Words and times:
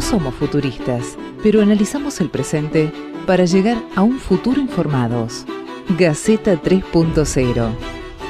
No 0.00 0.06
somos 0.06 0.34
futuristas, 0.34 1.18
pero 1.42 1.60
analizamos 1.60 2.22
el 2.22 2.30
presente 2.30 2.90
para 3.26 3.44
llegar 3.44 3.76
a 3.94 4.00
un 4.00 4.18
futuro 4.18 4.58
informados. 4.58 5.44
Gaceta 5.90 6.54
3.0, 6.54 7.70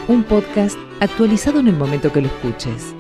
un 0.08 0.24
podcast 0.24 0.76
actualizado 0.98 1.60
en 1.60 1.68
el 1.68 1.76
momento 1.76 2.12
que 2.12 2.22
lo 2.22 2.26
escuches. 2.26 2.92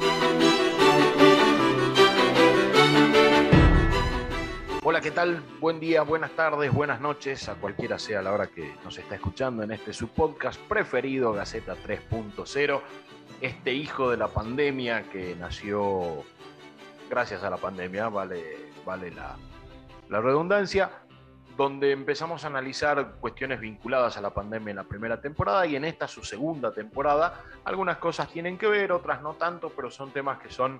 Hola, 4.84 5.00
¿qué 5.00 5.10
tal? 5.10 5.42
Buen 5.58 5.80
día, 5.80 6.02
buenas 6.02 6.30
tardes, 6.36 6.72
buenas 6.72 7.00
noches, 7.00 7.48
a 7.48 7.56
cualquiera 7.56 7.98
sea 7.98 8.22
la 8.22 8.32
hora 8.32 8.46
que 8.46 8.76
nos 8.84 8.96
está 8.96 9.16
escuchando 9.16 9.64
en 9.64 9.72
este 9.72 9.92
su 9.92 10.06
podcast 10.06 10.60
preferido, 10.68 11.32
Gaceta 11.32 11.74
3.0, 11.74 12.80
este 13.40 13.74
hijo 13.74 14.12
de 14.12 14.16
la 14.16 14.28
pandemia 14.28 15.10
que 15.10 15.34
nació 15.34 16.22
gracias 17.10 17.42
a 17.42 17.50
la 17.50 17.56
pandemia, 17.56 18.08
vale, 18.08 18.70
vale 18.86 19.10
la, 19.10 19.36
redundancia, 20.20 20.90
donde 21.56 21.90
empezamos 21.90 22.44
a 22.44 22.46
analizar 22.46 23.16
cuestiones 23.20 23.60
vinculadas 23.60 24.16
a 24.16 24.20
la 24.20 24.30
pandemia 24.30 24.70
en 24.70 24.76
la 24.76 24.84
primera 24.84 25.20
temporada 25.20 25.66
y 25.66 25.74
en 25.74 25.84
esta 25.84 26.06
su 26.06 26.24
segunda 26.24 26.72
temporada. 26.72 27.42
Algunas 27.64 27.98
cosas 27.98 28.28
tienen 28.28 28.56
que 28.56 28.68
ver, 28.68 28.92
otras 28.92 29.20
no 29.22 29.34
tanto, 29.34 29.70
pero 29.70 29.90
son 29.90 30.12
temas 30.12 30.38
que 30.38 30.50
son 30.50 30.78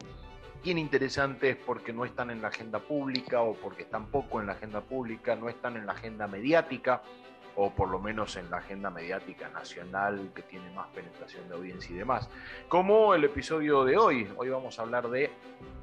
bien 0.63 0.79
interesantes 0.79 1.57
porque 1.57 1.93
no 1.93 2.05
están 2.05 2.31
en 2.31 2.41
la 2.41 2.49
agenda 2.49 2.79
pública 2.79 3.43
o 3.43 3.55
porque 3.55 3.83
están 3.83 4.07
poco 4.07 4.41
en 4.41 4.47
la 4.47 4.53
agenda 4.53 4.81
pública, 4.83 5.35
no 5.35 5.49
están 5.49 5.77
en 5.77 5.85
la 5.85 5.93
agenda 5.93 6.29
mediática 6.29 7.03
o 7.57 7.71
por 7.71 7.89
lo 7.89 7.99
menos 7.99 8.37
en 8.37 8.51
la 8.51 8.59
agenda 8.59 8.91
mediática 8.91 9.49
nacional 9.49 10.31
que 10.35 10.43
tiene 10.43 10.71
más 10.71 10.89
penetración 10.89 11.49
de 11.49 11.55
audiencia 11.55 11.95
y 11.95 11.99
demás. 11.99 12.29
Como 12.69 13.15
el 13.15 13.25
episodio 13.25 13.85
de 13.85 13.97
hoy, 13.97 14.29
hoy 14.37 14.49
vamos 14.49 14.79
a 14.79 14.83
hablar 14.83 15.09
de 15.11 15.31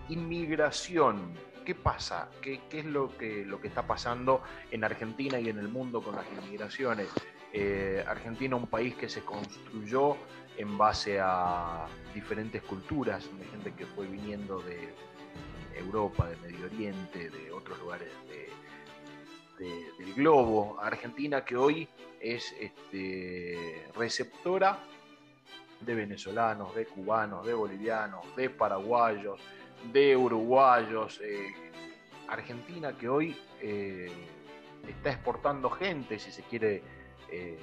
inmigración. 0.09 1.33
¿Qué 1.65 1.75
pasa? 1.75 2.29
¿Qué, 2.41 2.61
es 2.71 2.85
lo 2.85 3.17
que, 3.17 3.45
lo 3.45 3.59
que 3.59 3.67
está 3.67 3.85
pasando 3.85 4.41
en 4.71 4.83
Argentina 4.83 5.39
y 5.39 5.49
en 5.49 5.59
el 5.59 5.67
mundo 5.67 6.01
con 6.01 6.15
las 6.15 6.25
inmigraciones? 6.31 7.09
Eh, 7.51 8.03
Argentina, 8.07 8.55
un 8.55 8.67
país 8.67 8.95
que 8.95 9.09
se 9.09 9.21
construyó 9.21 10.15
en 10.57 10.77
base 10.77 11.19
a 11.21 11.85
diferentes 12.13 12.61
culturas, 12.63 13.29
de 13.37 13.45
gente 13.45 13.73
que 13.73 13.85
fue 13.85 14.07
viniendo 14.07 14.59
de 14.61 14.93
Europa, 15.77 16.27
de 16.27 16.35
Medio 16.37 16.65
Oriente, 16.65 17.29
de 17.29 17.51
otros 17.51 17.79
lugares 17.79 18.09
del 19.57 20.13
globo. 20.13 20.77
Argentina 20.79 21.43
que 21.43 21.55
hoy 21.55 21.87
es 22.19 22.53
este, 22.59 23.87
receptora 23.95 24.79
de 25.81 25.95
venezolanos, 25.95 26.75
de 26.75 26.85
cubanos, 26.85 27.45
de 27.45 27.53
bolivianos, 27.53 28.35
de 28.35 28.49
paraguayos, 28.49 29.39
de 29.91 30.15
uruguayos. 30.15 31.19
Eh, 31.23 31.47
Argentina 32.27 32.97
que 32.97 33.07
hoy 33.07 33.37
eh, 33.61 34.11
está 34.87 35.11
exportando 35.11 35.69
gente, 35.69 36.19
si 36.19 36.31
se 36.31 36.43
quiere 36.43 36.83
eh, 37.31 37.59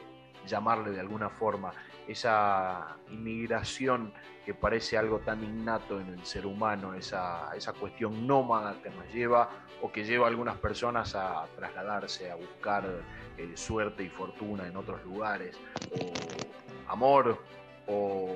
llamarle 0.46 0.90
de 0.90 1.00
alguna 1.00 1.28
forma, 1.28 1.72
esa 2.06 2.96
inmigración 3.10 4.12
que 4.44 4.54
parece 4.54 4.98
algo 4.98 5.20
tan 5.20 5.42
innato 5.42 6.00
en 6.00 6.08
el 6.08 6.24
ser 6.24 6.46
humano, 6.46 6.94
esa, 6.94 7.54
esa 7.56 7.72
cuestión 7.72 8.26
nómada 8.26 8.80
que 8.82 8.90
nos 8.90 9.12
lleva 9.12 9.48
o 9.80 9.90
que 9.90 10.04
lleva 10.04 10.26
a 10.26 10.28
algunas 10.28 10.56
personas 10.58 11.14
a 11.14 11.46
trasladarse, 11.56 12.30
a 12.30 12.34
buscar 12.36 12.84
suerte 13.54 14.02
y 14.04 14.08
fortuna 14.08 14.66
en 14.66 14.76
otros 14.76 15.02
lugares, 15.04 15.56
o 16.00 16.90
amor, 16.90 17.38
o 17.86 18.28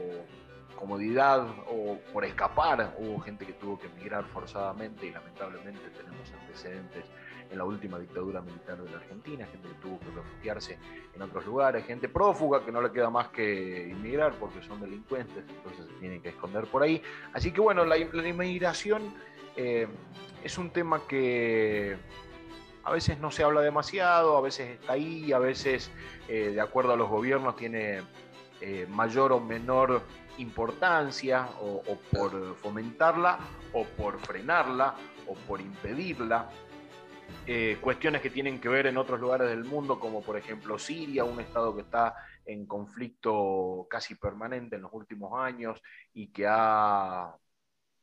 comodidad 0.79 1.47
o 1.71 1.99
por 2.13 2.25
escapar. 2.25 2.95
Hubo 2.99 3.21
gente 3.21 3.45
que 3.45 3.53
tuvo 3.55 3.79
que 3.79 3.89
emigrar 3.89 4.25
forzadamente 4.27 5.07
y 5.07 5.11
lamentablemente 5.11 5.91
tenemos 5.91 6.33
antecedentes 6.41 7.05
en 7.51 7.59
la 7.59 7.65
última 7.65 7.99
dictadura 7.99 8.41
militar 8.41 8.83
de 8.83 8.91
la 8.91 8.99
Argentina, 8.99 9.47
gente 9.47 9.69
que 9.69 9.75
tuvo 9.77 9.99
que 10.01 10.11
refugiarse 10.11 10.79
en 11.15 11.23
otros 11.23 11.47
lugares, 11.47 11.85
gente 11.87 12.09
prófuga 12.09 12.65
que 12.65 12.71
no 12.71 12.83
le 12.83 12.93
queda 12.93 13.11
más 13.11 13.29
que 13.29 13.89
inmigrar 13.89 14.35
porque 14.35 14.63
son 14.63 14.81
delincuentes, 14.81 15.45
entonces 15.49 15.87
se 15.87 15.93
tienen 15.95 16.21
que 16.21 16.31
esconder 16.31 16.67
por 16.67 16.83
ahí. 16.83 17.03
Así 17.33 17.51
que 17.51 17.61
bueno, 17.61 17.85
la, 17.85 17.97
inmigración 17.97 19.15
eh, 19.57 19.89
es 20.45 20.59
un 20.59 20.71
tema 20.71 21.01
que 21.09 21.97
a 22.85 22.93
veces 22.93 23.19
no 23.19 23.31
se 23.31 23.43
habla 23.45 23.61
demasiado, 23.61 24.37
a 24.37 24.41
veces 24.41 24.81
está 24.81 24.93
ahí, 24.95 25.33
a 25.33 25.39
veces 25.39 25.91
eh, 26.29 26.51
de 26.51 26.61
acuerdo 26.61 26.93
a 26.93 26.97
los 26.97 27.09
gobiernos 27.09 27.57
tiene 27.57 28.03
eh, 28.61 28.87
mayor 28.89 29.33
o 29.33 29.41
menor 29.41 30.03
importancia 30.39 31.49
o, 31.61 31.83
por 32.11 32.57
fomentarla 32.57 33.39
o 33.73 33.85
por 33.85 34.19
frenarla 34.21 34.95
o 35.27 35.35
por 35.35 35.61
impedirla. 35.61 36.51
Eh, 37.47 37.79
cuestiones 37.81 38.23
que 38.23 38.31
tienen 38.31 38.61
que 38.61 38.69
ver 38.69 38.87
en 38.87 38.97
otros 38.97 39.21
lugares 39.21 39.49
del 39.49 39.65
mundo, 39.65 40.01
como 40.01 40.23
por 40.23 40.37
ejemplo 40.37 40.79
Siria, 40.79 41.25
un 41.25 41.41
estado 41.41 41.75
que 41.75 41.83
está 41.83 42.15
en 42.45 42.67
conflicto 42.67 43.87
casi 43.91 44.15
permanente 44.15 44.77
en 44.77 44.83
los 44.83 44.93
últimos 44.93 45.39
años 45.39 45.83
y 46.15 46.29
que 46.29 46.47
ha 46.49 47.35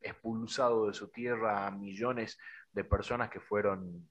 expulsado 0.01 0.87
de 0.87 0.93
su 0.93 1.07
tierra 1.09 1.65
a 1.65 1.71
millones 1.71 2.37
de 2.71 2.83
personas 2.83 3.29
que 3.29 3.39
fueron 3.39 4.07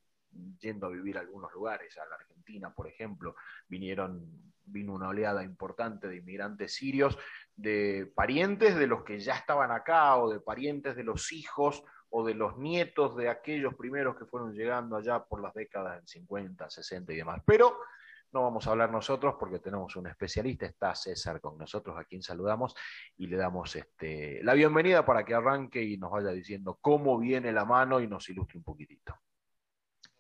yendo 0.59 0.87
a 0.87 0.91
vivir 0.91 1.17
a 1.17 1.21
algunos 1.21 1.53
lugares, 1.53 1.97
a 1.99 2.07
la 2.07 2.17
Argentina, 2.17 2.75
por 2.75 2.89
ejemplo, 2.89 3.37
vinieron, 3.69 4.53
vino 4.65 4.95
una 4.95 5.09
oleada 5.09 5.45
importante 5.45 6.09
de 6.09 6.17
inmigrantes 6.17 6.75
sirios 6.75 7.17
de 7.57 8.11
parientes 8.15 8.77
de 8.77 8.87
los 8.87 9.05
que 9.05 9.21
ya 9.21 9.35
estaban 9.35 9.71
acá 9.71 10.17
o 10.17 10.31
de 10.31 10.41
parientes 10.41 10.97
de 10.97 11.05
los 11.05 11.33
hijos 11.33 11.83
o 12.11 12.25
de 12.25 12.35
los 12.35 12.57
nietos 12.59 13.17
de 13.17 13.29
aquellos 13.29 13.75
primeros 13.75 14.17
que 14.17 14.25
fueron 14.25 14.53
llegando 14.55 14.97
allá 14.97 15.25
por 15.25 15.43
las 15.43 15.55
décadas 15.55 15.97
del 15.97 16.07
50, 16.07 16.71
60 16.71 17.13
y 17.13 17.17
demás. 17.17 17.43
Pero 17.45 17.79
no 18.33 18.43
vamos 18.43 18.67
a 18.67 18.71
hablar 18.71 18.91
nosotros 18.91 19.37
porque 19.39 19.61
tenemos 19.61 19.95
un 19.95 20.09
especialista, 20.09 20.67
está 20.67 20.95
César 20.95 21.41
con 21.41 21.57
nosotros, 21.57 21.97
a 21.97 22.05
quien 22.05 22.23
saludamos 22.23 22.75
y 23.17 23.29
le 23.29 23.37
damos 23.37 23.77
este, 23.77 24.43
la 24.43 24.55
bienvenida 24.55 25.07
para 25.07 25.25
que 25.25 25.35
arranque 25.35 25.83
y 25.83 25.97
nos 25.97 26.11
vaya 26.11 26.31
diciendo 26.31 26.79
cómo 26.81 27.19
viene 27.19 27.53
la 27.53 27.65
mano 27.65 28.01
y 28.01 28.09
nos 28.09 28.29
ilustre 28.29 28.59
un 28.59 28.65
poquitito. 28.65 29.15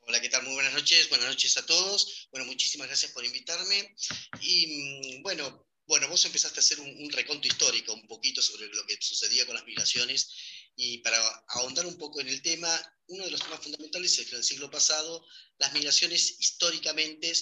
Hola, 0.06 0.21
¿qué 0.21 0.28
tal? 0.28 0.45
Muy 0.45 0.55
buenas 0.55 0.75
noches. 0.75 1.09
Buenas 1.09 1.28
noches 1.28 1.56
a 1.56 1.66
todos. 1.66 2.28
Bueno, 2.31 2.47
muchísimas 2.47 2.87
gracias 2.87 3.11
por 3.12 3.25
invitarme. 3.25 3.95
Y 4.41 5.19
mm, 5.19 5.22
bueno, 5.22 5.66
bueno, 5.87 6.09
vos 6.09 6.25
empezaste 6.25 6.59
a 6.59 6.62
hacer 6.62 6.81
un, 6.81 7.11
reconto 7.11 7.47
histórico 7.47 7.93
un 7.93 8.06
poquito 8.06 8.41
sobre 8.41 8.67
lo 8.69 8.87
que 8.87 8.97
sucedía 9.00 9.45
con 9.47 9.55
las 9.55 9.67
migraciones 9.67 10.31
y 10.77 10.99
para 10.99 11.19
ahondar 11.49 11.87
un 11.87 11.99
poco 11.99 12.21
en 12.21 12.28
el 12.28 12.43
tema, 12.43 12.69
uno 13.09 13.25
de 13.25 13.31
los 13.31 13.41
temas 13.41 13.61
fundamentales 13.61 14.19
es 14.19 14.27
que 14.27 14.33
en 14.33 14.39
el 14.39 14.45
siglo 14.45 14.71
pasado 14.71 15.25
las 15.59 15.72
migraciones 15.72 16.41
históricamente 16.41 17.33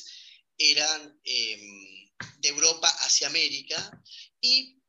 eran 0.58 1.20
em, 1.24 2.10
de 2.38 2.48
Europa 2.48 2.88
hacia 2.88 3.28
América 3.28 4.02
y 4.40 4.82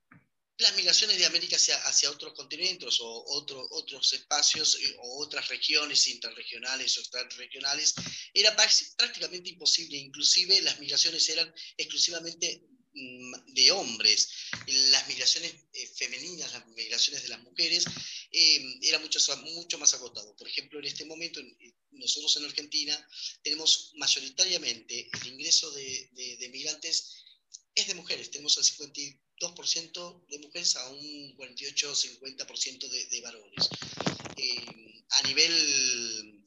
las 0.57 0.75
migraciones 0.75 1.17
de 1.17 1.25
América 1.25 1.55
hacia, 1.55 2.11
otros 2.11 2.33
continentes 2.33 2.99
o 3.01 3.23
otro, 3.27 3.65
otros 3.71 4.13
espacios 4.13 4.75
eh, 4.75 4.95
o 4.99 5.23
otras 5.23 5.47
regiones 5.47 6.07
interregionales 6.07 6.97
o 6.97 7.01
extrarregionales 7.01 7.95
era 8.33 8.55
prácticamente 8.55 9.49
imposible. 9.49 9.97
Inclusive 9.97 10.61
las 10.61 10.79
migraciones 10.79 11.27
eran 11.29 11.53
exclusivamente 11.77 12.63
de 12.93 13.71
hombres, 13.71 14.29
las 14.67 15.07
migraciones 15.07 15.53
eh, 15.73 15.87
femeninas, 15.95 16.53
las 16.53 16.67
migraciones 16.67 17.23
de 17.23 17.29
las 17.29 17.41
mujeres, 17.41 17.85
eh, 18.31 18.79
era 18.83 18.99
mucho, 18.99 19.19
mucho 19.37 19.79
más 19.79 19.93
agotado. 19.93 20.35
Por 20.35 20.47
ejemplo, 20.47 20.79
en 20.79 20.85
este 20.85 21.05
momento, 21.05 21.41
nosotros 21.91 22.37
en 22.37 22.45
Argentina 22.45 23.09
tenemos 23.41 23.93
mayoritariamente 23.95 25.09
el 25.21 25.27
ingreso 25.27 25.71
de, 25.71 26.09
de, 26.39 26.49
migrantes 26.49 27.25
es 27.73 27.87
de 27.87 27.95
mujeres, 27.95 28.29
tenemos 28.29 28.57
el 28.57 28.63
52% 28.63 30.27
de 30.27 30.39
mujeres 30.39 30.75
a 30.75 30.89
un 30.89 31.35
48-50% 31.37 32.89
de, 32.89 33.05
de, 33.05 33.21
varones. 33.21 33.69
Eh, 34.37 35.03
a 35.09 35.21
nivel 35.23 36.43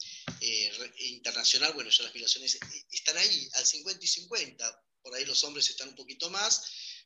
internacional, 0.98 1.72
bueno, 1.72 1.90
ya 1.90 2.04
las 2.04 2.14
migraciones 2.14 2.58
están 2.92 3.16
ahí 3.16 3.48
al 3.54 3.66
50 3.66 4.04
y 4.04 4.08
50, 4.08 4.86
por 5.06 5.14
ahí 5.14 5.24
los 5.24 5.44
hombres 5.44 5.70
están 5.70 5.90
un 5.90 5.94
poquito 5.94 6.28
más, 6.30 6.64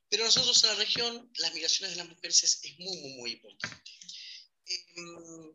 pero 0.08 0.24
nosotros 0.24 0.64
en 0.64 0.70
la 0.70 0.76
región 0.76 1.30
las 1.36 1.52
migraciones 1.52 1.90
de 1.90 1.98
las 1.98 2.08
mujeres 2.08 2.42
es, 2.42 2.78
muy, 2.78 2.96
muy, 2.96 3.12
muy 3.12 3.30
importante. 3.32 3.90
Em, 4.64 5.54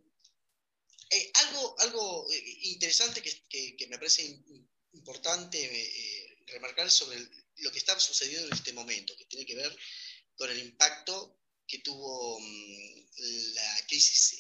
eh, 1.10 1.32
algo 1.34 1.76
algo 1.80 2.32
eh, 2.32 2.58
interesante 2.76 3.24
que, 3.24 3.88
me 3.88 3.98
parece 3.98 4.22
importante 4.94 5.58
eh, 5.60 6.38
remarcar 6.46 6.92
sobre 6.92 7.18
lo 7.64 7.72
que 7.72 7.80
está 7.80 8.00
sucediendo 8.00 8.46
en 8.46 8.54
este 8.54 8.74
momento, 8.74 9.18
que 9.18 9.26
tiene 9.26 9.48
que 9.48 9.56
ver 9.56 9.76
con 10.36 10.48
el 10.52 10.60
impacto 10.60 11.42
que 11.68 11.80
tuvo 11.80 12.40
mm, 12.40 13.08
la 13.56 13.88
crisis 13.88 14.38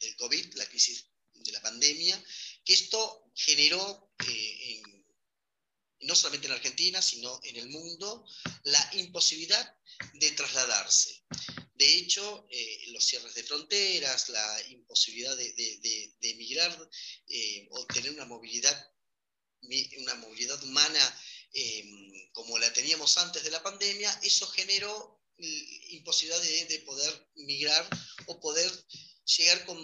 del 0.00 0.16
COVID, 0.16 0.54
la 0.54 0.66
crisis 0.66 1.06
de 1.34 1.52
la 1.52 1.62
pandemia, 1.62 2.20
que 2.64 2.72
esto 2.72 3.30
generó 3.36 4.12
en 4.26 5.01
no 6.02 6.14
solamente 6.14 6.46
en 6.46 6.54
Argentina, 6.54 7.00
sino 7.00 7.40
en 7.44 7.56
el 7.56 7.68
mundo, 7.68 8.26
la 8.64 8.90
imposibilidad 8.94 9.76
de 10.14 10.30
trasladarse, 10.32 11.24
De 11.74 11.94
hecho, 11.96 12.46
eh, 12.50 12.84
los 12.88 13.04
cierres 13.04 13.34
de 13.34 13.42
fronteras, 13.42 14.28
la 14.28 14.62
imposibilidad 14.68 15.36
de, 15.36 16.14
emigrar 16.20 16.90
eh, 17.28 17.66
o 17.70 17.86
tener 17.86 18.12
una 18.12 18.24
movilidad, 18.24 18.92
una 19.98 20.14
movilidad 20.16 20.62
humana 20.62 21.20
em, 21.54 22.32
como 22.32 22.58
la 22.58 22.72
teníamos 22.72 23.16
antes 23.18 23.42
de 23.42 23.50
la 23.50 23.62
pandemia, 23.62 24.10
eso 24.22 24.46
generó 24.48 25.22
imposibilidad 25.38 26.40
de, 26.68 26.78
poder 26.80 27.30
migrar 27.34 27.88
o 28.26 28.40
poder 28.40 28.70
llegar 29.24 29.64
con, 29.66 29.78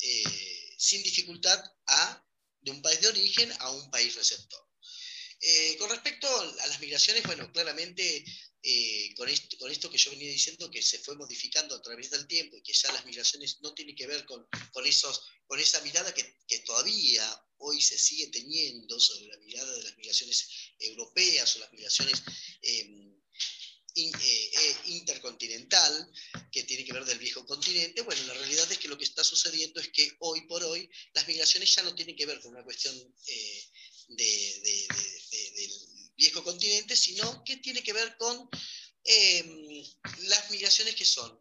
eh, 0.00 0.74
sin 0.78 1.02
dificultad 1.02 1.62
a, 1.86 2.26
de 2.60 2.70
un 2.70 2.82
país 2.82 3.00
de 3.00 3.08
origen 3.08 3.52
a 3.60 3.70
un 3.70 3.90
país 3.90 4.14
receptor. 4.14 4.64
Con 5.78 5.90
respecto 5.90 6.28
a 6.28 6.66
las 6.66 6.80
migraciones, 6.80 7.22
bueno, 7.24 7.52
claramente 7.52 8.24
eh, 8.66 9.12
con, 9.14 9.28
esto, 9.28 9.90
que 9.90 9.98
yo 9.98 10.10
venía 10.10 10.30
diciendo, 10.30 10.70
que 10.70 10.80
se 10.80 10.98
fue 10.98 11.14
modificando 11.16 11.74
a 11.74 11.82
través 11.82 12.08
del 12.10 12.26
tiempo 12.26 12.56
y 12.56 12.62
que 12.62 12.72
ya 12.72 12.90
las 12.92 13.04
migraciones 13.04 13.60
no 13.60 13.74
tienen 13.74 13.94
que 13.94 14.06
ver 14.06 14.24
con, 14.24 14.48
con, 14.72 14.86
esa 14.86 15.80
mirada 15.82 16.14
que, 16.14 16.34
que, 16.48 16.60
todavía 16.60 17.44
hoy 17.58 17.82
se 17.82 17.98
sigue 17.98 18.28
teniendo 18.28 18.98
sobre 18.98 19.26
la 19.26 19.36
mirada 19.40 19.70
de 19.70 19.82
las 19.82 19.96
migraciones 19.98 20.48
europeas 20.78 21.56
o 21.56 21.58
las 21.58 21.72
migraciones 21.74 22.22
em, 22.62 23.14
eh, 23.96 24.10
eh, 24.16 24.76
intercontinental, 24.86 26.10
que 26.50 26.64
tiene 26.64 26.84
que 26.84 26.92
ver 26.94 27.04
del 27.04 27.18
viejo 27.18 27.46
continente. 27.46 28.00
Bueno, 28.00 28.24
la 28.24 28.34
realidad 28.34 28.72
es 28.72 28.78
que 28.78 28.88
lo 28.88 28.96
que 28.96 29.04
está 29.04 29.22
sucediendo 29.22 29.78
es 29.78 29.90
que 29.90 30.10
hoy 30.20 30.40
por 30.48 30.64
hoy 30.64 30.90
las 31.12 31.28
migraciones 31.28 31.72
ya 31.74 31.82
no 31.82 31.94
tienen 31.94 32.16
que 32.16 32.26
ver 32.26 32.40
con 32.40 32.52
una 32.52 32.64
cuestión 32.64 32.96
de, 34.08 34.60
de, 34.64 34.88
del 35.54 35.72
viejo 36.16 36.42
continente, 36.44 36.96
sino 36.96 37.42
que 37.44 37.56
tiene 37.58 37.82
que 37.82 37.92
ver 37.92 38.16
con 38.16 38.48
em, 39.04 39.84
las 40.22 40.50
migraciones 40.50 40.94
que 40.94 41.04
son 41.04 41.40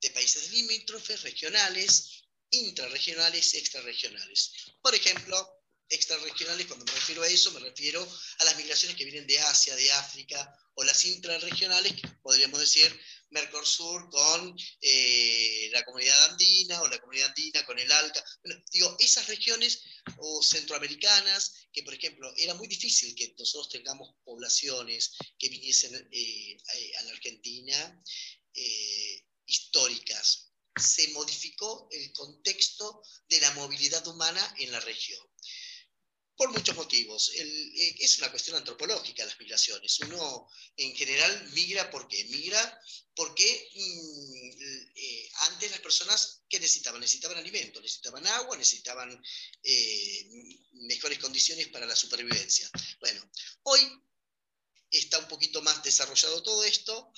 de 0.00 0.10
países 0.10 0.50
limítrofes, 0.50 1.22
regionales, 1.22 2.24
intrarregionales 2.50 3.54
y 3.54 3.58
extrarregionales. 3.58 4.52
Por 4.82 4.94
ejemplo, 4.94 5.62
extrarregionales, 5.88 6.66
cuando 6.66 6.84
me 6.84 6.92
refiero 6.92 7.22
a 7.22 7.28
eso, 7.28 7.50
me 7.52 7.60
refiero 7.60 8.06
a 8.38 8.44
las 8.44 8.56
migraciones 8.56 8.96
que 8.96 9.04
vienen 9.04 9.26
de 9.26 9.38
Asia, 9.38 9.76
de 9.76 9.92
África, 9.92 10.58
o 10.74 10.84
las 10.84 11.04
intrarregionales, 11.04 11.92
que 11.92 12.08
podríamos 12.22 12.60
decir 12.60 13.00
Mercosur 13.32 14.08
con 14.10 14.56
eh, 14.80 15.68
la 15.72 15.84
comunidad 15.84 16.30
andina, 16.30 16.80
o 16.82 16.88
la 16.88 17.00
comunidad 17.00 17.28
andina 17.28 17.64
con 17.64 17.78
el 17.78 17.90
ALCA. 17.90 18.24
Bueno, 18.44 18.62
digo, 18.70 18.96
esas 19.00 19.26
regiones 19.26 19.82
o 20.18 20.42
centroamericanas, 20.42 21.66
que 21.72 21.82
por 21.82 21.94
ejemplo 21.94 22.32
era 22.36 22.54
muy 22.54 22.68
difícil 22.68 23.14
que 23.14 23.34
nosotros 23.38 23.70
tengamos 23.70 24.14
poblaciones 24.24 25.12
que 25.38 25.48
viniesen 25.48 26.08
eh, 26.12 26.56
a 26.98 27.02
la 27.04 27.12
Argentina 27.12 28.02
eh, 28.54 29.24
históricas. 29.46 30.48
Se 30.74 31.08
modificó 31.08 31.88
el 31.90 32.12
contexto 32.12 33.02
de 33.28 33.40
la 33.40 33.50
movilidad 33.52 34.06
humana 34.06 34.54
en 34.58 34.72
la 34.72 34.80
región 34.80 35.20
por 36.36 36.50
muchos 36.50 36.76
motivos. 36.76 37.30
Eh, 37.34 37.96
es 38.00 38.18
una 38.18 38.30
cuestión 38.30 38.56
antropológica 38.56 39.24
las 39.24 39.38
migraciones. 39.38 39.98
Uno 40.00 40.48
en 40.76 40.94
general 40.94 41.50
migra 41.52 41.90
porque 41.90 42.24
migra 42.24 42.80
porque 43.14 43.70
mm, 43.74 44.50
eh, 44.96 45.30
antes 45.50 45.70
las 45.70 45.80
personas 45.80 46.42
¿qué 46.48 46.58
necesitaban? 46.58 47.00
Necesitaban 47.00 47.38
alimento, 47.38 47.80
necesitaban 47.80 48.26
agua, 48.26 48.56
necesitaban 48.56 49.22
eh, 49.62 50.28
mejores 50.72 51.18
condiciones 51.18 51.68
para 51.68 51.86
la 51.86 51.96
supervivencia. 51.96 52.70
Bueno, 53.00 53.30
hoy 53.64 53.80
está 54.90 55.18
un 55.18 55.28
poquito 55.28 55.62
más 55.62 55.82
desarrollado 55.82 56.42
todo 56.42 56.64
esto. 56.64 57.12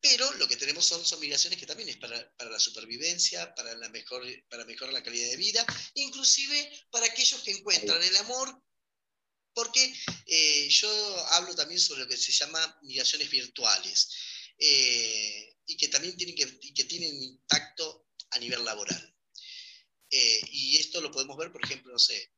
Pero 0.00 0.32
lo 0.34 0.46
que 0.46 0.56
tenemos 0.56 0.84
son, 0.86 1.04
son 1.04 1.18
migraciones 1.18 1.58
que 1.58 1.66
también 1.66 1.88
es 1.88 1.96
para, 1.96 2.32
la 2.38 2.60
supervivencia, 2.60 3.52
para, 3.54 3.74
la 3.74 3.88
mejor, 3.88 4.24
para 4.48 4.64
mejorar 4.64 4.92
la 4.92 5.02
calidad 5.02 5.28
de 5.28 5.36
vida, 5.36 5.66
inclusive 5.94 6.86
para 6.90 7.06
aquellos 7.06 7.40
que 7.42 7.50
encuentran 7.50 8.02
el 8.02 8.16
amor, 8.16 8.62
porque 9.52 9.92
eh, 10.26 10.68
yo 10.68 11.26
hablo 11.32 11.54
también 11.56 11.80
sobre 11.80 12.02
lo 12.02 12.08
que 12.08 12.16
se 12.16 12.30
llama 12.30 12.78
migraciones 12.82 13.28
virtuales, 13.28 14.08
eh, 14.56 15.56
y 15.66 15.76
que 15.76 15.88
también 15.88 16.16
tienen, 16.16 16.36
que, 16.36 16.72
que 16.72 16.84
tienen 16.84 17.20
impacto 17.20 18.06
a 18.30 18.38
nivel 18.38 18.64
laboral. 18.64 19.16
Eh, 20.10 20.40
y 20.52 20.76
esto 20.76 21.00
lo 21.00 21.10
podemos 21.10 21.36
ver, 21.36 21.50
por 21.50 21.64
ejemplo, 21.64 21.92
no 21.92 21.98
sé, 21.98 22.34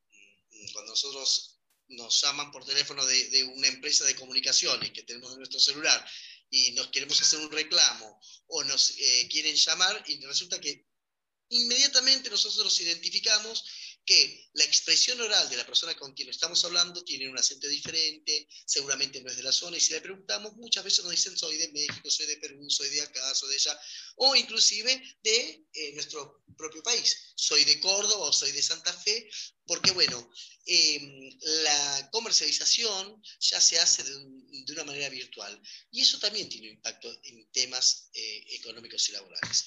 cuando 0.73 0.91
nosotros 0.91 1.59
nos 1.89 2.21
llaman 2.21 2.51
por 2.51 2.65
teléfono 2.65 3.05
de, 3.05 3.29
de, 3.29 3.43
una 3.43 3.67
empresa 3.67 4.05
de 4.05 4.15
comunicaciones 4.15 4.91
que 4.91 5.03
tenemos 5.03 5.31
en 5.31 5.39
nuestro 5.39 5.59
celular 5.59 6.05
y 6.51 6.73
nos 6.73 6.87
queremos 6.89 7.19
hacer 7.21 7.39
un 7.39 7.51
reclamo 7.51 8.19
o 8.47 8.63
nos 8.65 8.91
eh, 8.97 9.27
quieren 9.31 9.55
llamar 9.55 10.03
y 10.07 10.23
resulta 10.23 10.59
que 10.59 10.85
inmediatamente 11.49 12.29
nosotros 12.29 12.79
identificamos 12.81 13.63
que 14.05 14.49
la 14.53 14.63
expresión 14.63 15.21
oral 15.21 15.49
de 15.49 15.57
la 15.57 15.65
persona 15.65 15.95
con 15.95 16.13
quien 16.13 16.29
estamos 16.29 16.63
hablando 16.65 17.03
tiene 17.03 17.29
un 17.29 17.37
acento 17.37 17.67
diferente, 17.67 18.47
seguramente 18.65 19.21
no 19.21 19.29
es 19.29 19.37
de 19.37 19.43
la 19.43 19.51
zona, 19.51 19.77
y 19.77 19.79
si 19.79 19.93
le 19.93 20.01
preguntamos, 20.01 20.53
muchas 20.55 20.83
veces 20.83 21.03
nos 21.03 21.11
dicen 21.11 21.37
soy 21.37 21.57
de 21.57 21.71
México, 21.71 22.09
soy 22.09 22.25
de 22.25 22.37
Perú, 22.37 22.67
soy 22.69 22.89
de 22.89 23.01
acá, 23.01 23.35
soy 23.35 23.49
de 23.49 23.55
allá, 23.55 23.79
o 24.15 24.35
inclusive 24.35 25.17
de 25.21 25.65
eh, 25.73 25.93
nuestro 25.93 26.43
propio 26.57 26.81
país, 26.81 27.15
soy 27.35 27.63
de 27.63 27.79
Córdoba 27.79 28.29
o 28.29 28.33
soy 28.33 28.51
de 28.51 28.63
Santa 28.63 28.91
Fe, 28.93 29.29
porque 29.65 29.91
bueno, 29.91 30.29
em, 30.65 31.29
la 31.63 32.09
comercialización 32.11 33.21
ya 33.39 33.61
se 33.61 33.79
hace 33.79 34.03
de, 34.03 34.40
una 34.73 34.83
manera 34.83 35.09
virtual, 35.09 35.61
y 35.91 36.01
eso 36.01 36.19
también 36.19 36.49
tiene 36.49 36.67
un 36.67 36.75
impacto 36.75 37.09
en 37.23 37.51
temas 37.51 38.09
eh, 38.13 38.45
económicos 38.49 39.09
y 39.09 39.11
laborales. 39.13 39.65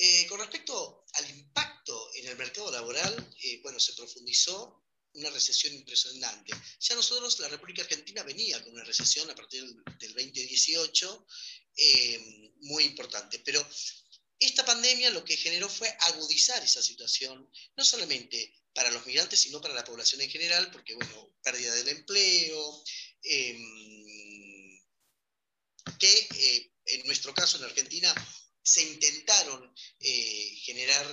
Eh, 0.00 0.26
con 0.28 0.38
respecto 0.38 1.04
al 1.14 1.28
impacto 1.28 2.10
en 2.14 2.28
el 2.28 2.36
mercado 2.36 2.70
laboral, 2.70 3.34
eh, 3.42 3.58
bueno, 3.64 3.80
se 3.80 3.94
profundizó 3.94 4.84
una 5.14 5.28
recesión 5.30 5.74
impresionante. 5.74 6.52
Ya 6.78 6.94
nosotros, 6.94 7.40
la 7.40 7.48
República 7.48 7.82
Argentina 7.82 8.22
venía 8.22 8.62
con 8.62 8.74
una 8.74 8.84
recesión 8.84 9.28
a 9.28 9.34
partir 9.34 9.64
del, 9.64 10.14
2018 10.14 11.26
eh, 11.76 12.52
muy 12.60 12.84
importante, 12.84 13.40
pero 13.40 13.66
esta 14.38 14.64
pandemia 14.64 15.10
lo 15.10 15.24
que 15.24 15.36
generó 15.36 15.68
fue 15.68 15.88
agudizar 16.00 16.62
esa 16.62 16.80
situación, 16.80 17.50
no 17.76 17.84
solamente 17.84 18.54
para 18.72 18.92
los 18.92 19.04
migrantes, 19.04 19.40
sino 19.40 19.60
para 19.60 19.74
la 19.74 19.84
población 19.84 20.20
en 20.20 20.30
general, 20.30 20.70
porque, 20.70 20.94
bueno, 20.94 21.34
pérdida 21.42 21.74
del 21.74 21.88
empleo, 21.88 22.84
em, 23.22 24.80
que 25.98 26.70
en 26.86 27.06
nuestro 27.06 27.34
caso 27.34 27.56
en 27.58 27.64
Argentina 27.64 28.14
se 28.62 28.82
intentaron 28.82 29.74
eh, 30.00 30.56
generar, 30.62 31.06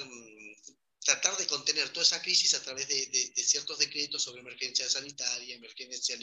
tratar 1.03 1.37
de 1.37 1.47
contener 1.47 1.89
toda 1.89 2.05
esa 2.05 2.21
crisis 2.21 2.53
a 2.53 2.61
través 2.61 2.87
de, 2.87 3.33
ciertos 3.45 3.79
decretos 3.79 4.23
sobre 4.23 4.41
emergencia 4.41 4.89
sanitaria, 4.89 5.55
emergencia 5.55 6.15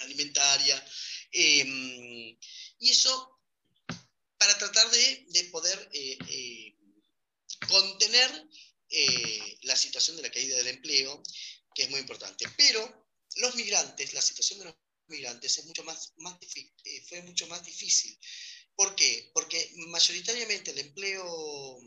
alimentaria, 0.00 0.86
em, 1.32 2.38
y 2.78 2.90
eso 2.90 3.40
para 4.36 4.58
tratar 4.58 4.90
de, 4.90 5.48
poder 5.50 5.88
eh, 5.92 6.18
eh, 6.28 6.76
contener 7.68 8.30
la 9.62 9.74
situación 9.74 10.16
de 10.16 10.22
la 10.22 10.30
caída 10.30 10.56
del 10.56 10.68
empleo, 10.68 11.22
que 11.74 11.84
es 11.84 11.90
muy 11.90 12.00
importante. 12.00 12.46
Pero 12.56 13.05
los 13.36 13.54
migrantes, 13.54 14.12
la 14.12 14.22
situación 14.22 14.58
de 14.60 14.64
los 14.66 14.74
migrantes 15.08 15.58
es 15.58 15.64
mucho 15.66 15.84
más, 15.84 16.12
más 16.18 16.38
fue 17.08 17.22
mucho 17.22 17.46
más 17.46 17.64
difícil 17.64 18.18
¿Por 18.76 18.94
qué? 18.94 19.30
Porque 19.32 19.72
mayoritariamente 19.88 20.70
el 20.70 20.78
empleo 20.78 21.80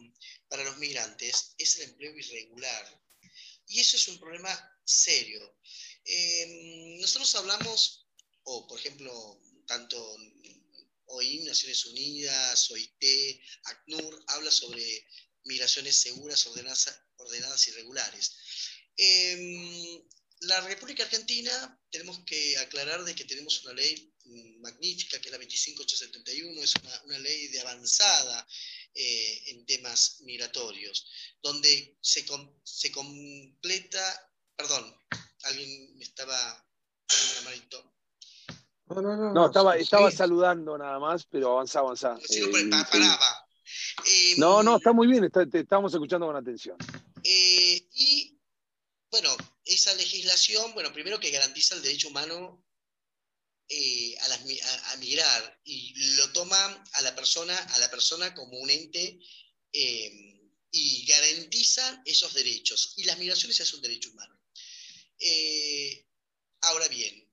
para 0.48 0.64
los 0.64 0.78
migrantes 0.80 1.54
es 1.56 1.78
el 1.78 1.84
empleo 1.84 2.18
irregular. 2.18 3.04
Y 3.68 3.80
eso 3.80 3.96
es 3.96 4.08
un 4.08 4.20
problema 4.20 4.52
serio. 4.84 5.60
Em, 6.04 7.00
nosotros 7.00 7.36
hablamos, 7.36 8.08
o 8.44 8.68
por 8.68 8.80
ejemplo, 8.80 9.40
tanto 9.68 10.18
OIM, 11.06 11.46
Naciones 11.46 11.86
Unidas, 11.86 12.72
OIT, 12.72 13.40
ACNUR, 13.66 14.24
habla 14.28 14.50
sobre 14.50 15.06
migraciones 15.44 15.96
seguras, 15.96 16.48
ordenadas, 16.48 16.90
ordenadas 17.18 17.68
y 17.68 17.72
regulares. 17.72 18.36
Em, 18.98 20.04
la 20.42 20.62
República 20.62 21.04
Argentina, 21.04 21.52
tenemos 21.90 22.20
que 22.20 22.58
aclarar 22.58 23.04
de 23.04 23.14
que 23.14 23.26
tenemos 23.26 23.64
una 23.66 23.74
ley 23.74 24.14
magnífica, 24.60 25.20
que 25.20 25.28
es 25.28 25.32
la 25.32 25.38
25871, 25.40 26.62
es 26.62 26.74
una, 27.06 27.20
ley 27.20 27.48
de 27.48 27.62
avanzada 27.62 28.48
eh, 28.94 29.42
en 29.48 29.66
temas 29.66 30.22
migratorios, 30.22 31.10
donde 31.42 31.98
se, 32.02 32.26
se 32.64 32.92
completa, 32.92 34.32
perdón, 34.56 34.96
alguien 35.44 35.98
me 35.98 36.04
estaba 36.04 36.66
No, 38.88 39.02
no, 39.02 39.18
no, 39.18 39.34
no, 39.34 39.46
estaba, 39.48 39.78
estaba 39.78 40.12
saludando 40.12 40.78
nada 40.78 41.00
más, 41.00 41.26
pero 41.26 41.54
avanzaba, 41.54 41.88
avanzaba. 41.88 42.20
Eh, 42.30 42.70
paraba. 42.92 43.48
no, 44.38 44.64
no, 44.64 44.78
está 44.78 44.94
muy 44.94 45.08
bien, 45.08 45.30
te 45.32 45.60
estamos 45.60 45.94
escuchando 45.94 46.28
con 46.28 46.36
atención. 46.36 46.78
Eh, 47.24 47.88
y 47.94 48.40
bueno, 49.12 49.36
esa 49.70 49.94
legislación, 49.94 50.74
bueno, 50.74 50.92
primero 50.92 51.20
que 51.20 51.30
garantiza 51.30 51.76
el 51.76 51.82
derecho 51.82 52.10
humano 52.10 52.66
eh, 53.68 54.18
a, 54.20 54.96
migrar 54.98 55.62
y 55.64 55.94
lo 56.16 56.32
toma 56.34 56.84
a 56.94 57.02
la 57.02 57.16
persona, 57.16 57.56
a 57.56 57.80
la 57.80 57.92
persona 57.92 58.34
como 58.34 58.58
un 58.58 58.70
ente 58.70 59.20
eh, 59.72 60.42
y 60.72 61.06
garantiza 61.06 62.02
esos 62.04 62.34
derechos. 62.34 62.94
Y 62.98 63.04
las 63.04 63.20
migraciones 63.20 63.60
es 63.60 63.74
un 63.74 63.82
derecho 63.82 64.10
humano. 64.10 64.42
Eh, 65.20 66.08
ahora 66.62 66.88
bien, 66.88 67.32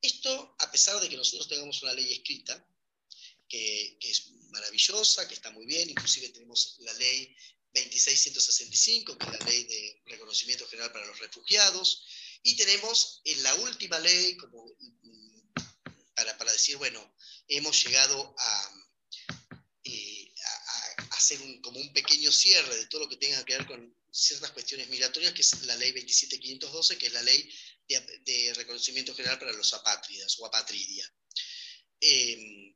esto, 0.00 0.56
a 0.58 0.70
pesar 0.72 1.00
de 1.00 1.08
que 1.08 1.16
nosotros 1.16 1.48
tengamos 1.48 1.80
una 1.82 1.92
ley 1.92 2.12
escrita, 2.12 2.66
que, 3.48 3.98
es 4.00 4.30
maravillosa, 4.50 5.28
que 5.28 5.34
está 5.34 5.50
muy 5.52 5.64
bien, 5.64 5.88
inclusive 5.88 6.30
tenemos 6.30 6.76
la 6.80 6.92
ley 6.94 7.36
26165, 7.74 9.18
que 9.18 9.26
es 9.26 9.32
la 9.38 9.46
ley 9.46 9.64
de 9.64 10.02
reconocimiento 10.06 10.66
general 10.68 10.92
para 10.92 11.06
los 11.06 11.18
refugiados, 11.18 12.04
y 12.42 12.56
tenemos 12.56 13.20
en 13.24 13.42
la 13.42 13.54
última 13.56 13.98
ley, 13.98 14.36
como 14.36 14.72
para, 16.14 16.36
para 16.38 16.52
decir, 16.52 16.76
bueno, 16.76 17.14
hemos 17.48 17.84
llegado 17.84 18.34
a, 18.38 18.72
eh, 19.84 20.32
hacer 21.10 21.38
como 21.62 21.80
un 21.80 21.92
pequeño 21.92 22.32
cierre 22.32 22.76
de 22.76 22.86
todo 22.86 23.02
lo 23.02 23.08
que 23.08 23.16
tenga 23.16 23.44
que 23.44 23.56
ver 23.56 23.66
con 23.66 23.94
ciertas 24.10 24.50
cuestiones 24.52 24.88
migratorias, 24.88 25.32
que 25.32 25.42
es 25.42 25.62
la 25.62 25.76
ley 25.76 25.92
27512, 25.92 26.98
que 26.98 27.06
es 27.06 27.12
la 27.12 27.22
ley 27.22 27.50
de, 27.88 28.52
reconocimiento 28.54 29.14
general 29.14 29.38
para 29.38 29.52
los 29.52 29.72
apátridas 29.72 30.38
o 30.38 30.46
apatridia. 30.46 31.10
Eh, 32.00 32.74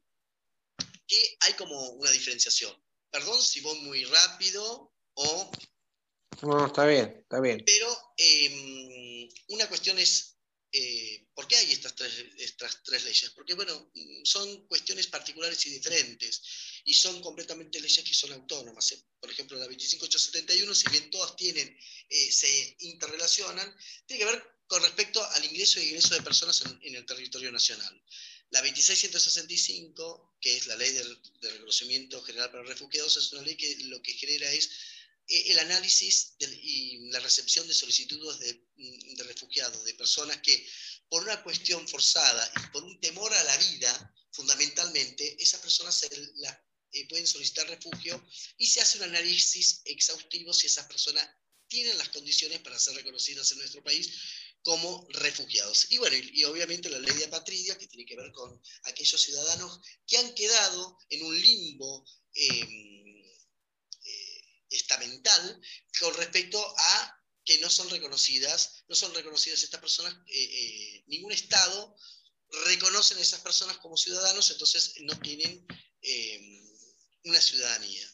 hay 1.41 1.53
como 1.55 1.91
una 1.91 2.11
diferenciación. 2.11 2.75
Perdón 3.13 3.43
si 3.43 3.61
voy 3.61 3.79
muy 3.81 4.05
rápido 4.07 4.93
o... 5.15 5.53
No, 6.41 6.67
está 6.67 6.87
bien, 6.87 7.19
está 7.21 7.41
bien. 7.41 7.63
Pero 7.65 8.15
em, 8.17 9.29
una 9.49 9.69
cuestión 9.69 9.99
es, 9.99 10.39
eh, 10.73 11.29
¿por 11.35 11.47
qué 11.47 11.57
hay 11.57 11.71
estas 11.71 11.95
tres, 11.95 12.13
estas 12.39 12.83
tres 12.83 13.05
leyes? 13.05 13.31
Porque, 13.31 13.55
bueno, 13.55 13.93
son 14.25 14.67
cuestiones 14.67 15.07
particulares 15.07 15.65
y 15.67 15.71
diferentes 15.71 16.43
y 16.85 16.95
son 16.95 17.21
completamente 17.21 17.81
leyes 17.81 18.03
que 18.03 18.15
son 18.15 18.33
autónomas. 18.33 18.95
Por 19.21 19.31
ejemplo, 19.31 19.59
la 19.59 19.67
25871, 19.67 20.75
si 20.75 20.91
bien 20.91 21.11
todas 21.11 21.37
tienen, 21.37 21.69
eh, 22.09 22.33
se 22.33 22.77
interrelacionan, 22.81 23.77
tiene 24.07 24.25
que 24.25 24.31
ver 24.33 24.53
con 24.67 24.83
respecto 24.83 25.23
al 25.23 25.45
ingreso 25.45 25.81
y 25.81 25.89
egreso 25.89 26.15
de 26.15 26.23
personas 26.23 26.65
en, 26.81 26.95
el 26.97 27.05
territorio 27.05 27.53
nacional. 27.53 28.03
La 28.53 28.61
26165, 28.61 30.37
que 30.39 30.57
es 30.59 30.67
la 30.67 30.77
ley 30.77 30.93
de, 30.93 31.03
reconocimiento 31.41 32.23
general 32.23 32.51
para 32.51 32.63
refugiados, 32.65 33.17
es 33.17 33.33
una 33.33 33.43
ley 33.43 33.57
que 33.57 33.77
lo 33.85 34.03
que 34.03 34.13
genera 34.13 34.51
es 34.53 34.69
eh, 35.27 35.53
el 35.53 35.59
análisis 35.59 36.35
y 36.39 37.09
la 37.11 37.21
recepción 37.21 37.67
de 37.67 37.73
solicitudes 37.73 38.57
mm, 38.77 39.15
de, 39.15 39.25
refugiados, 39.25 39.83
de 39.85 39.95
personas 39.95 40.37
que 40.43 40.69
por 41.09 41.23
una 41.23 41.43
cuestión 41.43 41.89
forzada 41.89 42.53
y 42.63 42.71
por 42.73 42.85
un 42.85 43.01
temor 43.01 43.33
a 43.33 43.45
la 43.45 43.57
vida, 43.57 44.15
fundamentalmente, 44.33 45.43
esas 45.43 45.61
personas 45.61 45.95
se 45.95 46.09
eh, 46.93 47.09
pueden 47.09 47.27
solicitar 47.27 47.67
refugio 47.69 48.23
y 48.59 48.67
se 48.67 48.83
hace 48.83 48.99
un 48.99 49.05
análisis 49.05 49.81
exhaustivo 49.87 50.53
si 50.53 50.67
esas 50.67 50.87
personas 50.87 51.27
tienen 51.69 51.97
las 51.97 52.11
condiciones 52.11 52.61
para 52.61 52.79
ser 52.79 52.95
reconocidas 52.97 53.51
en 53.53 53.59
nuestro 53.59 53.83
país 53.83 54.11
como 54.63 55.07
refugiados. 55.11 55.87
Y 55.91 55.99
bueno, 55.99 56.17
y, 56.17 56.45
obviamente 56.45 56.89
la 56.89 56.99
ley 56.99 57.15
de 57.17 57.25
apatridia, 57.25 57.77
que 57.77 57.89
tiene 57.89 58.07
que 58.07 58.17
ver 58.17 58.31
con 58.33 58.61
aquellos 58.85 59.21
ciudadanos 59.21 59.81
que 60.07 60.19
han 60.19 60.35
quedado 60.35 60.99
en 61.11 61.25
un 61.25 61.41
limbo 61.41 62.05
em, 62.35 63.25
eh, 64.05 64.43
estamental 64.71 65.61
con 65.99 66.15
respecto 66.15 66.75
a 66.79 67.19
que 67.45 67.59
no 67.59 67.69
son 67.69 67.91
reconocidas, 67.91 68.85
no 68.89 68.95
son 68.95 69.13
reconocidas 69.15 69.63
estas 69.63 69.81
personas, 69.81 70.15
eh, 70.29 70.45
eh, 70.45 71.05
ningún 71.09 71.33
Estado 71.33 71.97
reconoce 72.67 73.15
a 73.15 73.21
esas 73.21 73.41
personas 73.41 73.79
como 73.79 73.97
ciudadanos, 73.97 74.51
entonces 74.51 74.95
no 75.01 75.19
tienen 75.21 75.67
em, 76.03 76.69
una 77.25 77.41
ciudadanía. 77.41 78.09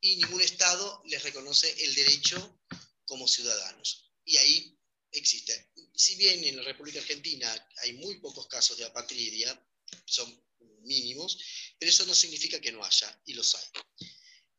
Y 0.00 0.16
ningún 0.16 0.40
Estado 0.40 1.02
les 1.04 1.22
reconoce 1.22 1.70
el 1.84 1.94
derecho 1.94 2.60
como 3.04 3.28
ciudadanos. 3.28 4.10
Y 4.24 4.38
ahí 4.38 4.69
existe. 5.12 5.72
Si 5.94 6.16
bien 6.16 6.42
en 6.44 6.56
la 6.56 6.62
República 6.62 7.00
Argentina 7.00 7.68
hay 7.78 7.94
muy 7.94 8.18
pocos 8.18 8.46
casos 8.46 8.76
de 8.78 8.84
apatridia, 8.84 9.58
son 10.04 10.42
mínimos, 10.82 11.38
pero 11.78 11.90
eso 11.90 12.06
no 12.06 12.14
significa 12.14 12.60
que 12.60 12.72
no 12.72 12.84
haya, 12.84 13.22
y 13.26 13.34
los 13.34 13.54
hay. 13.54 13.64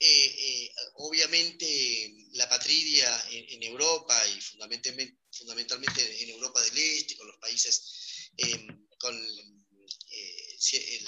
Eh, 0.03 0.25
eh, 0.25 0.75
obviamente 0.96 2.27
la 2.31 2.46
apatridia 2.46 3.24
en, 3.29 3.62
Europa 3.62 4.27
y 4.27 4.41
fundamentalmente, 4.41 5.20
fundamentalmente, 5.31 6.24
en 6.24 6.29
Europa 6.31 6.60
del 6.63 6.77
Este, 6.77 7.15
con 7.15 7.27
los 7.27 7.38
países, 7.38 8.31
em, 8.38 8.88
con 8.98 9.15
eh, 9.15 10.58
el 10.72 11.08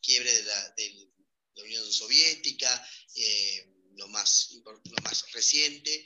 quiebre 0.00 0.32
de 0.32 0.44
la 1.54 1.62
Unión 1.62 1.92
Soviética, 1.92 2.88
lo 4.00 4.08
más, 4.08 4.50
lo 4.64 5.02
más 5.04 5.30
reciente, 5.32 6.04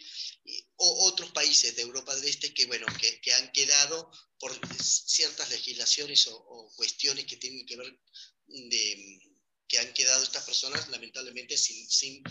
o 0.76 1.06
otros 1.06 1.30
países 1.30 1.74
de 1.76 1.82
Europa 1.82 2.14
del 2.14 2.28
Este 2.28 2.52
que, 2.52 2.66
bueno, 2.66 2.86
que, 3.22 3.32
han 3.32 3.52
quedado 3.52 4.10
por 4.38 4.52
ciertas 4.82 5.48
legislaciones 5.50 6.26
o, 6.28 6.72
cuestiones 6.76 7.24
que 7.24 7.36
tienen 7.36 7.64
que 7.64 7.76
ver 7.76 7.98
de 8.46 9.20
que 9.66 9.78
han 9.78 9.94
quedado 9.94 10.22
estas 10.22 10.44
personas 10.44 10.88
lamentablemente 10.90 11.56
sin, 11.56 11.88
sin 11.88 12.22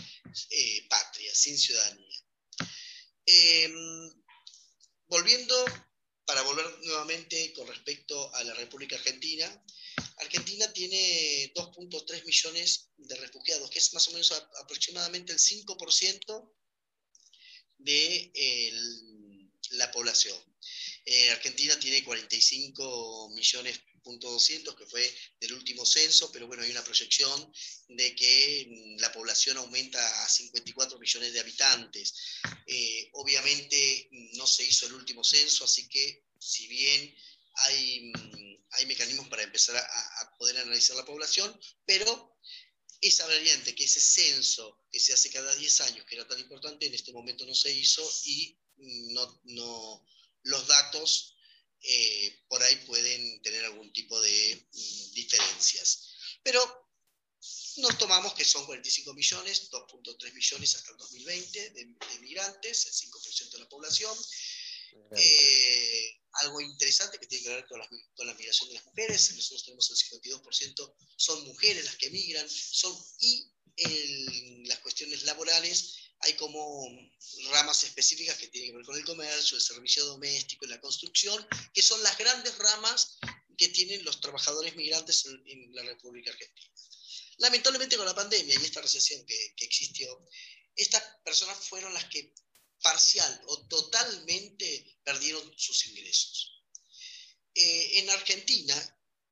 eh, 0.50 0.86
patria, 0.88 1.34
sin 1.34 1.58
ciudadanía. 1.58 2.18
Em, 3.26 3.74
volviendo, 5.06 5.64
para 6.26 6.42
volver 6.42 6.66
nuevamente 6.84 7.52
con 7.54 7.66
respecto 7.66 8.32
a 8.34 8.44
la 8.44 8.54
República 8.54 8.96
Argentina, 8.96 9.64
Argentina 10.18 10.72
tiene 10.72 11.52
2.3 11.54 12.24
millones 12.24 12.90
de 12.96 13.14
refugiados, 13.16 13.70
que 13.70 13.78
es 13.78 13.92
más 13.94 14.08
o 14.08 14.12
menos 14.12 14.32
aproximadamente 14.60 15.32
el 15.32 15.38
5% 15.38 16.52
de 17.78 18.32
la 19.72 19.90
población. 19.92 20.38
Eh, 21.04 21.30
Argentina 21.30 21.78
tiene 21.78 22.02
45 22.02 23.30
millones 23.34 23.80
punto 24.04 24.30
200, 24.30 24.76
que 24.76 24.86
fue 24.86 25.12
del 25.40 25.54
último 25.54 25.84
censo, 25.84 26.30
pero 26.30 26.46
bueno, 26.46 26.62
hay 26.62 26.70
una 26.70 26.84
proyección 26.84 27.52
de 27.88 28.14
que 28.14 28.66
mm, 28.68 29.00
la 29.00 29.10
población 29.10 29.56
aumenta 29.56 30.24
a 30.24 30.28
54 30.28 30.98
millones 30.98 31.32
de 31.32 31.40
habitantes. 31.40 32.14
Eh, 32.66 33.08
obviamente 33.14 34.08
mm, 34.12 34.36
no 34.36 34.46
se 34.46 34.64
hizo 34.64 34.86
el 34.86 34.92
último 34.92 35.24
censo, 35.24 35.64
así 35.64 35.88
que 35.88 36.26
si 36.38 36.68
bien 36.68 37.14
hay, 37.54 38.12
mm, 38.12 38.43
hay 38.74 38.86
mecanismos 38.86 39.28
para 39.28 39.42
empezar 39.42 39.76
a, 39.76 40.36
poder 40.38 40.58
analizar 40.58 40.96
la 40.96 41.04
población, 41.04 41.58
pero 41.86 42.38
esa 43.00 43.26
variante, 43.26 43.74
que 43.74 43.84
ese 43.84 44.00
censo 44.00 44.84
que 44.90 44.98
se 44.98 45.12
hace 45.12 45.30
cada 45.30 45.54
10 45.54 45.80
años, 45.82 46.06
que 46.06 46.16
era 46.16 46.26
tan 46.26 46.38
importante, 46.38 46.86
en 46.86 46.94
este 46.94 47.12
momento 47.12 47.46
no 47.46 47.54
se 47.54 47.72
hizo 47.72 48.02
y 48.24 48.58
no, 48.76 49.40
no, 49.44 50.06
los 50.42 50.66
datos 50.66 51.36
eh, 51.82 52.44
por 52.48 52.62
ahí 52.62 52.76
pueden 52.86 53.42
tener 53.42 53.64
algún 53.66 53.92
tipo 53.92 54.20
de 54.20 54.66
mm, 54.72 55.12
diferencias. 55.12 56.14
Pero 56.42 56.90
nos 57.76 57.98
tomamos 57.98 58.34
que 58.34 58.44
son 58.44 58.64
45 58.64 59.12
millones, 59.14 59.70
2.3 59.70 60.32
millones 60.32 60.74
hasta 60.74 60.92
el 60.92 60.96
2020 60.96 61.70
de, 61.70 61.84
de 61.84 62.18
migrantes, 62.20 62.86
el 62.86 62.92
5% 63.10 63.50
de 63.50 63.58
la 63.58 63.68
población. 63.68 64.16
Eh, 65.16 66.23
algo 66.40 66.60
interesante 66.60 67.18
que 67.18 67.26
tiene 67.26 67.44
que 67.44 67.50
ver 67.50 67.66
con 67.66 67.78
la, 67.78 67.88
con 68.16 68.26
la, 68.26 68.34
migración 68.34 68.68
de 68.68 68.74
las 68.74 68.84
mujeres. 68.86 69.34
Nosotros 69.34 69.64
tenemos 69.64 69.90
el 69.90 70.20
52% 70.20 70.94
son 71.16 71.44
mujeres 71.44 71.84
las 71.84 71.96
que 71.96 72.10
migran, 72.10 72.48
son, 72.48 72.96
y 73.20 73.50
las 74.66 74.78
cuestiones 74.78 75.24
laborales 75.24 75.96
hay 76.20 76.34
como 76.34 76.88
ramas 77.50 77.84
específicas 77.84 78.36
que 78.38 78.48
tienen 78.48 78.70
que 78.70 78.76
ver 78.76 78.86
con 78.86 78.96
el 78.96 79.04
comercio, 79.04 79.56
el 79.56 79.62
servicio 79.62 80.04
doméstico 80.06 80.64
la 80.66 80.80
construcción, 80.80 81.46
que 81.72 81.82
son 81.82 82.02
las 82.02 82.16
grandes 82.16 82.56
ramas 82.58 83.18
que 83.58 83.68
tienen 83.68 84.04
los 84.04 84.20
trabajadores 84.20 84.74
migrantes 84.76 85.26
en, 85.26 85.74
la 85.74 85.82
República 85.82 86.30
Argentina. 86.30 86.70
Lamentablemente 87.38 87.96
con 87.96 88.06
la 88.06 88.14
pandemia 88.14 88.54
y 88.54 88.64
esta 88.64 88.80
recesión 88.80 89.24
que, 89.26 89.54
que 89.56 89.64
existió, 89.64 90.26
estas 90.76 91.02
personas 91.24 91.58
fueron 91.68 91.92
las 91.92 92.04
que 92.06 92.32
parcial 92.84 93.42
o 93.46 93.66
totalmente 93.66 94.98
perdieron 95.02 95.42
sus 95.56 95.86
ingresos. 95.86 96.60
Eh, 97.54 98.00
en 98.00 98.10
Argentina, 98.10 98.76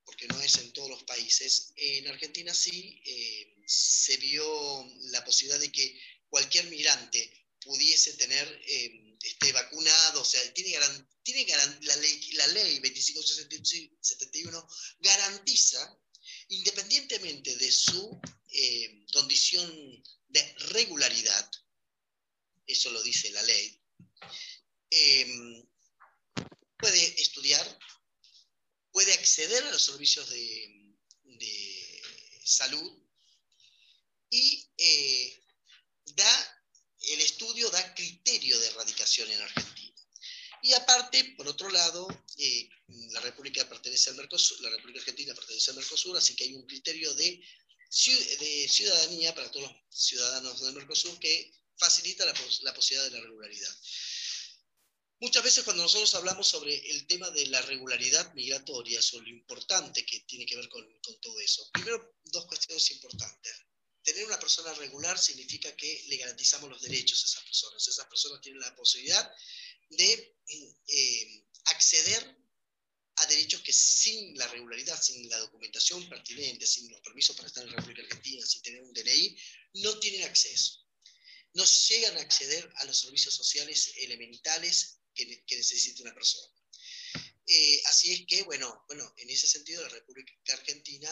porque 0.04 0.26
no 0.26 0.40
es 0.40 0.56
en 0.56 0.72
todos 0.72 0.88
los 0.88 1.02
países, 1.04 1.72
en 1.76 2.08
Argentina 2.08 2.54
sí 2.54 3.02
eh, 3.04 3.54
se 3.66 4.16
vio 4.16 4.90
la 5.12 5.22
posibilidad 5.24 5.60
de 5.60 5.70
que 5.70 6.00
cualquier 6.30 6.64
migrante 6.68 7.20
pudiese 7.60 8.14
tener 8.14 8.62
eh, 8.66 9.16
este, 9.22 9.52
vacunado, 9.52 10.22
o 10.22 10.24
sea, 10.24 10.40
tiene, 10.54 10.78
tiene 11.22 11.46
la, 11.82 11.96
ley, 11.96 12.32
la 12.32 12.46
ley 12.48 12.78
2571 12.78 14.68
garantiza, 15.00 16.00
independientemente 16.48 17.54
de 17.56 17.70
su 17.70 18.20
condición 19.12 20.02
de 20.28 20.54
regularidad, 20.70 21.50
eso 22.72 22.90
lo 22.90 23.02
dice 23.02 23.30
la 23.30 23.42
ley, 23.42 23.80
em, 24.90 25.66
puede 26.78 27.22
estudiar, 27.22 27.78
puede 28.90 29.12
acceder 29.14 29.62
a 29.64 29.70
los 29.70 29.82
servicios 29.82 30.28
de, 30.30 30.78
salud 32.44 32.92
y 34.28 34.68
eh, 34.76 35.44
da, 36.04 36.62
el 37.02 37.20
estudio 37.20 37.70
da 37.70 37.94
criterio 37.94 38.58
de 38.58 38.66
erradicación 38.66 39.30
en 39.30 39.40
Argentina. 39.40 39.94
Y 40.60 40.72
aparte, 40.72 41.34
por 41.36 41.46
otro 41.48 41.70
lado, 41.70 42.08
eh, 42.36 42.68
la 43.12 43.20
República 43.20 43.68
pertenece 43.68 44.10
al 44.10 44.16
Mercosur, 44.16 44.60
la 44.60 44.70
República 44.70 45.00
Argentina 45.00 45.34
pertenece 45.34 45.70
al 45.70 45.76
Mercosur, 45.76 46.16
así 46.16 46.34
que 46.34 46.44
hay 46.44 46.54
un 46.54 46.66
criterio 46.66 47.14
de 47.14 47.40
ciudadanía 48.68 49.34
para 49.34 49.50
todos 49.50 49.70
los 49.70 49.76
ciudadanos 49.88 50.60
del 50.60 50.74
Mercosur 50.74 51.18
que 51.20 51.52
facilita 51.76 52.24
la, 52.24 52.34
la 52.62 52.74
posibilidad 52.74 53.10
de 53.10 53.18
la 53.18 53.24
regularidad. 53.24 53.76
Muchas 55.22 55.44
veces 55.44 55.62
cuando 55.62 55.84
nosotros 55.84 56.12
hablamos 56.16 56.48
sobre 56.48 56.74
el 56.90 57.06
tema 57.06 57.30
de 57.30 57.46
la 57.46 57.62
regularidad 57.62 58.34
migratoria, 58.34 59.00
sobre 59.00 59.30
lo 59.30 59.36
importante 59.36 60.04
que 60.04 60.18
tiene 60.20 60.44
que 60.44 60.56
ver 60.56 60.68
con, 60.68 60.84
con, 61.00 61.20
todo 61.20 61.38
eso, 61.38 61.70
primero 61.72 62.18
dos 62.24 62.46
cuestiones 62.46 62.90
importantes. 62.90 63.54
Tener 64.02 64.24
una 64.24 64.40
persona 64.40 64.74
regular 64.74 65.16
significa 65.16 65.76
que 65.76 66.04
le 66.08 66.16
garantizamos 66.16 66.68
los 66.68 66.82
derechos 66.82 67.22
a 67.22 67.26
esas 67.26 67.44
personas. 67.44 67.86
Esas 67.86 68.06
personas 68.06 68.40
tienen 68.40 68.60
la 68.62 68.74
posibilidad 68.74 69.32
de 69.90 70.36
eh, 70.88 71.44
acceder 71.66 72.36
a 73.14 73.26
derechos 73.26 73.60
que 73.60 73.72
sin 73.72 74.36
la 74.36 74.48
regularidad, 74.48 75.00
sin 75.00 75.28
la 75.28 75.38
documentación 75.38 76.08
pertinente, 76.08 76.66
sin 76.66 76.90
los 76.90 77.00
permisos 77.00 77.36
para 77.36 77.46
estar 77.46 77.62
en 77.62 77.70
la 77.70 77.76
República 77.76 78.02
Argentina, 78.02 78.44
sin 78.44 78.62
tener 78.62 78.82
un 78.82 78.92
DNI, 78.92 79.36
no 79.74 79.98
tienen 80.00 80.24
acceso. 80.24 80.81
No 81.54 81.64
llegan 81.64 82.16
a 82.16 82.20
acceder 82.20 82.72
a 82.76 82.84
los 82.84 83.00
servicios 83.00 83.34
sociales 83.34 83.94
elementales 83.98 85.00
que, 85.14 85.44
necesita 85.50 86.02
una 86.02 86.14
persona. 86.14 86.46
Eh, 87.46 87.82
así 87.86 88.12
es 88.12 88.26
que, 88.26 88.42
bueno, 88.44 88.84
bueno, 88.88 89.04
en 89.18 89.30
ese 89.30 89.46
sentido 89.46 89.82
la 89.82 89.88
República 89.90 90.32
Argentina 90.52 91.08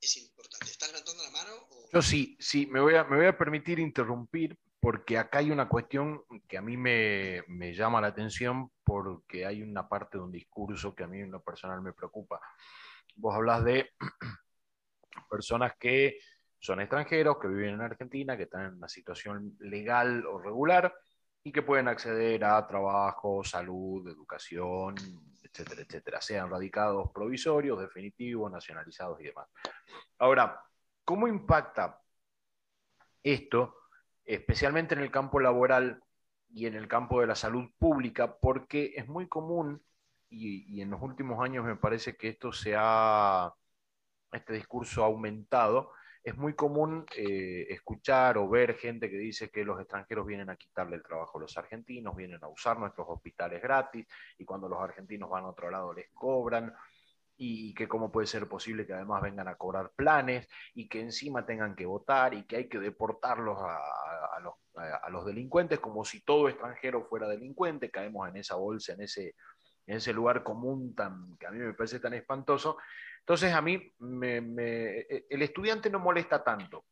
es 0.00 0.16
importante. 0.16 0.66
¿Estás 0.66 0.88
levantando 0.88 1.22
la 1.22 1.30
mano? 1.30 1.68
Yo 1.92 2.02
sí, 2.02 2.36
sí, 2.40 2.66
me 2.66 2.80
voy, 2.80 2.94
a, 2.94 3.04
me 3.04 3.16
voy 3.16 3.26
a 3.26 3.38
permitir 3.38 3.78
interrumpir 3.78 4.58
porque 4.80 5.18
acá 5.18 5.38
hay 5.38 5.50
una 5.50 5.68
cuestión 5.68 6.24
que 6.48 6.58
a 6.58 6.62
mí 6.62 6.76
me, 6.76 7.42
me, 7.48 7.74
llama 7.74 8.00
la 8.00 8.08
atención 8.08 8.70
porque 8.84 9.46
hay 9.46 9.62
una 9.62 9.88
parte 9.88 10.18
de 10.18 10.24
un 10.24 10.32
discurso 10.32 10.94
que 10.94 11.04
a 11.04 11.08
mí 11.08 11.20
en 11.20 11.30
lo 11.30 11.42
personal 11.42 11.80
me 11.82 11.92
preocupa. 11.92 12.40
Vos 13.16 13.34
hablas 13.34 13.64
de 13.64 13.90
personas 15.30 15.72
que 15.78 16.18
son 16.66 16.80
extranjeros, 16.80 17.38
que 17.38 17.46
viven 17.46 17.74
en 17.74 17.80
Argentina, 17.80 18.36
que 18.36 18.42
están 18.42 18.66
en 18.66 18.74
una 18.74 18.88
situación 18.88 19.56
legal 19.60 20.26
o 20.26 20.38
regular 20.38 20.92
y 21.44 21.52
que 21.52 21.62
pueden 21.62 21.86
acceder 21.86 22.44
a 22.44 22.66
trabajo, 22.66 23.44
salud, 23.44 24.06
educación, 24.08 24.96
etcétera, 25.42 25.82
etcétera, 25.82 26.20
sean 26.20 26.50
radicados 26.50 27.12
provisorios, 27.12 27.80
definitivos, 27.80 28.50
nacionalizados 28.50 29.20
y 29.20 29.24
demás. 29.24 29.48
Ahora, 30.18 30.60
¿cómo 31.04 31.28
impacta 31.28 32.00
esto, 33.22 33.76
especialmente 34.24 34.96
en 34.96 35.02
el 35.02 35.10
campo 35.12 35.38
laboral 35.38 36.02
y 36.52 36.66
en 36.66 36.74
el 36.74 36.88
campo 36.88 37.20
de 37.20 37.28
la 37.28 37.36
salud 37.36 37.70
pública? 37.78 38.38
Porque 38.38 38.94
es 38.96 39.06
muy 39.06 39.28
común, 39.28 39.80
y, 40.28 40.80
en 40.80 40.90
los 40.90 41.00
últimos 41.00 41.42
años 41.44 41.64
me 41.64 41.76
parece 41.76 42.16
que 42.16 42.28
esto 42.28 42.52
se 42.52 42.74
ha, 42.76 43.54
este 44.32 44.54
discurso 44.54 45.04
ha 45.04 45.06
aumentado, 45.06 45.92
es 46.26 46.36
muy 46.36 46.54
común 46.54 47.06
eh, 47.16 47.68
escuchar 47.68 48.36
o 48.36 48.48
ver 48.48 48.74
gente 48.74 49.08
que 49.08 49.16
dice 49.16 49.48
que 49.48 49.64
los 49.64 49.78
extranjeros 49.78 50.26
vienen 50.26 50.50
a 50.50 50.56
quitarle 50.56 50.96
el 50.96 51.02
trabajo 51.04 51.38
a 51.38 51.42
los 51.42 51.56
argentinos, 51.56 52.16
vienen 52.16 52.42
a 52.42 52.48
usar 52.48 52.80
nuestros 52.80 53.06
hospitales 53.08 53.62
gratis 53.62 54.08
y 54.36 54.44
cuando 54.44 54.68
los 54.68 54.80
argentinos 54.80 55.30
van 55.30 55.44
a 55.44 55.50
otro 55.50 55.70
lado 55.70 55.94
les 55.94 56.10
cobran 56.10 56.74
y, 57.36 57.72
que 57.74 57.86
cómo 57.86 58.10
puede 58.10 58.26
ser 58.26 58.48
posible 58.48 58.84
que 58.88 58.94
además 58.94 59.22
vengan 59.22 59.46
a 59.46 59.54
cobrar 59.54 59.92
planes 59.94 60.48
y 60.74 60.88
que 60.88 61.00
encima 61.00 61.46
tengan 61.46 61.76
que 61.76 61.86
votar 61.86 62.34
y 62.34 62.44
que 62.44 62.56
hay 62.56 62.68
que 62.68 62.80
deportarlos 62.80 63.58
a, 63.60 64.40
los, 64.40 64.54
a 64.74 65.08
los, 65.10 65.24
delincuentes 65.26 65.78
como 65.78 66.04
si 66.04 66.22
todo 66.22 66.48
extranjero 66.48 67.04
fuera 67.04 67.28
delincuente, 67.28 67.88
caemos 67.88 68.28
en 68.28 68.38
esa 68.38 68.56
bolsa, 68.56 68.94
en 68.94 69.02
ese, 69.02 69.36
en 69.86 69.98
ese 69.98 70.12
lugar 70.12 70.42
común 70.42 70.92
tan, 70.96 71.36
que 71.38 71.46
a 71.46 71.52
mí 71.52 71.58
me 71.60 71.72
parece 71.74 72.00
tan 72.00 72.14
espantoso. 72.14 72.78
Entonces 73.26 73.52
a 73.52 73.60
mí 73.60 73.92
me, 73.98 74.38
e, 74.38 75.26
el 75.28 75.42
estudiante 75.42 75.90
no 75.90 75.98
molesta 75.98 76.44
tanto. 76.44 76.84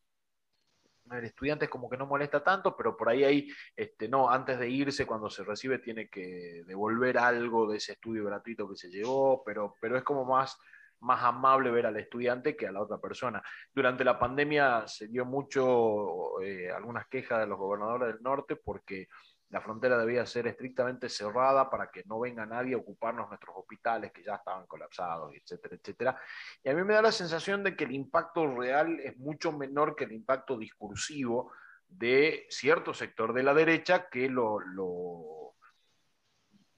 El 1.08 1.24
estudiante 1.24 1.66
es 1.66 1.70
como 1.70 1.88
que 1.88 1.96
no 1.96 2.06
molesta 2.06 2.42
tanto, 2.42 2.76
pero 2.76 2.96
por 2.96 3.08
ahí 3.08 3.22
hay, 3.22 3.48
este, 3.76 4.08
no, 4.08 4.28
antes 4.28 4.58
de 4.58 4.68
irse, 4.68 5.06
cuando 5.06 5.30
se 5.30 5.44
recibe, 5.44 5.78
tiene 5.78 6.08
que 6.08 6.64
devolver 6.66 7.18
algo 7.18 7.70
de 7.70 7.76
ese 7.76 7.92
estudio 7.92 8.24
gratuito 8.24 8.68
que 8.68 8.74
se 8.74 8.90
llevó, 8.90 9.44
pero, 9.44 9.76
pero 9.80 9.96
es 9.96 10.02
como 10.02 10.24
más, 10.24 10.58
más 10.98 11.22
amable 11.22 11.70
ver 11.70 11.86
al 11.86 11.98
estudiante 11.98 12.56
que 12.56 12.66
a 12.66 12.72
la 12.72 12.82
otra 12.82 12.98
persona. 12.98 13.40
Durante 13.72 14.02
la 14.02 14.18
pandemia 14.18 14.88
se 14.88 15.06
dio 15.06 15.24
mucho, 15.24 16.40
eh, 16.42 16.68
algunas 16.68 17.06
quejas 17.06 17.40
de 17.40 17.46
los 17.46 17.58
gobernadores 17.58 18.12
del 18.12 18.22
norte 18.24 18.56
porque 18.56 19.06
la 19.54 19.60
frontera 19.60 19.96
debía 19.96 20.26
ser 20.26 20.48
estrictamente 20.48 21.08
cerrada 21.08 21.70
para 21.70 21.88
que 21.88 22.02
no 22.06 22.18
venga 22.18 22.44
nadie 22.44 22.74
a 22.74 22.78
ocuparnos 22.78 23.28
nuestros 23.28 23.54
hospitales 23.56 24.10
que 24.10 24.24
ya 24.24 24.34
estaban 24.34 24.66
colapsados, 24.66 25.32
etcétera, 25.32 25.76
etcétera. 25.76 26.20
Y 26.64 26.70
a 26.70 26.74
mí 26.74 26.82
me 26.82 26.94
da 26.94 27.02
la 27.02 27.12
sensación 27.12 27.62
de 27.62 27.76
que 27.76 27.84
el 27.84 27.92
impacto 27.92 28.52
real 28.52 28.98
es 28.98 29.16
mucho 29.16 29.52
menor 29.52 29.94
que 29.94 30.04
el 30.04 30.12
impacto 30.12 30.58
discursivo 30.58 31.52
de 31.86 32.48
cierto 32.50 32.92
sector 32.92 33.32
de 33.32 33.44
la 33.44 33.54
derecha 33.54 34.08
que 34.10 34.28
lo, 34.28 34.58
lo, 34.58 35.54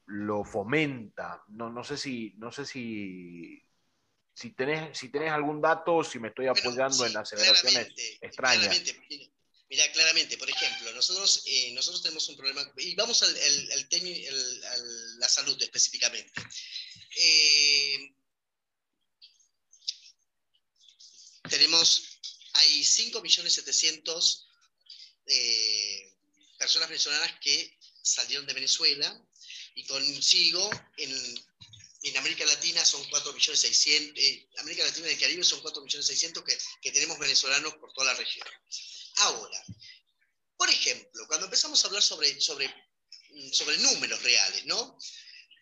lo 0.04 0.44
fomenta. 0.44 1.44
No, 1.48 1.70
no 1.70 1.82
sé 1.82 1.96
si, 1.96 2.34
no 2.36 2.52
sé 2.52 2.66
si, 2.66 3.66
si 4.34 4.52
tenés, 4.52 4.98
si 4.98 5.10
tenés 5.10 5.32
algún 5.32 5.62
dato, 5.62 6.04
si 6.04 6.18
me 6.18 6.28
estoy 6.28 6.48
apoyando 6.48 7.06
en 7.06 7.16
aceleraciones 7.16 8.18
extrañas. 8.20 8.84
Mira, 9.68 9.90
claramente, 9.92 10.38
por 10.38 10.48
ejemplo, 10.48 10.92
nosotros, 10.92 11.42
eh, 11.46 11.72
nosotros 11.72 12.02
tenemos 12.02 12.28
un 12.28 12.36
problema, 12.36 12.72
y 12.76 12.94
vamos 12.94 13.22
al, 13.22 13.88
tema, 13.88 14.08
a 14.08 14.76
la 15.18 15.28
salud 15.28 15.60
específicamente. 15.60 16.32
Eh, 17.16 18.14
tenemos, 21.48 22.20
hay 22.54 22.80
5.700.000 22.80 24.44
eh, 25.26 26.14
personas 26.58 26.88
venezolanas 26.88 27.38
que 27.40 27.76
salieron 28.02 28.46
de 28.46 28.54
Venezuela 28.54 29.20
y 29.74 29.84
consigo 29.84 30.70
en, 30.96 31.44
en 32.02 32.16
América 32.16 32.44
Latina 32.44 32.84
son 32.84 33.04
4.600.000, 33.10 34.12
eh, 34.16 34.48
América 34.58 34.84
Latina 34.84 35.08
y 35.08 35.14
el 35.14 35.20
Caribe 35.20 35.42
son 35.42 35.60
4.600.000 35.62 36.44
que, 36.44 36.58
que 36.82 36.92
tenemos 36.92 37.18
venezolanos 37.18 37.74
por 37.74 37.92
toda 37.92 38.12
la 38.12 38.18
región. 38.18 38.46
Ahora, 39.16 39.64
por 40.56 40.70
ejemplo, 40.70 41.26
cuando 41.26 41.46
empezamos 41.46 41.82
a 41.82 41.88
hablar 41.88 42.02
sobre, 42.02 42.40
sobre, 42.40 42.68
mm, 43.30 43.52
sobre 43.52 43.78
números 43.78 44.22
reales, 44.22 44.64
¿no? 44.66 44.96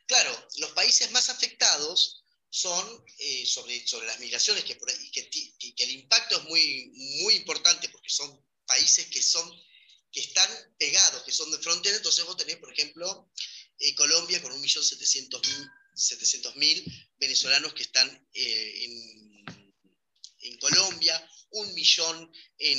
Claro, 0.07 0.49
los 0.59 0.73
países 0.73 1.11
más 1.13 1.31
afectados 1.31 2.23
son 2.51 3.03
eh, 3.19 3.47
sobre, 3.47 3.87
sobre 3.87 4.07
las 4.07 4.21
migraciones, 4.21 4.65
que, 4.65 4.79
que, 4.79 5.85
el 5.85 5.91
impacto 5.91 6.37
es 6.39 6.45
muy, 6.45 6.93
muy 7.23 7.35
importante 7.35 7.89
porque 7.89 8.11
son 8.11 8.47
países 8.67 9.07
que, 9.07 9.23
son, 9.23 9.51
que 10.13 10.21
están 10.21 10.49
pegados, 10.79 11.25
que 11.25 11.33
son 11.33 11.51
de 11.51 11.59
frontera, 11.59 11.97
entonces 11.97 12.25
vos 12.25 12.37
tenés, 12.37 12.59
por 12.59 12.73
ejemplo, 12.73 13.29
eh, 13.81 13.93
Colombia 13.97 14.41
con 14.41 14.53
1.700.000 14.63 17.09
venezolanos 17.19 17.75
que 17.75 17.83
están 17.83 18.29
eh, 18.33 18.85
en, 18.85 19.45
en 20.43 20.57
Colombia, 20.59 21.29
un 21.55 21.73
millón 21.75 22.33
en 22.59 22.79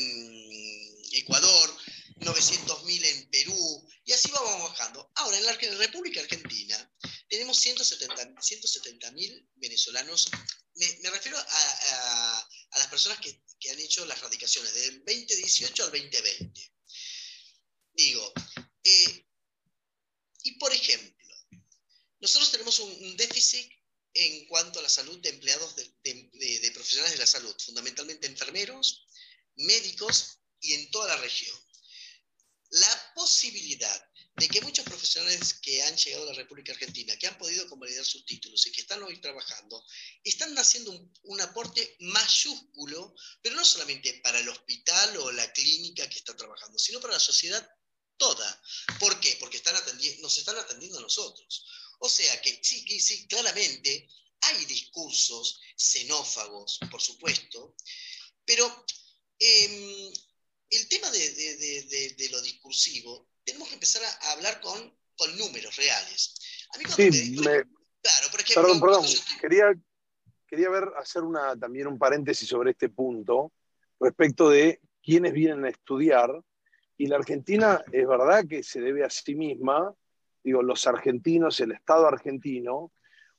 Ecuador, 1.12 1.78
900.000 2.18 3.06
en 3.06 3.30
Perú, 3.30 3.88
y 4.06 4.12
así 4.14 4.30
vamos 4.32 4.70
bajando. 4.70 5.12
Ahora, 5.16 5.38
en 5.38 5.46
la 5.46 5.54
República 5.54 6.22
Argentina 6.22 6.92
tenemos 7.30 7.66
170.000 7.66 9.50
venezolanos. 9.56 10.30
Me, 10.76 11.10
refiero 11.10 11.38
a, 11.38 12.50
las 12.78 12.88
personas 12.88 13.20
que, 13.20 13.42
han 13.72 13.80
hecho 13.80 14.06
las 14.06 14.22
radicaciones 14.22 14.74
del 14.76 15.00
2018 15.00 15.86
al 15.86 15.92
2020. 15.92 16.72
Digo, 17.94 18.34
eh, 18.84 19.26
y 20.44 20.52
por 20.60 20.72
ejemplo, 20.72 21.36
nosotros 22.20 22.52
tenemos 22.52 22.78
un 22.80 23.18
déficit 23.18 23.72
en 24.15 24.47
cuanto 24.47 24.80
a 24.80 24.82
la 24.82 24.89
salud 24.89 25.19
de 25.19 25.30
empleados 25.30 25.75
de, 25.75 26.71
profesionales 26.73 27.13
de 27.13 27.19
la 27.19 27.28
salud, 27.28 27.54
fundamentalmente 27.60 28.28
enfermeros, 28.28 29.06
médicos 29.58 30.39
y 30.62 30.73
en 30.73 30.89
toda 30.89 31.10
la 31.10 31.17
región. 31.17 31.56
La 32.69 33.13
posibilidad 33.13 34.10
de 34.38 34.47
que 34.47 34.62
muchos 34.62 34.86
profesionales 34.86 35.54
que 35.56 35.82
han 35.84 35.95
llegado 35.97 36.23
a 36.23 36.28
la 36.28 36.34
República 36.34 36.71
Argentina, 36.71 37.15
que 37.17 37.28
han 37.28 37.38
podido 37.38 37.67
convalidar 37.69 38.06
sus 38.06 38.25
títulos 38.25 38.65
y 38.65 38.71
que 38.71 38.82
están 38.82 39.04
hoy 39.04 39.19
trabajando, 39.19 39.86
están 40.23 40.58
haciendo 40.58 40.91
un, 40.91 41.13
un, 41.23 41.41
aporte 41.41 41.95
mayúsculo, 41.99 43.15
pero 43.41 43.56
no 43.56 43.63
solamente 43.63 44.19
para 44.23 44.39
el 44.39 44.49
hospital 44.49 45.17
o 45.17 45.32
la 45.32 45.51
clínica 45.51 46.10
que 46.10 46.17
está 46.17 46.36
trabajando, 46.36 46.80
sino 46.80 46.99
para 46.99 47.13
la 47.13 47.19
sociedad 47.19 47.69
toda. 48.17 48.62
¿Por 48.99 49.19
qué? 49.19 49.38
Porque 49.39 49.58
están 49.58 49.75
nos 50.21 50.38
están 50.38 50.58
atendiendo 50.58 50.99
a 50.99 51.01
nosotros. 51.01 51.65
O 52.06 52.10
sea 52.10 52.39
que 52.39 52.60
sí, 52.62 53.00
sí, 53.00 53.28
claramente 53.28 54.08
hay 54.41 54.65
discursos 54.65 55.60
xenófagos, 55.76 56.78
por 56.91 57.02
supuesto, 57.02 57.74
pero 58.46 58.63
em, 59.39 60.13
el 60.70 60.88
tema 60.88 61.10
de, 61.10 62.30
lo 62.32 62.41
discursivo, 62.44 63.28
tenemos 63.44 63.70
que 63.70 63.74
empezar 63.74 64.04
a 64.04 64.32
hablar 64.34 64.62
con, 64.62 64.96
con 65.18 65.36
números 65.36 65.76
reales. 65.78 66.36
sí, 66.96 67.36
claro, 67.38 68.30
por 68.30 68.39
ejemplo, 68.39 68.62
perdón, 68.62 68.80
perdón, 68.80 69.06
quería, 69.41 69.74
quería 70.48 70.70
ver, 70.70 70.84
hacer 71.00 71.24
una, 71.24 71.58
también 71.58 71.88
un 71.88 71.98
paréntesis 71.98 72.48
sobre 72.48 72.70
este 72.70 72.89
punto 72.89 73.52
respecto 74.00 74.52
de 74.52 74.80
quienes 75.02 75.34
vienen 75.34 75.65
a 75.65 75.70
estudiar. 75.70 76.30
Y 76.98 77.08
la 77.08 77.15
Argentina 77.15 77.84
es 77.91 78.08
verdad 78.08 78.46
que 78.48 78.62
se 78.62 78.80
debe 78.80 79.04
a 79.04 79.10
sí 79.10 79.34
misma, 79.34 79.91
digo, 80.46 80.62
los 80.62 80.86
argentinos, 80.86 81.60
el 81.60 81.72
Estado 81.72 82.08
argentino, 82.08 82.92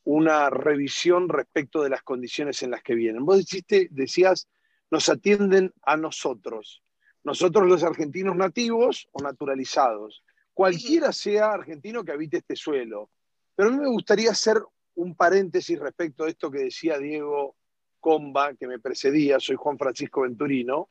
una 0.02 0.50
revisión 0.50 1.28
respecto 1.28 1.82
de 1.82 1.88
las 1.90 2.02
condiciones 2.02 2.62
en 2.62 2.72
las 2.72 2.82
que 2.82 2.94
vienen. 2.94 3.24
Vos 3.24 3.38
dijiste, 3.38 3.88
decías, 3.90 4.48
nos 4.90 5.08
atienden 5.08 5.72
a 5.82 5.96
nosotros. 5.96 6.82
Nosotros 7.22 7.66
los 7.66 7.84
argentinos 7.84 8.36
nativos 8.36 9.08
o 9.12 9.22
naturalizados. 9.22 10.24
Cualquiera 10.52 11.12
sea 11.12 11.52
argentino 11.52 12.04
que 12.04 12.12
habite 12.12 12.38
este 12.38 12.56
suelo. 12.56 13.10
Pero 13.54 13.68
a 13.68 13.72
mí 13.72 13.78
me 13.78 13.88
gustaría 13.88 14.30
hacer 14.30 14.58
un 14.96 15.14
paréntesis 15.14 15.78
respecto 15.78 16.24
a 16.24 16.28
esto 16.28 16.50
que 16.50 16.58
decía 16.58 16.98
Diego 16.98 17.56
Comba, 18.00 18.54
que 18.54 18.66
me 18.66 18.80
precedía. 18.80 19.38
Soy 19.38 19.56
Juan 19.56 19.78
Francisco 19.78 20.22
Venturino, 20.22 20.88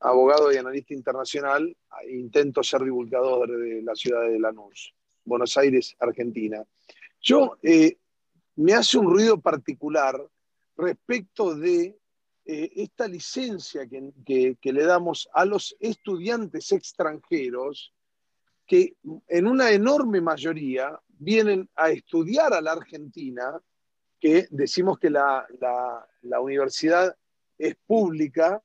abogado 0.00 0.52
y 0.52 0.56
analista 0.56 0.94
internacional. 0.94 1.76
Intento 2.08 2.62
ser 2.62 2.82
divulgador 2.82 3.50
de 3.50 3.82
la 3.82 3.94
ciudad 3.94 4.22
de 4.22 4.38
Lanús, 4.38 4.94
Buenos 5.24 5.56
Aires, 5.56 5.96
Argentina. 5.98 6.64
Yo 7.20 7.56
eh, 7.62 7.96
me 8.56 8.72
hace 8.74 8.98
un 8.98 9.10
ruido 9.10 9.40
particular 9.40 10.20
respecto 10.76 11.54
de 11.54 11.98
eh, 12.44 12.72
esta 12.76 13.06
licencia 13.06 13.86
que, 13.86 14.56
le 14.60 14.84
damos 14.84 15.28
a 15.32 15.44
los 15.44 15.76
estudiantes 15.78 16.72
extranjeros 16.72 17.92
que 18.66 18.94
en 19.28 19.46
una 19.46 19.70
enorme 19.70 20.20
mayoría 20.20 20.98
vienen 21.08 21.68
a 21.74 21.90
estudiar 21.90 22.54
a 22.54 22.60
la 22.60 22.72
Argentina, 22.72 23.60
que 24.18 24.46
decimos 24.50 24.98
que 24.98 25.10
la, 25.10 25.46
la 26.22 26.40
universidad 26.40 27.14
es 27.58 27.76
pública, 27.86 28.62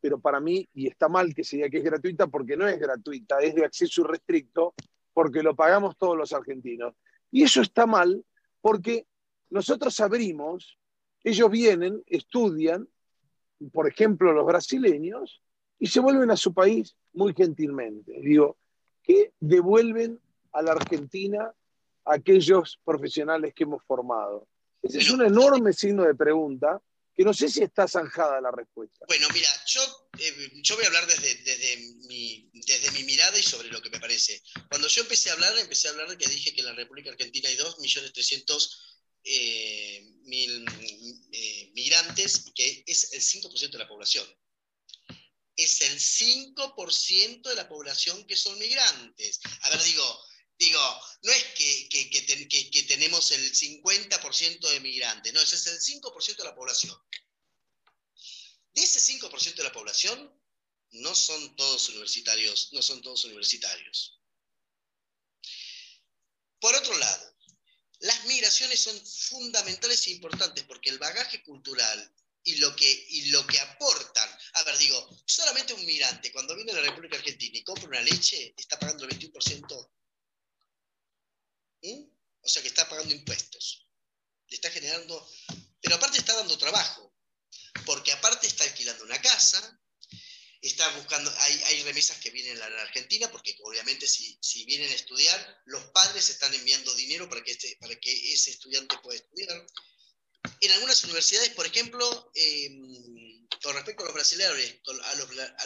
pero 0.00 0.20
para 0.20 0.38
mí, 0.38 0.68
y 0.74 0.86
está 0.86 1.08
mal 1.08 1.34
que 1.34 1.44
se 1.44 1.56
diga 1.56 1.70
que 1.70 1.78
es 1.78 1.84
gratuita, 1.84 2.26
porque 2.28 2.56
no 2.56 2.68
es 2.68 2.78
gratuita, 2.78 3.40
es 3.40 3.54
de 3.54 3.64
acceso 3.64 4.02
irrestricto, 4.02 4.74
porque 5.18 5.42
lo 5.42 5.56
pagamos 5.56 5.96
todos 5.96 6.16
los 6.16 6.32
argentinos. 6.32 6.94
Y 7.32 7.42
eso 7.42 7.60
está 7.60 7.86
mal 7.86 8.24
porque 8.60 9.04
nosotros 9.50 9.98
abrimos, 9.98 10.78
ellos 11.24 11.50
vienen, 11.50 12.04
estudian, 12.06 12.88
por 13.72 13.88
ejemplo, 13.88 14.32
los 14.32 14.46
brasileños, 14.46 15.42
y 15.80 15.88
se 15.88 15.98
vuelven 15.98 16.30
a 16.30 16.36
su 16.36 16.54
país 16.54 16.94
muy 17.14 17.34
gentilmente. 17.34 18.12
Digo, 18.20 18.58
¿qué 19.02 19.32
devuelven 19.40 20.20
a 20.52 20.62
la 20.62 20.70
Argentina 20.70 21.52
aquellos 22.04 22.78
profesionales 22.84 23.52
que 23.54 23.64
hemos 23.64 23.82
formado? 23.82 24.46
Ese 24.80 24.98
es 24.98 25.10
un 25.10 25.26
enorme 25.26 25.72
signo 25.72 26.04
de 26.04 26.14
pregunta 26.14 26.80
que 27.12 27.24
no 27.24 27.34
sé 27.34 27.48
si 27.48 27.64
está 27.64 27.88
zanjada 27.88 28.40
la 28.40 28.52
respuesta. 28.52 29.04
Bueno, 29.08 29.26
mira, 29.34 29.48
yo, 29.66 29.80
eh, 30.18 30.50
yo 30.62 30.76
voy 30.76 30.84
a 30.84 30.88
hablar 30.88 31.06
desde, 31.06 31.34
desde, 31.36 31.76
mi, 32.06 32.50
desde 32.52 32.90
mi 32.92 33.04
mirada 33.04 33.38
y 33.38 33.42
sobre 33.42 33.68
lo 33.68 33.80
que 33.80 33.90
me 33.90 34.00
parece. 34.00 34.42
Cuando 34.68 34.88
yo 34.88 35.02
empecé 35.02 35.30
a 35.30 35.34
hablar, 35.34 35.56
empecé 35.58 35.88
a 35.88 35.92
hablar 35.92 36.08
de 36.08 36.18
que 36.18 36.28
dije 36.28 36.52
que 36.52 36.60
en 36.60 36.66
la 36.66 36.74
República 36.74 37.10
Argentina 37.10 37.48
hay 37.48 37.56
2.300.000 37.56 38.68
eh, 39.24 40.06
eh, 41.32 41.70
migrantes, 41.74 42.44
que 42.54 42.84
es 42.86 43.12
el 43.12 43.20
5% 43.20 43.70
de 43.70 43.78
la 43.78 43.88
población. 43.88 44.26
Es 45.56 45.80
el 45.80 45.98
5% 45.98 47.48
de 47.48 47.54
la 47.54 47.68
población 47.68 48.26
que 48.26 48.36
son 48.36 48.58
migrantes. 48.58 49.40
A 49.62 49.70
ver, 49.70 49.82
digo, 49.82 50.20
digo 50.58 50.80
no 51.22 51.32
es 51.32 51.44
que, 51.56 51.88
que, 51.88 52.82
tenemos 52.84 53.30
el 53.32 53.52
50% 53.52 54.70
de 54.70 54.80
migrantes, 54.80 55.32
no, 55.32 55.40
ese 55.40 55.56
es 55.56 55.66
el 55.66 55.80
5% 55.80 56.36
de 56.36 56.44
la 56.44 56.54
población. 56.54 56.96
Ese 58.78 59.00
5% 59.00 59.56
de 59.56 59.64
la 59.64 59.72
población, 59.72 60.32
no 60.92 61.14
son 61.14 61.56
todos 61.56 61.88
universitarios, 61.88 62.72
no 62.72 62.80
son 62.80 63.02
todos 63.02 63.24
universitarios. 63.24 64.20
Por 66.60 66.74
otro 66.76 66.96
lado, 66.96 67.36
las 68.00 68.24
migraciones 68.26 68.78
son 68.78 68.96
fundamentales 69.04 70.06
e 70.06 70.12
importantes 70.12 70.64
porque 70.64 70.90
el 70.90 70.98
bagaje 70.98 71.42
cultural 71.42 72.14
y 72.44 72.56
lo 72.56 72.74
que, 72.76 73.06
y 73.10 73.26
lo 73.30 73.44
que 73.48 73.58
aportan, 73.58 74.28
a 74.54 74.62
ver, 74.62 74.78
digo, 74.78 75.22
solamente 75.26 75.74
un 75.74 75.84
migrante 75.84 76.32
cuando 76.32 76.54
viene 76.54 76.70
a 76.70 76.76
la 76.76 76.82
República 76.82 77.16
Argentina 77.16 77.58
y 77.58 77.64
compra 77.64 77.88
una 77.88 78.00
leche 78.00 78.54
está 78.56 78.78
pagando 78.78 79.04
el 79.04 79.18
21%. 79.18 79.90
¿Mm? 81.82 82.04
O 82.42 82.48
sea 82.48 82.62
que 82.62 82.68
está 82.68 82.88
pagando 82.88 83.12
impuestos. 83.12 83.86
Le 84.46 84.54
está 84.54 84.70
generando, 84.70 85.28
pero 85.80 85.96
aparte 85.96 86.18
está 86.18 86.34
dando 86.34 86.56
trabajo, 86.56 87.07
porque 87.88 88.12
aparte 88.12 88.46
está 88.46 88.64
alquilando 88.64 89.02
una 89.04 89.18
casa, 89.18 89.80
está 90.60 90.86
buscando, 90.90 91.34
hay, 91.38 91.82
remesas 91.84 92.18
que 92.18 92.30
vienen 92.30 92.60
a 92.60 92.68
la 92.68 92.82
Argentina, 92.82 93.32
porque 93.32 93.56
obviamente 93.62 94.06
si, 94.06 94.64
vienen 94.66 94.90
a 94.90 94.94
estudiar, 94.94 95.62
los 95.64 95.82
padres 95.84 96.28
están 96.28 96.52
enviando 96.52 96.94
dinero 96.96 97.30
para 97.30 97.42
que, 97.42 97.52
este, 97.52 97.78
para 97.80 97.98
que 97.98 98.34
ese 98.34 98.50
estudiante 98.50 98.98
pueda 99.02 99.18
estudiar. 99.18 99.66
En 100.60 100.70
algunas 100.72 101.02
universidades, 101.04 101.48
por 101.54 101.64
ejemplo, 101.64 102.30
em, 102.34 103.48
con 103.62 103.74
respecto 103.74 104.02
a 104.02 104.06
los 104.06 104.14
brasileños, 104.14 104.54
a 105.04 105.14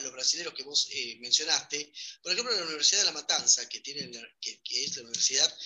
los, 0.01 0.13
brasileños 0.13 0.55
que 0.55 0.63
vos 0.63 0.87
eh, 0.93 1.17
mencionaste, 1.19 1.93
por 2.23 2.33
ejemplo, 2.33 2.55
la 2.55 2.67
Universidad 2.67 3.01
de 3.01 3.07
La 3.07 3.19
Matanza, 3.21 3.69
que, 3.69 3.81
tienen, 3.81 4.13
que, 4.41 4.85
es 4.85 4.95
la 4.95 5.03
Universidad 5.03 5.59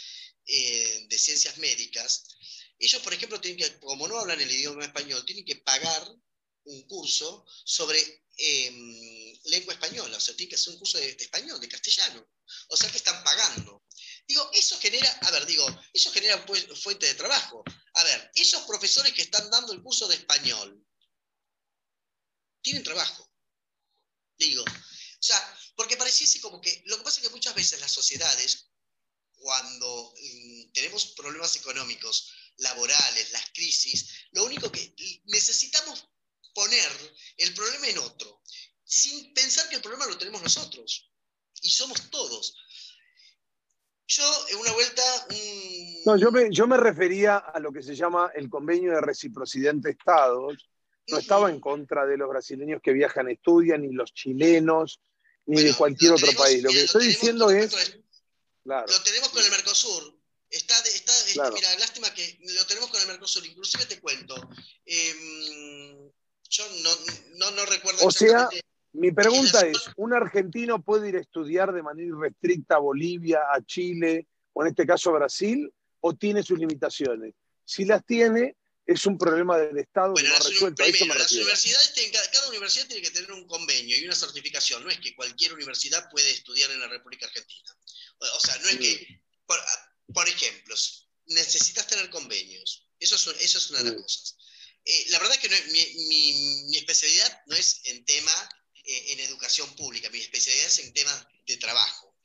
eh, 0.47 1.07
de 1.07 1.19
Ciencias 1.19 1.59
Médicas, 1.59 2.23
ellos, 2.79 3.03
por 3.03 3.15
ejemplo, 3.15 3.41
tienen 3.41 3.59
que, 3.59 3.79
como 3.79 4.07
no 4.07 4.19
hablan 4.19 4.41
el 4.41 4.51
idioma 4.51 4.85
español, 4.85 5.25
tienen 5.25 5.45
que 5.45 5.57
pagar 5.57 6.09
un 6.67 6.83
curso 6.87 7.45
sobre 7.65 8.27
Em, 8.39 9.39
lengua 9.45 9.73
española, 9.73 10.19
o 10.19 10.21
sea, 10.21 10.37
tiene 10.37 10.51
que 10.51 10.57
hacer 10.57 10.75
un 10.75 10.79
curso 10.79 10.99
de, 10.99 11.09
español, 11.19 11.59
de 11.59 11.69
castellano. 11.69 12.29
O 12.69 12.77
sea 12.77 12.91
que 12.91 12.99
están 12.99 13.25
pagando. 13.25 13.85
Digo, 14.29 14.51
eso 14.53 14.79
genera, 14.79 15.11
a 15.23 15.31
ver, 15.31 15.47
digo, 15.47 15.67
eso 15.93 16.13
genera 16.13 16.45
pues, 16.45 16.67
fuente 16.83 17.07
de 17.07 17.15
trabajo. 17.15 17.65
A 17.95 18.05
ver, 18.05 18.31
esos 18.35 18.63
profesores 18.65 19.15
que 19.15 19.23
están 19.23 19.49
dando 19.51 19.73
el 19.73 19.83
curso 19.83 20.07
de 20.07 20.17
español, 20.17 20.85
tienen 22.61 22.83
trabajo. 22.83 23.33
Digo, 24.37 24.63
o 24.63 25.23
sea, 25.23 25.59
porque 25.75 25.97
pareciese 25.97 26.41
como 26.41 26.61
que, 26.61 26.83
lo 26.87 26.99
que 26.99 27.05
pasa 27.05 27.21
es 27.21 27.27
que 27.27 27.35
muchas 27.35 27.55
veces 27.55 27.81
las 27.81 27.93
sociedades, 27.93 28.69
cuando 29.33 30.15
mm, 30.15 30.73
tenemos 30.73 31.07
problemas 31.17 31.57
económicos, 31.57 32.33
laborales, 32.59 33.33
las 33.33 33.51
crisis, 33.51 34.11
lo 34.33 34.45
único 34.45 34.71
que 34.71 34.95
necesitamos 35.27 36.07
poner 36.57 36.91
el 37.37 37.53
problema 37.53 37.87
en 37.89 37.99
otro, 37.99 38.41
sin 38.83 39.35
pensar 39.35 39.69
que 39.69 39.77
el 39.77 39.83
problema 39.83 40.07
lo 40.07 40.17
tenemos 40.17 40.43
nosotros. 40.43 41.13
Y 41.61 41.71
somos 41.71 42.11
todos. 42.11 42.57
Yo, 44.09 44.25
en 44.49 44.57
una 44.57 44.73
vuelta... 44.73 45.03
No, 46.07 46.17
yo 46.17 46.31
me, 46.33 46.49
yo 46.51 46.67
me 46.67 46.79
refería 46.79 47.37
a 47.37 47.61
lo 47.61 47.73
que 47.73 47.83
se 47.83 47.95
llama 47.95 48.31
el 48.35 48.49
convenio 48.49 48.93
de 48.93 49.03
reciprocidad 49.03 49.73
entre 49.73 49.93
estados. 49.93 50.71
No 51.09 51.19
estaba 51.19 51.51
en 51.51 51.61
contra 51.61 52.07
de 52.07 52.17
los 52.17 52.29
brasileños 52.29 52.81
que 52.83 52.93
viajan, 52.93 53.29
estudian, 53.29 53.83
ni 53.83 53.93
los 53.93 54.15
chilenos, 54.15 55.01
ni 55.45 55.63
de 55.63 55.75
cualquier 55.75 56.13
otro 56.13 56.33
país. 56.33 56.63
Lo 56.63 56.71
que 56.71 56.85
estoy 56.85 57.09
diciendo 57.09 57.51
es... 57.51 57.71
Lo 58.65 59.03
tenemos 59.05 59.29
con 59.29 59.45
el 59.45 59.51
Mercosur. 59.51 60.17
Está, 60.49 60.79
está, 60.81 61.13
mira, 61.51 61.77
lástima 61.79 62.15
que 62.15 62.39
lo 62.41 62.67
tenemos 62.67 62.89
con 62.91 63.01
el 63.01 63.09
Mercosur. 63.09 63.45
Inclusive 63.45 63.85
te 63.87 64.01
cuento. 64.01 64.35
Eh, 64.85 66.13
yo 66.49 66.65
no, 67.37 67.51
no, 67.51 67.67
recuerdo. 67.67 68.07
O 68.07 68.11
sea, 68.11 68.49
mi 68.93 69.13
pregunta 69.13 69.67
es, 69.67 69.91
¿un 69.97 70.15
argentino 70.15 70.83
puede 70.83 71.09
ir 71.09 71.17
a 71.17 71.21
estudiar 71.21 71.73
de 71.73 71.83
manera 71.83 72.09
irrestricta 72.09 72.77
a 72.77 72.79
Bolivia, 72.79 73.41
a 73.53 73.65
Chile, 73.65 74.27
o 74.53 74.63
en 74.63 74.69
este 74.69 74.87
caso 74.87 75.11
a 75.11 75.19
Brasil, 75.19 75.73
o 76.01 76.15
tiene 76.15 76.43
sus 76.43 76.59
limitaciones? 76.59 77.35
Si 77.65 77.85
las 77.85 78.05
tiene, 78.07 78.57
es 78.87 79.05
un 79.05 79.19
problema 79.19 79.59
del 79.59 79.77
Estado 79.79 80.13
bueno, 80.13 80.29
no 80.29 80.37
resuelto. 80.37 80.83
las 80.83 81.33
universidades 81.33 81.93
cada, 82.33 82.49
universidad 82.49 82.87
tiene 82.87 83.03
que 83.03 83.11
tener 83.11 83.33
un 83.33 83.47
convenio 83.47 83.99
y 83.99 84.05
una 84.05 84.15
certificación. 84.15 84.85
No 84.85 84.91
es 84.91 85.01
que 85.01 85.15
cualquier 85.17 85.53
universidad 85.55 86.09
puede 86.09 86.31
estudiar 86.31 86.71
en 86.71 86.81
la 86.81 86.89
República 86.89 87.27
Argentina. 87.27 87.77
O, 88.19 88.41
sea, 88.41 88.57
no 88.59 88.69
es 88.69 88.77
que, 88.77 89.21
por, 90.15 90.29
ejemplo, 90.29 90.75
necesitas 91.27 91.87
tener 91.89 92.09
convenios. 92.11 92.89
Eso 93.01 93.17
es, 93.17 93.27
eso 93.41 93.59
es 93.59 93.71
una 93.71 93.81
de 93.81 93.85
las 93.91 94.03
cosas. 94.03 94.37
Eh, 94.89 95.07
la 95.09 95.19
verdad 95.19 95.37
es 95.37 95.41
que 95.41 95.73
mi, 95.73 96.77
especialidad 96.77 97.43
no 97.47 97.57
es 97.57 97.81
en 97.85 98.05
tema 98.05 98.49
eh, 98.85 99.13
en 99.13 99.21
educación 99.21 99.75
pública, 99.75 100.09
mi 100.11 100.21
especialidad 100.21 100.67
es 100.67 100.79
en 100.79 100.95
temas 100.95 101.27
de 101.45 101.57
trabajo. 101.57 102.17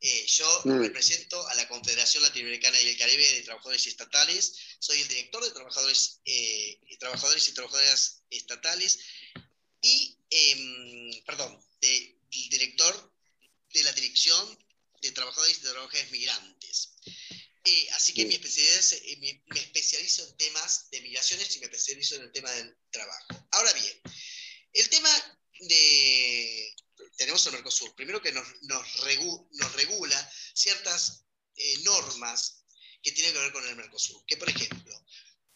Eh, 0.00 0.26
yo 0.26 0.62
mm. 0.64 0.80
represento 0.80 1.46
a 1.48 1.54
la 1.56 1.68
Confederación 1.68 2.22
Latinoamericana 2.22 2.80
y 2.80 2.88
el 2.88 2.98
Caribe 2.98 3.32
de 3.32 3.42
Trabajadores 3.42 3.86
Estatales, 3.86 4.54
soy 4.78 5.02
el 5.02 5.08
director 5.08 5.44
de 5.44 5.50
trabajadores, 5.50 6.20
trabajadores 6.98 7.48
y 7.48 7.52
trabajadoras 7.52 8.22
estatales 8.30 8.98
y, 9.82 10.18
em, 10.30 11.24
perdón, 11.26 11.62
el 11.82 12.18
director 12.30 13.14
de 13.74 13.82
la 13.82 13.92
Dirección 13.92 14.58
de 15.02 15.12
Trabajadores 15.12 15.58
y 15.58 15.60
Trabajadoras 15.60 16.10
Migrantes. 16.10 16.85
Eh, 17.66 17.88
así 17.92 18.14
que 18.14 18.24
mi 18.26 18.34
especialidad 18.34 18.78
es, 18.78 19.02
me 19.18 19.60
especializo 19.60 20.26
en 20.26 20.36
temas 20.36 20.88
de 20.90 21.00
migraciones 21.00 21.54
y 21.56 21.58
me 21.58 21.66
especializo 21.66 22.14
en 22.16 22.22
el 22.22 22.32
tema 22.32 22.50
del 22.52 22.76
trabajo. 22.90 23.48
Ahora 23.50 23.72
bien, 23.72 24.00
el 24.72 24.88
tema 24.88 25.10
de 25.60 26.76
tenemos 27.16 27.44
el 27.46 27.52
Mercosur, 27.52 27.94
primero 27.94 28.20
que 28.20 28.32
nos, 28.32 28.46
nos, 28.62 29.72
regula 29.74 30.32
ciertas 30.54 31.24
eh, 31.56 31.78
normas 31.82 32.64
que 33.02 33.12
tienen 33.12 33.32
que 33.32 33.38
ver 33.40 33.52
con 33.52 33.66
el 33.68 33.76
Mercosur. 33.76 34.24
Que, 34.26 34.36
por 34.36 34.48
ejemplo, 34.48 35.06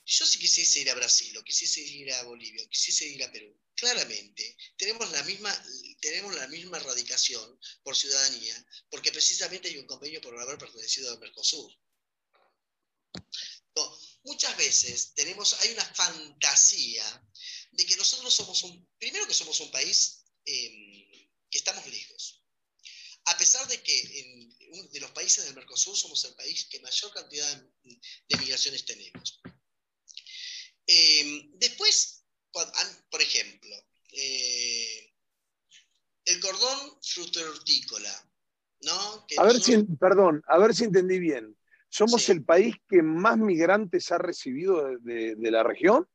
yo 0.05 0.27
si 0.27 0.39
quisiese 0.39 0.81
ir 0.81 0.91
a 0.91 0.95
Brasil 0.95 1.37
o 1.37 1.45
quisiese 1.45 1.81
ir 1.81 2.13
a 2.13 2.23
Bolivia 2.25 2.65
o 2.65 2.69
quisiese 2.69 3.07
ir 3.07 3.23
a 3.23 3.31
Perú, 3.31 3.57
claramente 3.75 4.57
tenemos 4.77 5.11
la 5.13 5.23
misma, 5.25 5.65
tenemos 6.01 6.35
la 6.35 6.49
misma 6.49 6.79
radicación 6.79 7.59
por 7.83 7.97
ciudadanía, 7.97 8.67
porque 8.91 9.13
precisamente 9.13 9.69
hay 9.69 9.79
un 9.79 9.87
convenio 9.87 10.21
por 10.21 10.39
haber 10.39 10.59
pertenecido 10.59 11.13
al 11.13 11.21
Mercosur. 11.21 11.73
Muchas 14.25 14.57
veces 14.57 15.13
tenemos, 15.15 15.55
hay 15.61 15.73
una 15.73 15.85
fantasía 15.85 17.05
de 17.73 17.87
que 17.87 17.97
nosotros 17.97 18.33
somos 18.33 18.63
un, 18.65 18.89
primero 18.99 19.27
que 19.27 19.35
somos 19.35 19.59
un 19.61 19.71
país 19.71 20.25
em, 20.45 21.29
que 21.51 21.59
estamos 21.59 21.87
lejos. 21.87 22.45
A 23.27 23.37
pesar 23.37 23.67
de 23.69 23.83
que 23.83 24.21
en 24.21 24.51
de 24.93 25.01
los 25.01 25.11
países 25.11 25.45
del 25.45 25.55
Mercosur 25.55 25.97
somos 25.97 26.25
el 26.25 26.35
país 26.35 26.67
que 26.67 26.81
mayor 26.81 27.13
cantidad 27.13 27.71
de 27.83 28.39
migraciones 28.39 28.85
tenemos. 28.85 29.41
Em, 30.87 31.51
después, 31.59 32.25
por 32.53 33.23
ejemplo, 33.23 33.77
eh, 34.13 35.15
el 36.25 36.41
cordón 36.41 36.99
fruto-hortícola, 37.03 38.33
¿no? 38.83 39.27
a 39.37 39.45
ver 39.45 39.61
si, 39.61 39.77
perdón, 39.99 40.43
a 40.47 40.59
ver 40.59 40.75
si 40.75 40.85
entendí 40.85 41.19
bien. 41.19 41.57
¿Somos 41.91 42.29
el 42.29 42.45
país 42.45 42.77
que 42.89 43.03
más 43.03 43.37
migrantes 43.37 44.13
ha 44.13 44.19
recibido 44.19 44.97
de, 45.01 45.35
de, 45.35 45.51
la 45.51 45.65
región? 45.65 46.09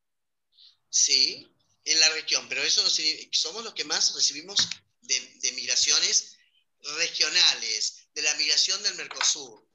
Sí, 0.90 1.46
en 1.84 2.00
la 2.00 2.10
región, 2.14 2.46
pero 2.48 2.62
eso 2.62 2.82
no 2.82 2.90
somos 3.32 3.64
los 3.64 3.74
que 3.74 3.84
más 3.84 4.16
recibimos 4.16 4.70
de, 5.02 5.52
migraciones 5.56 6.38
regionales, 6.98 8.10
de 8.16 8.22
la 8.22 8.34
migración 8.36 8.82
del 8.84 8.96
Mercosur. 8.96 9.66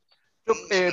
Eh, 0.71 0.91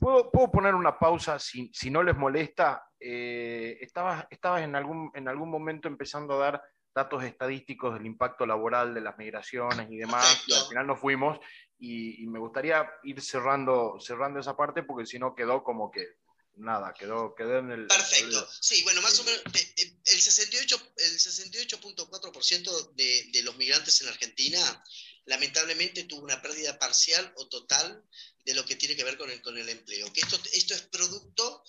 ¿puedo, 0.00 0.50
poner 0.50 0.74
una 0.74 0.98
pausa 0.98 1.38
si, 1.38 1.70
no 1.90 2.02
les 2.02 2.16
molesta? 2.16 2.84
Eh, 2.98 3.78
estabas, 3.80 4.26
en, 4.58 4.74
algún, 4.74 5.10
en 5.14 5.28
algún 5.28 5.50
momento 5.50 5.86
empezando 5.86 6.34
a 6.34 6.50
dar 6.50 6.62
datos 6.94 7.22
estadísticos 7.22 7.94
del 7.94 8.06
impacto 8.06 8.44
laboral 8.44 8.92
de 8.92 9.00
las 9.00 9.16
migraciones 9.16 9.88
y 9.90 9.98
demás, 9.98 10.44
al 10.52 10.68
final 10.68 10.86
nos 10.88 11.00
fuimos 11.00 11.38
y, 11.84 12.26
me 12.28 12.38
gustaría 12.38 12.88
ir 13.02 13.20
cerrando, 13.20 13.98
cerrando 14.00 14.38
esa 14.38 14.56
parte 14.56 14.84
porque 14.84 15.04
si 15.04 15.18
no 15.18 15.34
quedó 15.34 15.64
como 15.64 15.90
que 15.90 16.06
nada, 16.54 16.94
quedó, 16.96 17.34
quedó 17.34 17.58
en 17.58 17.72
el... 17.72 17.86
Perfecto, 17.88 18.48
sí, 18.60 18.84
bueno, 18.84 19.02
más 19.02 19.18
o 19.18 19.24
menos 19.24 19.42
el 19.44 20.20
68.4% 20.20 20.94
el 20.96 21.20
68 21.20 22.92
de, 22.94 23.30
de 23.32 23.42
los 23.42 23.56
migrantes 23.56 24.00
en 24.00 24.08
Argentina 24.08 24.84
lamentablemente 25.24 26.04
tuvo 26.04 26.22
una 26.22 26.40
pérdida 26.40 26.78
parcial 26.78 27.32
o 27.36 27.48
total 27.48 28.04
de 28.44 28.54
lo 28.54 28.64
que 28.64 28.76
tiene 28.76 28.94
que 28.94 29.04
ver 29.04 29.18
con 29.18 29.30
el, 29.30 29.42
con 29.42 29.58
el 29.58 29.68
empleo. 29.68 30.12
Que 30.12 30.20
esto, 30.20 30.40
esto 30.52 30.74
es 30.74 30.82
producto 30.82 31.64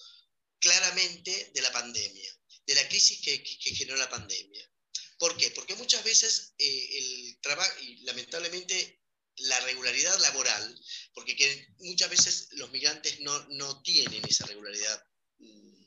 claramente 0.60 1.52
de 1.56 1.62
la 1.62 1.72
pandemia, 1.72 2.40
de 2.68 2.76
la 2.76 2.88
crisis 2.88 3.20
que, 3.22 3.44
que, 3.44 3.76
generó 3.76 3.98
la 3.98 4.10
pandemia. 4.10 4.70
¿Por 5.18 5.36
qué? 5.38 5.52
Porque 5.52 5.76
muchas 5.76 6.04
veces 6.04 6.54
eh, 6.60 6.98
el 7.00 7.40
trabajo, 7.42 7.72
y 7.82 7.98
lamentablemente 8.04 9.03
la 9.38 9.60
regularidad 9.62 10.20
laboral, 10.22 10.82
porque 11.14 11.68
muchas 11.80 12.10
veces 12.10 12.48
los 12.52 12.72
migrantes 12.72 13.20
no, 13.22 13.38
no 13.50 13.82
tienen 13.82 14.24
esa 14.26 14.46
regularidad 14.46 15.04
mm, 15.40 15.86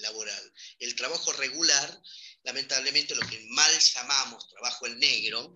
laboral. 0.00 0.52
El 0.78 0.94
trabajo 0.94 1.32
regular, 1.32 2.02
lamentablemente 2.44 3.14
lo 3.14 3.26
que 3.28 3.44
mal 3.48 3.78
llamamos 3.78 4.48
trabajo 4.48 4.86
en 4.86 4.98
negro, 4.98 5.52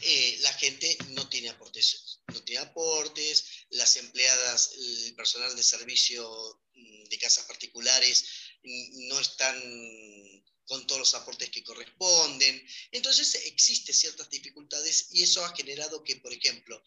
eh, 0.00 0.38
la 0.40 0.52
gente 0.54 0.96
no 1.10 1.28
tiene 1.28 1.50
aportes, 1.50 2.20
no 2.28 2.42
tiene 2.42 2.62
aportes, 2.62 3.66
las 3.70 3.94
empleadas, 3.96 4.72
el 4.76 5.14
personal 5.14 5.54
de 5.54 5.62
servicio 5.62 6.62
mm, 6.74 7.04
de 7.04 7.18
casas 7.18 7.44
particulares 7.46 8.24
mm, 8.64 9.08
no 9.08 9.20
están 9.20 9.60
con 10.66 10.86
todos 10.86 11.00
los 11.00 11.14
aportes 11.14 11.50
que 11.50 11.64
corresponden. 11.64 12.66
Entonces 12.90 13.34
existen 13.46 13.94
ciertas 13.94 14.30
dificultades 14.30 15.08
y 15.10 15.22
eso 15.22 15.44
ha 15.44 15.54
generado 15.56 16.02
que, 16.04 16.16
por 16.16 16.32
ejemplo, 16.32 16.82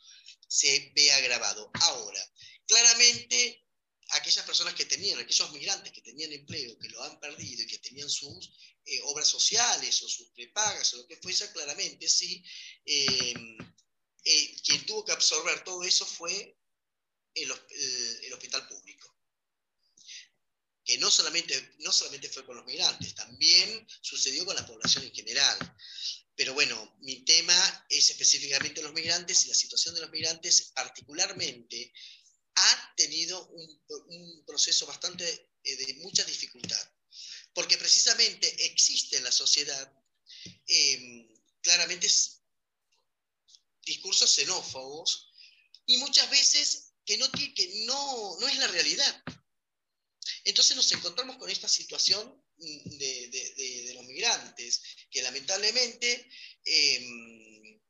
se 0.48 0.92
vea 0.96 1.18
agravado. 1.18 1.70
Ahora, 1.82 2.34
claramente 2.66 3.66
aquellas 4.10 4.46
personas 4.46 4.74
que 4.74 4.86
tenían, 4.86 5.20
aquellos 5.20 5.52
migrantes 5.52 5.92
que 5.92 6.02
tenían 6.02 6.32
empleo, 6.32 6.78
que 6.80 6.90
lo 6.90 7.04
han 7.04 7.20
perdido 7.20 7.64
y 7.64 7.68
que 7.68 7.80
tenían 7.80 8.10
sus 8.10 8.52
eh, 8.86 9.02
obras 9.06 9.28
sociales 9.28 10.02
o 10.04 10.10
sus 10.10 10.30
prepagas 10.30 10.94
o 10.94 10.98
lo 10.98 11.08
que 11.08 11.18
fuese, 11.18 11.52
claramente 11.52 12.08
sí, 12.08 12.44
eh, 12.86 13.34
eh, 14.24 14.56
quien 14.64 14.86
tuvo 14.86 15.04
que 15.04 15.12
absorber 15.12 15.64
todo 15.64 15.84
eso 15.84 16.06
fue 16.06 16.58
el, 17.34 17.52
hospital 18.32 18.68
público. 18.68 19.15
Que 20.86 20.98
no 21.00 21.10
solamente, 21.10 21.76
no 21.80 21.92
solamente 21.92 22.30
fue 22.30 22.46
con 22.46 22.56
los 22.58 22.66
migrantes, 22.66 23.16
también 23.16 23.88
sucedió 24.02 24.46
con 24.46 24.56
la 24.56 24.66
población 24.66 25.04
en 25.04 25.14
general. 25.14 25.58
Pero 26.36 26.54
bueno, 26.54 26.98
mi 27.00 27.24
tema 27.26 27.86
es 27.90 28.10
específicamente 28.10 28.82
los 28.82 28.94
migrantes 28.94 29.46
y 29.46 29.48
la 29.48 29.56
situación 29.56 29.96
de 29.96 30.02
los 30.02 30.12
migrantes 30.12 30.72
particularmente 30.76 31.94
ha 32.56 32.94
tenido 32.96 33.48
un, 33.48 34.46
proceso 34.46 34.86
bastante 34.86 35.52
eh, 35.64 35.76
de 35.76 35.94
mucha 35.96 36.24
dificultad, 36.24 36.90
porque 37.54 37.78
precisamente 37.78 38.66
existe 38.66 39.18
en 39.18 39.24
la 39.24 39.32
sociedad 39.32 39.92
em, 40.68 41.28
claramente 41.62 42.08
discursos 43.86 44.32
xenófobos 44.32 45.32
y 45.86 45.98
muchas 45.98 46.30
veces 46.30 46.94
que, 47.06 47.18
no, 47.18 47.30
que 47.32 47.86
no, 47.86 48.40
no 48.40 48.48
es 48.48 48.58
la 48.58 48.68
realidad. 48.68 49.24
Entonces 50.44 50.76
nos 50.76 50.92
encontramos 50.92 51.38
con 51.38 51.50
esta 51.50 51.68
situación 51.68 52.44
de, 52.58 53.92
los 53.94 54.06
migrantes, 54.06 54.82
que 55.10 55.22
lamentablemente, 55.22 56.30
em, 56.66 57.82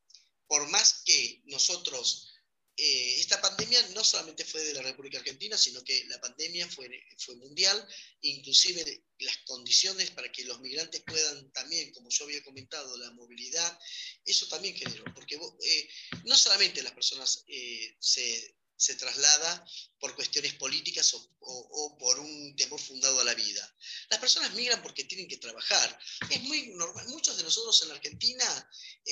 por 0.48 0.67
más 0.69 1.04
que 1.06 1.41
nosotros 1.45 2.36
eh, 2.78 3.19
esta 3.21 3.39
pandemia 3.39 3.82
no 3.89 4.04
solamente 4.04 4.43
fue 4.43 4.62
de 4.62 4.74
la 4.74 4.82
República 4.82 5.19
Argentina, 5.19 5.58
sino 5.58 5.82
que 5.82 6.04
la 6.06 6.19
pandemia 6.19 6.67
fue, 6.67 6.89
fue 7.17 7.38
mundial, 7.38 7.88
inclusive 8.19 9.06
las 9.19 9.38
condiciones 9.45 10.12
para 10.12 10.30
que 10.30 10.43
los 10.43 10.60
migrantes 10.60 11.02
puedan 11.08 11.52
también, 11.54 11.93
como 11.93 12.10
yo 12.10 12.26
había 12.26 12.43
comentado, 12.43 12.98
la 12.98 13.12
movilidad, 13.12 13.80
eso 14.26 14.48
también 14.50 14.76
generó, 14.76 15.06
porque 15.13 15.36
eh, 15.36 15.89
no 16.26 16.36
solamente 16.38 16.84
las 16.84 16.91
personas 16.91 17.45
eh, 17.48 17.95
se, 17.98 18.58
se 18.78 18.96
traslada 18.96 19.68
por 20.00 20.16
cuestiones 20.16 20.54
políticas 20.56 21.14
o, 21.14 21.98
por 21.98 22.20
un 22.20 22.56
temor 22.56 22.80
fundado 22.80 23.20
a 23.20 23.24
la 23.24 23.34
vida. 23.34 23.76
Las 24.10 24.20
personas 24.20 24.54
migran 24.54 24.82
porque 24.82 25.06
tienen 25.06 25.28
que 25.28 25.38
trabajar. 25.38 26.00
Es 26.30 26.42
muy 26.44 26.68
normal. 26.76 27.08
Muchos 27.08 27.38
de 27.38 27.44
nosotros 27.44 27.82
en 27.84 27.92
Argentina 27.92 28.72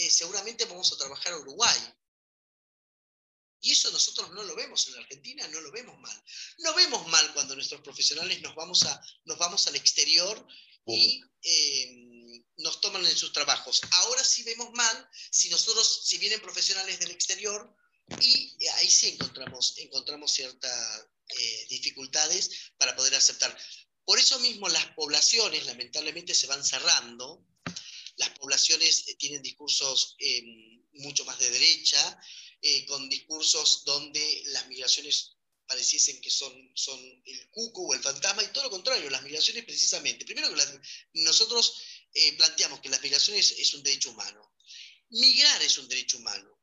seguramente 0.09 0.65
vamos 0.65 0.91
a 0.91 0.97
trabajar 0.97 1.33
a 1.33 1.37
Uruguay 1.37 1.93
y 3.63 3.71
eso 3.71 3.89
nosotros 3.91 4.29
no 4.31 4.43
lo 4.43 4.55
vemos 4.55 4.87
en 4.87 4.95
la 4.95 4.99
Argentina, 4.99 5.47
no 5.47 5.61
lo 5.61 5.71
vemos 5.71 5.97
mal. 5.97 6.23
No 6.57 6.75
vemos 6.75 7.07
mal 7.07 7.33
cuando 7.33 7.55
nuestros 7.55 7.79
profesionales 7.79 8.41
nos 8.41 8.53
vamos, 8.55 8.83
a, 8.83 9.01
nos 9.23 9.37
vamos 9.37 9.65
al 9.67 9.77
exterior 9.77 10.45
y 10.85 11.23
eh, 11.41 12.43
nos 12.57 12.81
toman 12.81 13.05
en 13.05 13.15
sus 13.15 13.31
trabajos. 13.31 13.81
Ahora 13.91 14.21
sí 14.25 14.43
vemos 14.43 14.69
mal 14.73 15.09
si 15.31 15.47
nosotros, 15.47 16.01
si 16.03 16.17
vienen 16.17 16.41
profesionales 16.41 16.99
del 16.99 17.11
exterior, 17.11 17.73
y 18.19 18.67
ahí 18.75 18.89
sí 18.89 19.09
encontramos, 19.09 19.75
encontramos 19.77 20.31
ciertas 20.31 21.07
eh, 21.29 21.65
dificultades 21.69 22.71
para 22.77 22.95
poder 22.95 23.15
aceptar. 23.15 23.57
Por 24.05 24.19
eso 24.19 24.39
mismo 24.39 24.67
las 24.69 24.85
poblaciones 24.87 25.65
lamentablemente 25.65 26.33
se 26.33 26.47
van 26.47 26.63
cerrando, 26.63 27.45
las 28.17 28.29
poblaciones 28.37 29.07
eh, 29.07 29.15
tienen 29.15 29.41
discursos 29.41 30.17
mucho 30.93 31.25
más 31.25 31.39
de 31.39 31.49
derecha, 31.49 32.19
eh, 32.61 32.85
con 32.85 33.09
discursos 33.09 33.83
donde 33.83 34.43
las 34.47 34.67
migraciones 34.67 35.35
pareciesen 35.67 36.21
que 36.21 36.29
son, 36.29 36.53
son 36.75 36.99
el 37.25 37.49
cuco 37.49 37.81
o 37.81 37.93
el 37.93 38.01
fantasma, 38.01 38.43
y 38.43 38.47
todo 38.47 38.65
lo 38.65 38.69
contrario, 38.69 39.09
las 39.09 39.23
migraciones 39.23 39.65
precisamente, 39.65 40.25
primero 40.25 40.53
que 40.53 40.63
nosotros 41.13 41.81
eh, 42.13 42.33
planteamos 42.33 42.79
que 42.79 42.89
las 42.89 43.01
migraciones 43.01 43.51
es 43.57 43.73
un 43.73 43.83
derecho 43.83 44.11
humano. 44.11 44.53
Migrar 45.09 45.61
es 45.61 45.77
un 45.77 45.87
derecho 45.87 46.17
humano. 46.17 46.57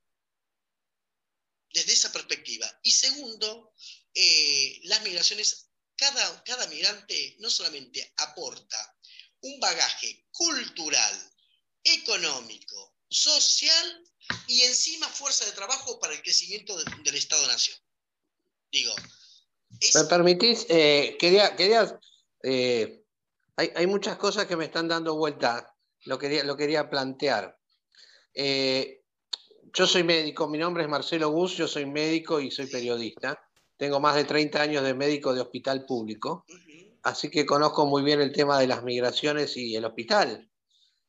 Desde 1.73 1.93
esa 1.93 2.13
perspectiva. 2.13 2.67
Y 2.83 2.91
segundo, 2.91 3.73
eh, 4.15 4.81
las 4.85 5.03
migraciones, 5.03 5.71
cada, 5.97 6.43
cada 6.45 6.67
migrante 6.69 7.37
no 7.41 7.51
solamente 7.51 8.13
aporta 8.19 8.97
un 9.43 9.59
bagaje 9.61 10.27
cultural, 10.31 11.33
económico, 11.83 12.97
social 13.09 14.05
y 14.47 14.63
encima 14.63 15.09
fuerza 15.09 15.45
de 15.45 15.53
trabajo 15.53 15.99
para 15.99 16.13
el 16.13 16.23
crecimiento 16.23 16.77
del 16.77 17.15
Estado-Nación. 17.15 17.77
Digo. 18.71 18.95
¿Me 19.95 20.05
permitís? 20.05 20.67
Eh, 20.69 21.17
quería, 21.19 21.57
quería 21.57 21.99
eh, 22.43 23.01
hay, 23.57 23.87
muchas 23.87 24.17
cosas 24.17 24.47
que 24.47 24.57
me 24.57 24.67
están 24.67 24.89
dando 24.89 25.17
vuelta. 25.17 25.75
Lo 26.05 26.19
quería, 26.19 26.45
lo 26.45 26.57
quería 26.57 26.89
plantear. 26.89 27.59
Eh, 28.33 29.00
yo 29.73 29.87
soy 29.87 30.03
médico, 30.03 30.49
mi 30.49 30.59
nombre 30.59 30.83
es 30.83 30.89
Marcelo 30.89 31.31
Gus, 31.31 31.57
yo 31.57 31.69
soy 31.69 31.87
médico 31.87 32.41
y 32.41 32.51
soy 32.51 32.67
periodista. 32.67 33.41
Tengo 33.77 34.01
más 34.01 34.15
de 34.15 34.25
30 34.25 34.61
años 34.61 34.85
de 34.85 34.95
médico 34.95 35.33
de 35.33 35.41
hospital 35.41 35.87
público, 35.87 36.45
así 37.03 37.31
que 37.31 37.47
conozco 37.47 37.87
muy 37.87 38.03
bien 38.03 38.21
el 38.21 38.33
tema 38.33 38.59
de 38.59 38.67
las 38.67 38.83
migraciones 38.83 39.57
y 39.57 39.75
el 39.77 39.85
hospital. 39.85 40.51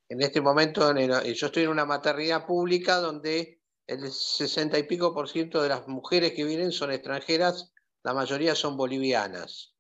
En 0.08 0.22
este 0.22 0.42
momento 0.42 0.94
yo 0.98 1.48
estoy 1.48 1.64
en 1.64 1.70
una 1.70 1.86
maternidad 1.86 2.46
pública 2.46 2.98
donde 2.98 3.62
el 3.88 4.12
60 4.12 4.78
y 4.78 4.84
pico 4.84 5.14
por 5.14 5.30
ciento 5.30 5.62
de 5.62 5.70
las 5.70 5.88
mujeres 5.88 6.34
que 6.34 6.46
vienen 6.46 6.72
son 6.72 6.92
extranjeras, 6.92 7.72
la 8.04 8.14
mayoría 8.14 8.56
son 8.56 8.78
bolivianas. 8.78 9.74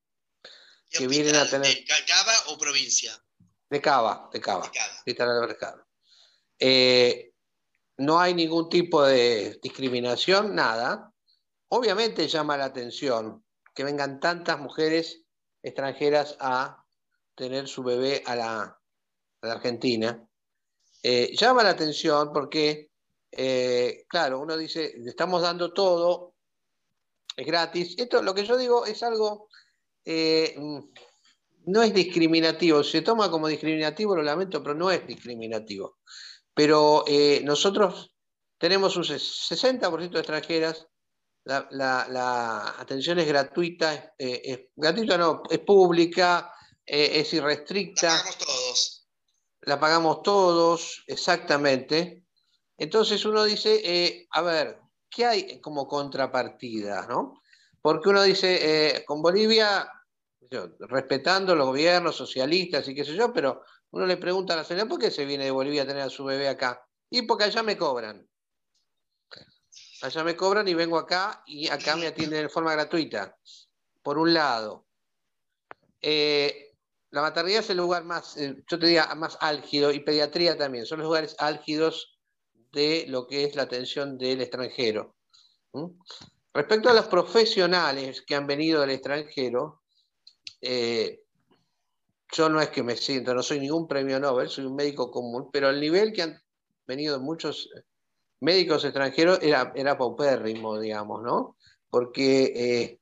Que 0.89 1.07
vienen 1.07 1.35
a 1.35 1.49
tener... 1.49 1.73
¿De 1.73 1.85
Cava 1.85 2.33
o 2.47 2.57
provincia? 2.57 3.13
De 3.69 3.79
Cava, 3.79 4.29
de 4.33 4.41
Cava. 4.41 4.69
De 5.05 5.15
Cava. 5.15 5.87
Eh, 6.59 7.30
no 8.01 8.19
hay 8.19 8.33
ningún 8.33 8.67
tipo 8.67 9.03
de 9.03 9.59
discriminación, 9.61 10.55
nada. 10.55 11.13
Obviamente 11.69 12.27
llama 12.27 12.57
la 12.57 12.65
atención 12.65 13.43
que 13.75 13.83
vengan 13.83 14.19
tantas 14.19 14.59
mujeres 14.59 15.23
extranjeras 15.61 16.35
a 16.39 16.83
tener 17.35 17.67
su 17.67 17.83
bebé 17.83 18.23
a 18.25 18.35
la, 18.35 18.77
Argentina, 19.43 20.27
eh, 21.01 21.31
llama 21.35 21.63
la 21.63 21.71
atención 21.71 22.31
porque, 22.33 22.91
eh, 23.31 24.05
claro, 24.07 24.39
uno 24.39 24.57
dice, 24.57 24.93
le 24.97 25.09
estamos 25.09 25.41
dando 25.41 25.73
todo, 25.73 26.33
es 27.35 27.45
gratis. 27.45 27.95
Esto, 27.97 28.21
lo 28.21 28.33
que 28.33 28.45
yo 28.45 28.57
digo, 28.57 28.85
es 28.85 29.01
algo, 29.03 29.47
eh, 30.05 30.55
no 31.65 31.81
es 31.83 31.93
discriminativo. 31.93 32.83
Se 32.83 33.01
toma 33.01 33.31
como 33.31 33.47
discriminativo, 33.47 34.15
lo 34.15 34.23
lamento, 34.23 34.61
pero 34.61 34.75
no 34.75 34.91
es 34.91 35.05
discriminativo. 35.07 35.97
Pero 36.53 37.05
nosotros 37.43 38.13
tenemos 38.57 38.97
un 38.97 39.03
60% 39.03 40.09
de 40.09 40.19
extranjeras, 40.19 40.87
la, 41.45 42.75
atención 42.77 43.19
es 43.19 43.27
gratuita, 43.27 44.13
es, 44.17 44.59
gratuita 44.75 45.17
no, 45.17 45.43
es 45.49 45.59
pública, 45.59 46.53
es 46.85 47.33
irrestricta. 47.33 48.21
todos 48.37 49.01
la 49.61 49.79
pagamos 49.79 50.23
todos, 50.23 51.03
exactamente. 51.07 52.25
Entonces 52.77 53.23
uno 53.25 53.43
dice, 53.43 53.81
eh, 53.83 54.27
a 54.31 54.41
ver, 54.41 54.79
¿qué 55.09 55.25
hay 55.25 55.61
como 55.61 55.87
contrapartida? 55.87 57.05
¿no? 57.07 57.41
Porque 57.81 58.09
uno 58.09 58.23
dice, 58.23 58.95
eh, 58.95 59.05
con 59.05 59.21
Bolivia, 59.21 59.87
respetando 60.79 61.55
los 61.55 61.67
gobiernos 61.67 62.15
socialistas 62.15 62.87
y 62.87 62.95
qué 62.95 63.05
sé 63.05 63.15
yo, 63.15 63.31
pero 63.31 63.63
uno 63.91 64.05
le 64.05 64.17
pregunta 64.17 64.53
a 64.53 64.57
la 64.57 64.63
señora, 64.63 64.87
¿por 64.87 64.99
qué 64.99 65.11
se 65.11 65.25
viene 65.25 65.45
de 65.45 65.51
Bolivia 65.51 65.83
a 65.83 65.87
tener 65.87 66.03
a 66.03 66.09
su 66.09 66.23
bebé 66.23 66.47
acá? 66.47 66.85
Y 67.09 67.23
porque 67.23 67.45
allá 67.45 67.61
me 67.61 67.77
cobran. 67.77 68.27
Allá 70.01 70.23
me 70.23 70.35
cobran 70.35 70.67
y 70.67 70.73
vengo 70.73 70.97
acá 70.97 71.43
y 71.45 71.67
acá 71.67 71.95
me 71.95 72.07
atienden 72.07 72.43
de 72.43 72.49
forma 72.49 72.73
gratuita, 72.73 73.37
por 74.01 74.17
un 74.17 74.33
lado. 74.33 74.87
Eh, 76.01 76.71
la 77.11 77.21
maternidad 77.21 77.59
es 77.59 77.69
el 77.69 77.77
lugar 77.77 78.03
más, 78.05 78.37
eh, 78.37 78.55
yo 78.67 78.79
te 78.79 78.85
diría, 78.87 79.13
más 79.15 79.37
álgido 79.41 79.91
y 79.91 79.99
pediatría 79.99 80.57
también, 80.57 80.85
son 80.85 80.99
los 80.99 81.05
lugares 81.05 81.35
álgidos 81.37 82.17
de 82.71 83.05
lo 83.09 83.27
que 83.27 83.43
es 83.43 83.55
la 83.55 83.63
atención 83.63 84.17
del 84.17 84.41
extranjero. 84.41 85.17
Respecto 86.53 86.89
a 86.89 86.93
los 86.93 87.07
profesionales 87.07 88.21
que 88.21 88.35
han 88.35 88.47
venido 88.47 88.81
del 88.81 88.91
extranjero, 88.91 89.83
eh, 90.61 91.23
yo 92.31 92.49
no 92.49 92.61
es 92.61 92.69
que 92.69 92.83
me 92.83 92.95
siento, 92.95 93.33
no 93.33 93.43
soy 93.43 93.59
ningún 93.59 93.87
premio 93.87 94.19
Nobel, 94.19 94.49
soy 94.49 94.65
un 94.65 94.75
médico 94.75 95.11
común, 95.11 95.49
pero 95.51 95.69
el 95.69 95.79
nivel 95.79 96.13
que 96.13 96.21
han 96.23 96.41
venido 96.87 97.19
muchos 97.19 97.69
médicos 98.39 98.83
extranjeros 98.85 99.39
era, 99.41 99.71
era 99.75 99.97
paupérrimo, 99.97 100.79
digamos, 100.79 101.21
¿no? 101.23 101.57
Porque 101.89 102.43
eh, 102.55 102.99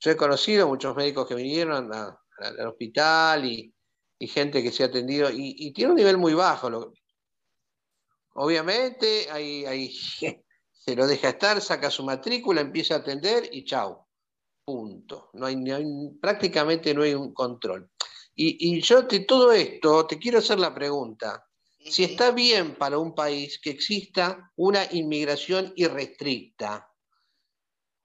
yo 0.00 0.10
he 0.10 0.16
conocido 0.16 0.68
muchos 0.68 0.94
médicos 0.96 1.26
que 1.26 1.34
vinieron 1.34 1.92
al, 1.92 2.66
hospital 2.66 3.44
y, 3.44 3.72
gente 4.20 4.62
que 4.62 4.72
se 4.72 4.82
ha 4.82 4.86
atendido 4.86 5.28
y, 5.32 5.72
tiene 5.72 5.92
un 5.92 5.96
nivel 5.96 6.18
muy 6.18 6.34
bajo. 6.34 6.92
obviamente, 8.34 9.28
hay, 9.30 9.90
se 10.72 10.96
lo 10.96 11.06
deja 11.06 11.30
estar, 11.30 11.60
saca 11.60 11.90
su 11.90 12.04
matrícula, 12.04 12.60
empieza 12.60 12.94
a 12.94 12.98
atender 12.98 13.48
y 13.52 13.64
chao. 13.64 14.06
Punto. 14.64 15.30
No 15.34 15.46
hay, 15.46 15.56
prácticamente 16.20 16.92
no 16.92 17.02
hay 17.02 17.14
un 17.14 17.32
control. 17.32 17.88
Y, 18.38 18.82
yo 18.82 19.02
de 19.02 19.20
todo 19.20 19.50
esto 19.52 20.06
te 20.06 20.18
quiero 20.18 20.38
hacer 20.38 20.58
la 20.58 20.74
pregunta. 20.74 21.48
Si 21.78 22.04
está 22.04 22.32
bien 22.32 22.74
para 22.74 22.98
un 22.98 23.14
país 23.14 23.58
que 23.58 23.70
exista 23.70 24.52
una 24.56 24.86
inmigración 24.92 25.72
irrestricta, 25.76 26.92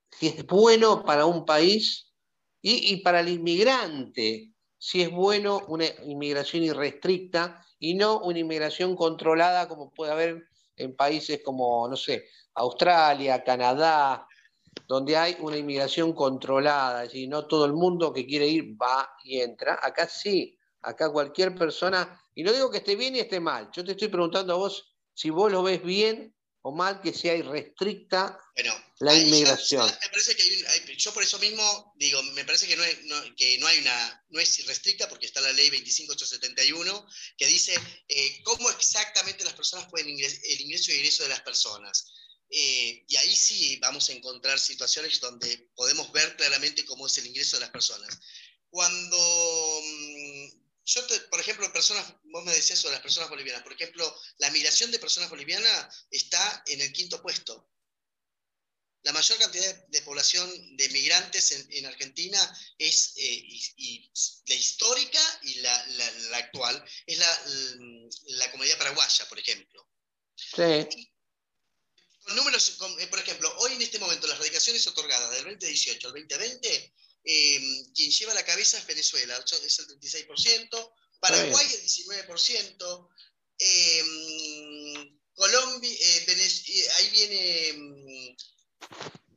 si 0.10 0.28
es 0.28 0.46
bueno 0.46 1.04
para 1.04 1.26
un 1.26 1.46
país 1.46 2.14
y, 2.62 2.98
para 2.98 3.20
el 3.20 3.28
inmigrante, 3.28 4.54
si 4.78 5.02
es 5.02 5.12
bueno 5.12 5.64
una 5.68 5.86
inmigración 6.06 6.64
irrestricta 6.64 7.66
y 7.78 7.96
no 7.96 8.20
una 8.22 8.40
inmigración 8.40 8.96
controlada 8.96 9.68
como 9.68 9.92
puede 9.92 10.14
haber 10.14 10.48
en 10.78 10.96
países 10.96 11.42
como, 11.44 11.88
no 11.90 11.98
sé, 11.98 12.26
Australia, 12.54 13.44
Canadá, 13.44 14.28
donde 14.88 15.18
hay 15.18 15.38
una 15.40 15.58
inmigración 15.58 16.14
controlada, 16.14 17.06
y 17.14 17.28
no 17.28 17.48
todo 17.48 17.66
el 17.66 17.74
mundo 17.74 18.14
que 18.14 18.26
quiere 18.26 18.48
ir 18.48 18.82
va 18.82 19.18
y 19.24 19.42
entra. 19.42 19.80
Acá 19.82 20.08
sí, 20.08 20.58
acá 20.82 21.10
cualquier 21.10 21.56
persona, 21.56 22.22
y 22.36 22.44
no 22.44 22.52
digo 22.52 22.72
que 22.72 22.78
esté 22.78 22.96
bien 22.96 23.16
y 23.16 23.20
esté 23.20 23.40
mal, 23.40 23.70
yo 23.74 23.84
te 23.84 23.92
estoy 23.92 24.08
preguntando 24.08 24.54
a 24.54 24.58
vos 24.58 24.96
si 25.14 25.30
vos 25.30 25.52
lo 25.52 25.64
ves 25.64 25.84
bien 25.84 26.34
o 26.64 26.72
mal 26.72 27.02
que 27.02 27.14
sea 27.14 27.36
irrestricta 27.36 28.40
la 29.00 29.16
inmigración. 29.16 29.88
me 29.88 30.10
parece 30.10 30.36
que 30.36 30.44
hay, 30.44 30.96
yo 30.96 31.12
por 31.12 31.24
eso 31.24 31.40
mismo 31.40 31.94
digo, 31.98 32.22
me 32.22 32.46
parece 32.46 32.68
que 32.68 32.76
no, 32.76 32.84
que 33.36 33.58
no 33.58 33.68
hay 33.68 33.80
una, 33.80 34.26
no 34.30 34.40
es 34.40 34.60
irrestricta 34.60 35.10
porque 35.10 35.26
está 35.26 35.42
la 35.42 35.54
ley 35.54 35.70
25871 35.70 37.08
que 37.38 37.48
dice 37.48 37.74
eh, 38.08 38.42
cómo 38.44 38.70
exactamente 38.70 39.44
las 39.44 39.54
personas 39.54 39.88
pueden 39.90 40.10
el 40.10 40.62
ingreso 40.62 40.92
y 40.92 40.96
egreso 40.96 41.24
de 41.24 41.30
las 41.30 41.42
personas. 41.42 42.14
Eh, 42.54 43.06
y 43.08 43.16
ahí 43.16 43.34
sí 43.34 43.78
vamos 43.78 44.10
a 44.10 44.14
encontrar 44.14 44.60
situaciones 44.60 45.22
donde 45.22 45.70
podemos 45.74 46.12
ver 46.12 46.36
claramente 46.36 46.84
cómo 46.84 47.08
es 47.08 47.18
el 47.18 47.28
ingreso 47.28 47.56
de 47.56 47.62
las 47.62 47.70
personas. 47.70 48.20
Cuando 48.70 49.82
mm, 49.84 50.50
yo, 50.84 51.02
por 51.30 51.40
ejemplo, 51.40 51.72
personas, 51.72 52.14
vos 52.26 52.44
me 52.44 52.54
decías 52.54 52.80
sobre 52.80 52.96
las 52.96 53.02
personas 53.02 53.30
bolivianas, 53.30 53.64
por 53.64 53.72
ejemplo, 53.72 54.20
la 54.40 54.50
migración 54.52 54.92
de 54.92 55.00
personas 55.00 55.30
bolivianas 55.30 56.06
está 56.12 56.64
en 56.68 56.82
el 56.82 56.92
quinto 56.92 57.22
puesto. 57.22 57.70
La 59.04 59.14
mayor 59.14 59.40
cantidad 59.40 59.88
de 59.88 60.02
población 60.02 60.78
de 60.78 60.90
migrantes 60.90 61.52
en, 61.70 61.86
Argentina 61.86 62.40
es, 62.78 63.14
eh, 63.16 63.44
y, 63.78 64.12
la 64.46 64.56
histórica 64.56 65.40
y 65.44 65.56
la, 65.56 65.86
actual, 66.34 66.84
es 67.08 67.18
la, 67.18 68.52
comunidad 68.52 68.78
paraguaya, 68.78 69.28
por 69.28 69.40
ejemplo. 69.40 69.88
Sí. 70.36 71.11
Números, 72.36 72.78
eh, 73.00 73.08
por 73.08 73.20
ejemplo, 73.20 73.54
hoy 73.60 73.74
en 73.74 73.82
este 73.82 74.00
momento 74.00 74.28
las 74.28 74.38
radicaciones 74.38 74.86
otorgadas 74.88 75.32
del 75.32 75.44
2018 75.44 76.08
al 76.08 76.14
2020 76.14 76.94
Em, 77.24 77.94
quien 77.94 78.12
lleva 78.12 78.34
la 78.34 78.46
cabeza 78.46 78.80
es 78.80 78.88
Venezuela, 78.88 79.38
es 79.38 79.80
el 79.80 79.88
36%, 79.88 80.94
Paraguay 81.20 81.68
el 81.72 81.82
19%, 81.82 83.10
em, 83.60 85.20
Colombia, 85.34 85.92
eh, 85.92 86.26
eh, 86.28 86.90
ahí 86.94 87.10
viene 87.12 87.68
em, 87.68 88.36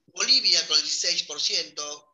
Bolivia 0.07 0.67
con 0.67 0.79
el 0.79 0.85
16% 0.85 2.07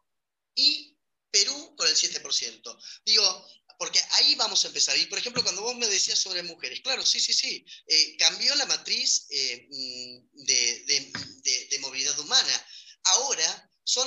y 0.57 0.97
Perú 1.31 1.77
con 1.77 1.87
el 1.87 1.95
7%. 1.95 2.77
Digo, 3.05 3.49
porque 3.81 3.99
ahí 4.11 4.35
vamos 4.35 4.63
a 4.63 4.69
empezar. 4.69 4.95
Y 4.99 5.07
por 5.07 5.19
ejemplo, 5.19 5.43
cuando 5.43 5.63
vos 5.63 5.75
me 5.75 5.89
decías 5.89 6.19
sobre 6.19 6.43
mujeres, 6.43 6.83
claro, 6.83 7.03
sí, 7.03 7.19
sí, 7.19 7.33
sí, 7.33 7.65
eh, 7.87 8.17
cambió 8.19 8.55
la 8.57 8.67
matriz 8.67 9.27
mm, 9.31 10.45
de, 10.45 11.79
movilidad 11.81 12.19
humana. 12.19 12.67
Ahora 13.05 13.71
son 13.83 14.07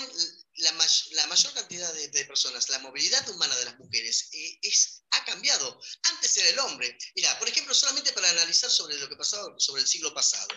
la, 0.57 0.73
mayor 0.73 1.53
cantidad 1.53 1.91
de, 1.91 2.25
personas, 2.25 2.69
la 2.69 2.77
movilidad 2.79 3.27
humana 3.29 3.57
de 3.57 3.65
las 3.65 3.79
mujeres 3.79 4.29
eh, 4.31 4.59
es, 4.61 5.01
ha 5.09 5.25
cambiado. 5.25 5.81
Antes 6.03 6.37
era 6.37 6.49
el 6.49 6.59
hombre. 6.59 6.95
Mira, 7.15 7.39
por 7.39 7.49
ejemplo, 7.49 7.73
solamente 7.73 8.13
para 8.13 8.29
analizar 8.29 8.69
sobre 8.69 8.99
lo 8.99 9.09
que 9.09 9.15
pasaba 9.15 9.55
sobre 9.57 9.81
el 9.81 9.87
siglo 9.87 10.13
pasado. 10.13 10.49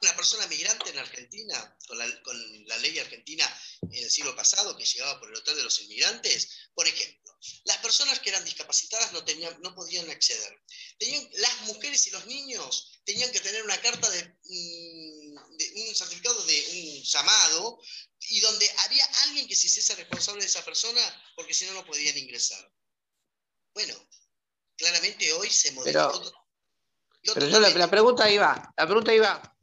una 0.00 0.14
persona 0.14 0.46
migrante 0.46 0.90
en 0.90 0.98
Argentina, 0.98 1.76
con 1.88 1.98
la, 1.98 2.76
ley 2.78 3.00
argentina 3.00 3.60
en 3.82 4.04
el 4.04 4.10
siglo 4.12 4.36
pasado 4.36 4.76
que 4.76 4.86
llegaba 4.86 5.18
por 5.18 5.28
el 5.28 5.38
Hotel 5.38 5.56
de 5.56 5.64
los 5.64 5.80
Inmigrantes? 5.80 6.68
Por 6.72 6.86
ejemplo, 6.86 7.27
las 7.64 7.78
personas 7.78 8.18
que 8.20 8.30
eran 8.30 8.44
discapacitadas 8.44 9.12
no, 9.12 9.24
tenían, 9.24 9.56
no 9.62 9.74
podían 9.74 10.08
acceder. 10.10 10.60
Tenían, 10.98 11.28
las 11.34 11.60
mujeres 11.62 12.06
y 12.06 12.10
los 12.10 12.26
niños 12.26 13.00
tenían 13.04 13.30
que 13.30 13.40
tener 13.40 13.62
una 13.62 13.80
carta 13.80 14.08
de, 14.10 14.24
mm, 14.44 15.88
un 15.88 15.94
certificado 15.94 16.44
de 16.44 16.68
un 16.72 17.02
llamado 17.04 17.80
y 18.30 18.40
donde 18.40 18.70
había 18.78 19.04
alguien 19.24 19.46
que 19.46 19.56
se 19.56 19.68
hiciese 19.68 19.94
responsable 19.94 20.40
de 20.40 20.48
esa 20.48 20.64
persona 20.64 21.00
porque 21.36 21.54
si 21.54 21.66
no, 21.66 21.74
no 21.74 21.86
podían 21.86 22.16
ingresar. 22.18 22.70
Bueno, 23.74 23.94
claramente 24.76 25.32
hoy 25.34 25.50
se 25.50 25.72
modificó. 25.72 26.32
Pero, 27.34 27.46
yo 27.46 27.60
la, 27.60 27.90
pregunta 27.90 28.30
iba, 28.30 28.72
la 28.76 28.86
pregunta 28.86 29.12
iba, 29.12 29.56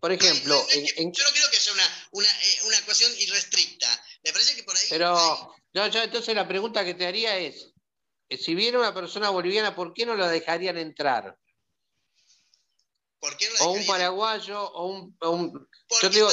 por 0.00 0.10
ejemplo. 0.12 0.66
yo 0.70 1.02
no 1.02 1.32
creo 1.32 1.50
que 1.50 1.60
sea 1.60 1.72
una, 1.72 1.86
eh, 1.86 2.58
una, 2.64 2.78
ecuación 2.78 3.12
irrestricta. 3.18 4.04
Me 4.22 4.32
parece 4.32 4.56
que 4.56 4.62
por 4.62 4.76
ahí. 4.76 4.86
Pero, 4.88 5.54
yo, 5.72 6.02
entonces 6.02 6.34
la 6.34 6.48
pregunta 6.48 6.84
que 6.84 6.94
te 6.94 7.06
haría 7.06 7.36
es: 7.38 7.72
eh, 8.28 8.38
si 8.38 8.54
viene 8.54 8.78
una 8.78 8.94
persona 8.94 9.30
boliviana, 9.30 9.74
¿por 9.74 9.92
qué 9.92 10.06
no 10.06 10.16
la 10.16 10.28
dejarían 10.28 10.78
entrar? 10.78 11.36
¿Por 13.18 13.36
qué 13.36 13.48
no 13.48 13.54
la 13.54 13.64
o 13.64 13.70
un 13.72 13.86
paraguayo, 13.86 14.62
o 14.62 14.86
un. 14.86 15.16
yo 16.02 16.08
digo, 16.08 16.30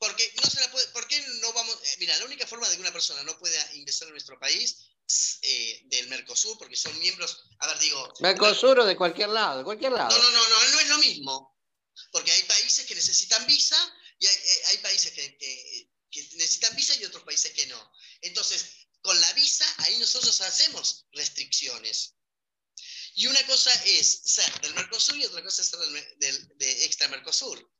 porque 0.00 0.32
no 0.42 0.48
se 0.48 0.60
la 0.60 0.70
puede, 0.70 0.86
¿por 0.88 1.06
qué 1.06 1.20
no 1.42 1.52
vamos? 1.52 1.74
Eh, 1.84 1.96
mira, 2.00 2.16
la 2.16 2.24
única 2.24 2.46
forma 2.46 2.66
de 2.68 2.74
que 2.74 2.80
una 2.80 2.92
persona 2.92 3.22
no 3.22 3.38
pueda 3.38 3.74
ingresar 3.74 4.08
a 4.08 4.12
nuestro 4.12 4.40
país 4.40 4.90
eh, 5.42 5.82
del 5.84 6.08
Mercosur, 6.08 6.56
porque 6.56 6.74
son 6.74 6.98
miembros, 6.98 7.44
a 7.58 7.66
ver, 7.66 7.78
digo... 7.80 8.14
Mercosur 8.20 8.80
o 8.80 8.86
de 8.86 8.96
cualquier 8.96 9.28
lado, 9.28 9.58
de 9.58 9.64
cualquier 9.64 9.92
lado. 9.92 10.08
No, 10.08 10.22
no, 10.22 10.30
no, 10.30 10.48
no, 10.48 10.70
no 10.70 10.80
es 10.80 10.88
lo 10.88 10.98
mismo, 10.98 11.58
porque 12.12 12.32
hay 12.32 12.42
países 12.44 12.86
que 12.86 12.94
necesitan 12.94 13.46
visa 13.46 13.76
y 14.18 14.26
hay, 14.26 14.36
hay 14.68 14.78
países 14.78 15.12
que, 15.12 15.36
que, 15.36 16.22
necesitan 16.36 16.74
visa 16.76 16.94
y 16.96 17.04
otros 17.04 17.22
países 17.24 17.52
que 17.52 17.66
no. 17.66 17.92
Entonces, 18.22 18.86
con 19.02 19.18
la 19.20 19.32
visa, 19.32 19.64
ahí 19.78 19.98
nosotros 19.98 20.40
hacemos 20.42 21.06
restricciones. 21.12 22.16
Y 23.14 23.26
una 23.26 23.44
cosa 23.46 23.70
es 23.84 24.22
ser 24.24 24.60
del 24.60 24.74
Mercosur 24.74 25.16
y 25.16 25.24
otra 25.24 25.42
cosa 25.42 25.62
es 25.62 25.68
ser 25.68 25.80
del, 26.18 26.48
de 26.56 26.84
extra 26.84 27.08
Mercosur. 27.08 27.70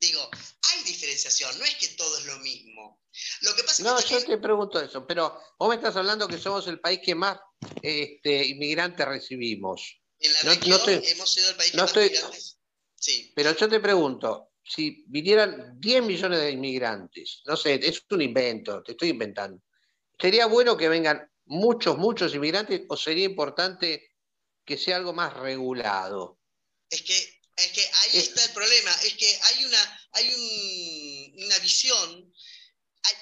Digo, 0.00 0.28
hay 0.62 0.82
diferenciación, 0.84 1.56
no 1.58 1.64
es 1.64 1.76
que 1.76 1.88
todo 1.88 2.18
es 2.18 2.24
lo 2.26 2.38
mismo. 2.40 3.02
Lo 3.42 3.54
que 3.54 3.62
pasa 3.62 3.82
no, 3.82 3.98
es 3.98 4.04
que 4.04 4.14
yo 4.14 4.26
te 4.26 4.38
pregunto 4.38 4.80
eso, 4.80 5.06
pero 5.06 5.40
vos 5.58 5.68
me 5.68 5.76
estás 5.76 5.96
hablando 5.96 6.26
que 6.26 6.38
somos 6.38 6.66
el 6.66 6.80
país 6.80 7.00
que 7.02 7.14
más 7.14 7.38
este, 7.80 8.44
inmigrantes 8.44 9.06
recibimos. 9.06 10.00
En 10.18 10.32
la 10.32 10.40
región 10.40 10.80
hemos 11.04 11.32
sido 11.32 11.50
el 11.50 11.56
país 11.56 11.70
que 11.70 11.76
más 11.76 11.96
inmigrantes. 11.96 12.58
Sí. 12.96 13.32
Pero 13.36 13.56
yo 13.56 13.68
te 13.68 13.80
pregunto, 13.80 14.52
si 14.64 15.04
vinieran 15.06 15.78
10 15.78 16.02
millones 16.02 16.40
de 16.40 16.50
inmigrantes, 16.50 17.42
no 17.46 17.56
sé, 17.56 17.74
es 17.74 18.02
un 18.10 18.22
invento, 18.22 18.82
te 18.82 18.92
estoy 18.92 19.10
inventando. 19.10 19.62
¿Sería 20.20 20.46
bueno 20.46 20.76
que 20.76 20.88
vengan 20.88 21.30
muchos, 21.46 21.98
muchos 21.98 22.34
inmigrantes 22.34 22.82
o 22.88 22.96
sería 22.96 23.24
importante 23.24 24.10
que 24.64 24.78
sea 24.78 24.96
algo 24.96 25.12
más 25.12 25.34
regulado? 25.34 26.38
Es 26.90 27.02
que 27.02 27.34
es 27.56 27.70
que 27.70 27.82
ahí 27.82 28.18
está 28.18 28.44
el 28.44 28.50
problema, 28.52 28.90
es 29.04 29.14
que 29.14 29.40
hay 29.44 29.64
una, 29.64 30.00
hay 30.12 31.34
una 31.46 31.58
visión, 31.60 32.32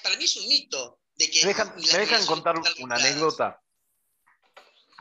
para 0.01 0.17
mí 0.17 0.23
es 0.23 0.35
un 0.37 0.47
mito, 0.47 1.01
de 1.15 1.29
que... 1.29 1.41
¿Me 1.41 1.53
dejan, 1.99 2.25
contar 2.25 2.55
una 2.79 2.95
anécdota? 2.95 3.61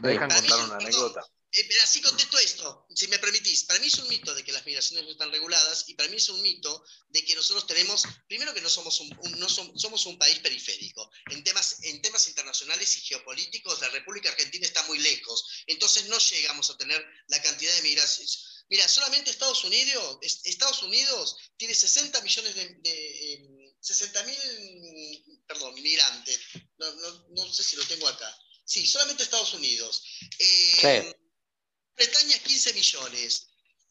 ¿Me 0.00 0.10
dejan 0.10 0.30
contar 0.30 0.64
una 0.64 0.76
anécdota? 0.76 1.24
Eh, 1.54 1.68
así 1.82 2.00
contesto 2.00 2.38
esto, 2.38 2.86
si 2.94 3.06
me 3.08 3.18
permitís. 3.18 3.64
Para 3.64 3.78
mí 3.80 3.86
es 3.86 3.98
un 3.98 4.08
mito 4.08 4.34
de 4.34 4.42
que 4.42 4.52
las 4.52 4.64
migraciones 4.64 5.04
no 5.04 5.10
están 5.10 5.30
reguladas 5.30 5.84
y 5.88 5.94
para 5.94 6.08
mí 6.08 6.16
es 6.16 6.28
un 6.30 6.40
mito 6.40 6.84
de 7.10 7.24
que 7.24 7.34
nosotros 7.34 7.66
tenemos, 7.66 8.04
primero 8.26 8.54
que 8.54 8.62
no 8.62 8.70
somos 8.70 8.98
un, 9.00 9.10
no 9.38 9.48
somos, 9.48 10.06
un 10.06 10.18
país 10.18 10.38
periférico. 10.38 11.10
En 11.30 11.44
temas, 11.44 11.76
en 11.82 12.00
temas 12.00 12.26
internacionales 12.28 12.96
y 12.96 13.00
geopolíticos, 13.02 13.80
la 13.80 13.90
República 13.90 14.30
Argentina 14.30 14.66
está 14.66 14.82
muy 14.84 14.98
lejos. 14.98 15.44
Entonces 15.66 16.06
no 16.06 16.18
llegamos 16.18 16.70
a 16.70 16.78
tener 16.78 17.04
la 17.28 17.42
cantidad 17.42 17.74
de 17.74 17.82
migraciones 17.82 18.52
Mira, 18.72 18.88
solamente 18.88 19.30
Estados 19.30 19.64
Unidos, 19.64 20.18
Estados 20.44 20.82
Unidos 20.82 21.36
tiene 21.58 21.74
60 21.74 22.22
millones 22.22 22.54
de, 22.54 23.74
60 23.80 24.20
em, 24.20 24.26
mil, 24.26 25.42
perdón, 25.46 25.74
migrantes. 25.74 26.40
No, 26.78 27.52
sé 27.52 27.62
si 27.62 27.76
lo 27.76 27.86
tengo 27.86 28.08
acá. 28.08 28.34
Sí, 28.64 28.86
solamente 28.86 29.24
Estados 29.24 29.52
Unidos. 29.52 30.02
Eh, 30.38 31.12
Bretaña 31.96 32.38
15 32.38 32.72
millones. 32.74 33.48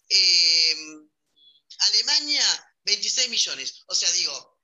Em, 0.09 1.09
Alemania 1.79 2.43
26 2.83 3.29
millones. 3.29 3.83
O 3.87 3.95
sea, 3.95 4.11
digo, 4.11 4.59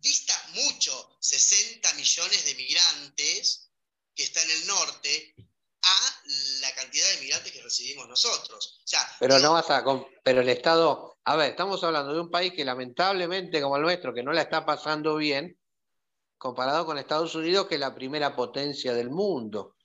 dista 0.00 0.34
mucho 0.54 1.16
60 1.20 1.94
millones 1.94 2.44
de 2.44 2.54
migrantes 2.54 3.70
que 4.14 4.24
está 4.24 4.42
en 4.42 4.50
el 4.50 4.66
norte 4.66 5.34
a 5.82 6.22
la 6.60 6.74
cantidad 6.74 7.08
de 7.10 7.20
migrantes 7.20 7.52
que 7.52 7.62
recibimos 7.62 8.08
nosotros. 8.08 8.82
pero 9.18 9.38
no 9.38 9.52
vas 9.52 9.70
a 9.70 9.84
pero 10.22 10.40
el 10.40 10.48
Estado, 10.48 11.18
a 11.24 11.36
ver, 11.36 11.50
estamos 11.50 11.82
hablando 11.82 12.12
de 12.12 12.20
un 12.20 12.30
país 12.30 12.52
que 12.54 12.64
lamentablemente 12.64 13.60
como 13.60 13.76
el 13.76 13.82
nuestro, 13.82 14.14
que 14.14 14.22
no 14.22 14.32
la 14.32 14.42
está 14.42 14.64
pasando 14.64 15.16
bien, 15.16 15.58
comparado 16.38 16.86
con 16.86 16.98
Estados 16.98 17.34
Unidos, 17.34 17.66
que 17.66 17.74
es 17.74 17.80
la 17.80 17.94
primera 17.94 18.34
potencia 18.36 18.94
del 18.94 19.10
mundo. 19.10 19.76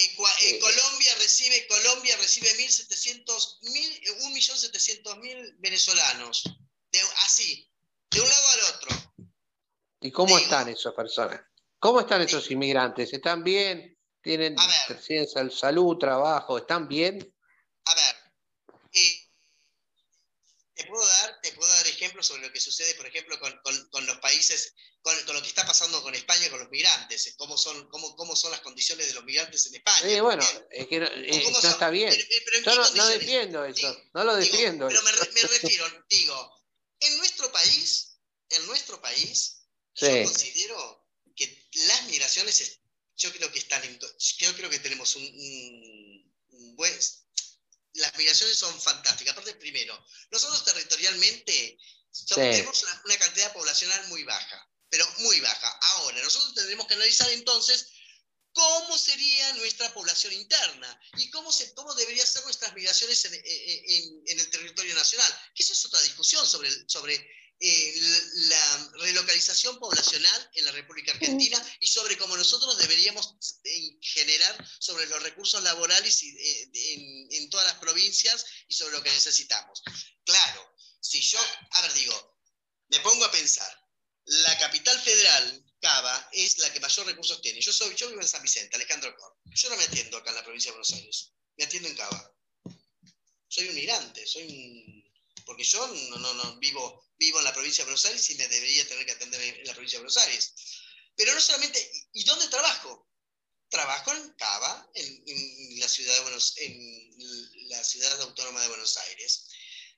Eh, 0.00 0.14
Colombia 0.60 1.12
recibe, 1.18 1.66
Colombia 1.66 2.16
recibe 2.18 2.46
1.700.000 2.56 5.56
venezolanos. 5.58 6.44
así, 7.24 7.68
de 8.10 8.20
un 8.20 8.28
lado 8.28 8.48
al 8.48 8.60
otro. 8.74 8.90
¿Y 10.00 10.12
cómo 10.12 10.38
están 10.38 10.68
esas 10.68 10.94
personas? 10.94 11.40
¿Cómo 11.80 11.98
están 12.00 12.22
esos 12.22 12.48
inmigrantes? 12.50 13.12
¿Están 13.12 13.42
bien? 13.42 13.96
tienen 14.22 14.56
salud, 15.50 15.96
trabajo, 15.96 16.58
¿están 16.58 16.86
bien? 16.86 17.34
A 17.84 17.94
ver, 17.94 18.14
eh, 18.92 19.28
te, 20.78 20.84
puedo 20.84 21.04
dar, 21.04 21.40
te 21.42 21.52
puedo 21.52 21.72
dar 21.74 21.86
ejemplos 21.88 22.26
sobre 22.26 22.42
lo 22.42 22.52
que 22.52 22.60
sucede, 22.60 22.94
por 22.94 23.06
ejemplo, 23.06 23.38
con, 23.40 24.06
los 24.06 24.18
países, 24.18 24.74
con, 25.02 25.14
lo 25.34 25.42
que 25.42 25.48
está 25.48 25.66
pasando 25.66 26.00
con 26.02 26.14
España, 26.14 26.48
con 26.50 26.60
los 26.60 26.70
migrantes, 26.70 27.34
cómo 27.36 27.58
son, 27.58 27.88
cómo, 27.88 28.14
cómo 28.14 28.36
son 28.36 28.52
las 28.52 28.60
condiciones 28.60 29.08
de 29.08 29.14
los 29.14 29.24
migrantes 29.24 29.66
en 29.66 29.74
España. 29.74 30.08
Sí, 30.08 30.20
bueno, 30.20 30.46
es 30.70 30.86
que 30.86 31.00
no, 31.00 31.06
eh, 31.06 31.52
está 31.64 31.90
bien. 31.90 32.16
Yo 32.64 32.74
no, 32.94 33.06
defiendo 33.08 33.64
eso, 33.64 34.00
no 34.14 34.22
lo 34.22 34.36
defiendo. 34.36 34.86
pero 34.86 35.02
me, 35.02 35.12
refiero, 35.42 35.84
digo, 36.08 36.64
en 37.00 37.18
nuestro 37.18 37.50
país, 37.50 38.20
en 38.50 38.66
nuestro 38.66 39.00
país, 39.02 39.64
yo 39.96 40.06
considero 40.22 41.04
que 41.34 41.68
las 41.88 42.04
migraciones 42.04 42.80
yo 43.16 43.32
creo 43.32 43.50
que 43.50 43.58
están 43.58 43.82
yo 44.38 44.54
creo 44.54 44.70
que 44.70 44.78
tenemos 44.78 45.16
un, 45.16 46.34
buen 46.76 46.94
las 47.98 48.16
migraciones 48.16 48.58
son 48.58 48.80
fantásticas. 48.80 49.32
Aparte, 49.32 49.54
primero, 49.54 50.06
nosotros 50.30 50.64
territorialmente 50.64 51.78
tenemos 52.34 52.82
una, 53.04 53.18
cantidad 53.18 53.52
poblacional 53.52 54.08
muy 54.08 54.24
baja, 54.24 54.70
pero 54.88 55.06
muy 55.18 55.40
baja. 55.40 55.78
Ahora, 55.96 56.22
nosotros 56.22 56.54
tendremos 56.54 56.86
que 56.86 56.94
analizar 56.94 57.30
entonces 57.30 57.88
cómo 58.52 58.98
sería 58.98 59.52
nuestra 59.54 59.92
población 59.94 60.32
interna 60.32 61.00
y 61.18 61.30
cómo, 61.30 61.52
se, 61.52 61.74
cómo 61.74 61.94
deberían 61.94 62.26
ser 62.26 62.42
nuestras 62.44 62.74
migraciones 62.74 63.24
en, 63.26 63.34
en, 63.34 64.38
el 64.40 64.50
territorio 64.50 64.94
nacional. 64.94 65.32
Que 65.54 65.62
eso 65.62 65.72
es 65.72 65.84
otra 65.84 66.00
discusión 66.02 66.46
sobre, 66.46 66.70
sobre 66.88 67.30
eh, 67.60 68.00
la 68.48 68.90
relocalización 69.00 69.78
poblacional 69.80 70.50
en 70.54 70.64
la 70.64 70.72
República 70.72 71.10
Argentina 71.12 71.60
y 71.80 71.88
sobre 71.88 72.16
cómo 72.16 72.36
nosotros 72.36 72.78
deberíamos 72.78 73.34
eh, 73.64 73.98
generar 74.00 74.68
sobre 74.78 75.06
los 75.06 75.20
recursos 75.22 75.62
laborales 75.64 76.22
eh, 76.22 76.70
en, 77.32 77.50
todas 77.50 77.66
las 77.66 77.78
provincias 77.78 78.44
y 78.68 78.74
sobre 78.74 78.96
lo 78.96 79.02
que 79.02 79.10
necesitamos. 79.10 79.82
Claro, 80.24 80.74
si 81.00 81.20
yo, 81.20 81.38
a 81.70 81.82
ver, 81.82 81.92
digo, 81.94 82.38
me 82.88 83.00
pongo 83.00 83.24
a 83.24 83.32
pensar, 83.32 83.70
la 84.24 84.58
capital 84.58 85.00
federal, 85.00 85.64
Cava, 85.80 86.28
es 86.32 86.58
la 86.58 86.72
que 86.72 86.80
mayor 86.80 87.06
recursos 87.06 87.40
tiene. 87.40 87.60
Yo, 87.60 87.72
soy, 87.72 87.94
yo 87.96 88.08
vivo 88.08 88.20
en 88.20 88.28
San 88.28 88.42
Vicente, 88.42 88.76
Alejandro 88.76 89.16
Cor. 89.16 89.36
Yo 89.46 89.68
no 89.70 89.76
me 89.76 89.84
atiendo 89.84 90.18
acá 90.18 90.30
en 90.30 90.36
la 90.36 90.44
provincia 90.44 90.70
de 90.70 90.76
Buenos 90.76 90.92
Aires, 90.92 91.32
me 91.56 91.64
atiendo 91.64 91.88
en 91.88 91.96
Cava. 91.96 92.34
Soy 93.48 93.68
un 93.68 93.74
migrante, 93.74 94.26
soy 94.26 94.42
un 94.44 94.98
porque 95.48 95.64
yo 95.64 95.86
no, 95.86 96.18
no, 96.18 96.34
no 96.34 96.56
vivo, 96.58 97.07
vivo 97.18 97.38
en 97.38 97.44
la 97.44 97.52
provincia 97.52 97.82
de 97.82 97.86
Buenos 97.86 98.04
Aires 98.06 98.30
y 98.30 98.34
me 98.36 98.48
debería 98.48 98.86
tener 98.86 99.04
que 99.04 99.12
atender 99.12 99.40
en 99.40 99.66
la 99.66 99.72
provincia 99.72 99.98
de 99.98 100.04
Buenos 100.04 100.16
Aires. 100.18 100.54
Pero 101.16 101.34
no 101.34 101.40
solamente, 101.40 102.08
¿y 102.12 102.24
dónde 102.24 102.48
trabajo? 102.48 103.10
Trabajo 103.68 104.12
en 104.12 104.32
Cava, 104.34 104.90
en, 104.94 105.80
la 105.80 105.88
ciudad 105.88 106.14
de 106.14 106.20
Buenos, 106.20 106.54
en 106.58 107.68
la 107.68 107.84
ciudad 107.84 108.20
autónoma 108.22 108.62
de 108.62 108.68
Buenos 108.68 108.96
Aires. 108.96 109.48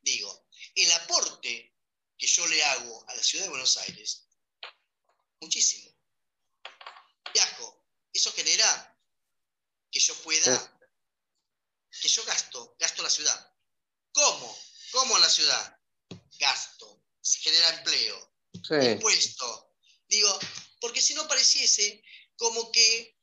Digo, 0.00 0.46
el 0.74 0.90
aporte 0.92 1.76
que 2.16 2.26
yo 2.26 2.46
le 2.46 2.62
hago 2.64 3.04
a 3.08 3.14
la 3.14 3.22
ciudad 3.22 3.44
de 3.44 3.50
Buenos 3.50 3.76
Aires, 3.76 4.26
muchísimo. 5.40 5.94
Viajo, 7.32 7.86
eso 8.12 8.32
genera 8.32 8.98
que 9.90 10.00
yo 10.00 10.14
pueda, 10.22 10.80
que 12.00 12.08
yo 12.08 12.24
gasto, 12.24 12.76
gasto 12.78 13.02
la 13.02 13.10
ciudad. 13.10 13.54
¿Cómo? 14.12 14.58
¿Cómo 14.90 15.16
en 15.16 15.22
la 15.22 15.30
ciudad? 15.30 15.80
gasto, 16.40 16.99
se 17.20 17.38
genera 17.40 17.78
empleo, 17.78 18.32
impuesto. 18.92 19.76
Digo, 20.08 20.38
porque 20.80 21.00
si 21.00 21.14
no 21.14 21.28
pareciese 21.28 22.02
como 22.36 22.72
que 22.72 23.16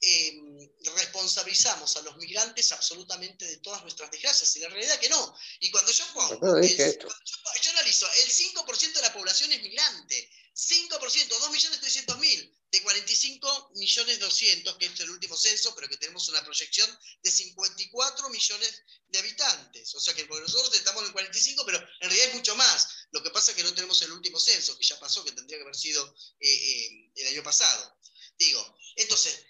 em, 0.00 0.70
responsabilizamos 0.96 1.96
a 1.96 2.02
los 2.02 2.16
migrantes 2.16 2.72
absolutamente 2.72 3.46
de 3.46 3.56
todas 3.58 3.82
nuestras 3.82 4.10
desgracias, 4.10 4.54
y 4.56 4.60
la 4.60 4.68
realidad 4.68 4.98
que 4.98 5.08
no. 5.08 5.34
Y 5.60 5.70
cuando 5.70 5.90
yo 5.90 6.04
pongo, 6.12 6.60
yo, 6.60 7.70
analizo, 7.70 8.06
el 8.12 8.30
5% 8.30 8.92
de 8.92 9.02
la 9.02 9.12
población 9.12 9.52
es 9.52 9.62
migrante, 9.62 10.30
5%, 10.54 10.90
2.300.000 10.98 12.54
de 12.70 12.82
45 12.82 13.70
millones 13.74 14.18
200, 14.18 14.76
que 14.76 14.86
es 14.86 15.00
el 15.00 15.10
último 15.10 15.36
censo, 15.36 15.74
pero 15.74 15.88
que 15.88 15.96
tenemos 15.96 16.28
una 16.28 16.42
proyección 16.44 16.90
de 17.22 17.30
54 17.30 18.28
millones 18.28 18.82
de 19.08 19.18
habitantes. 19.18 19.94
O 19.94 20.00
sea 20.00 20.14
que 20.14 20.26
nosotros 20.26 20.74
estamos 20.74 21.02
en 21.02 21.08
el 21.08 21.12
45, 21.12 21.64
pero 21.66 21.78
en 21.78 22.10
realidad 22.10 22.28
es 22.28 22.34
mucho 22.34 22.56
más. 22.56 22.88
Lo 23.12 23.22
que 23.22 23.30
pasa 23.30 23.50
es 23.50 23.56
que 23.56 23.62
no 23.64 23.74
tenemos 23.74 24.00
el 24.02 24.12
último 24.12 24.40
censo, 24.40 24.76
que 24.76 24.84
ya 24.84 24.98
pasó, 24.98 25.24
que 25.24 25.32
tendría 25.32 25.58
que 25.58 25.62
haber 25.62 25.76
sido 25.76 26.04
eh, 26.40 26.48
eh, 26.48 27.12
el 27.14 27.28
año 27.28 27.42
pasado. 27.42 27.96
Digo, 28.38 28.76
entonces, 28.96 29.40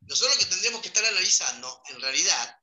nosotros 0.00 0.34
lo 0.34 0.40
que 0.40 0.46
tendríamos 0.46 0.82
que 0.82 0.88
estar 0.88 1.04
analizando, 1.04 1.82
en 1.88 2.00
realidad, 2.00 2.58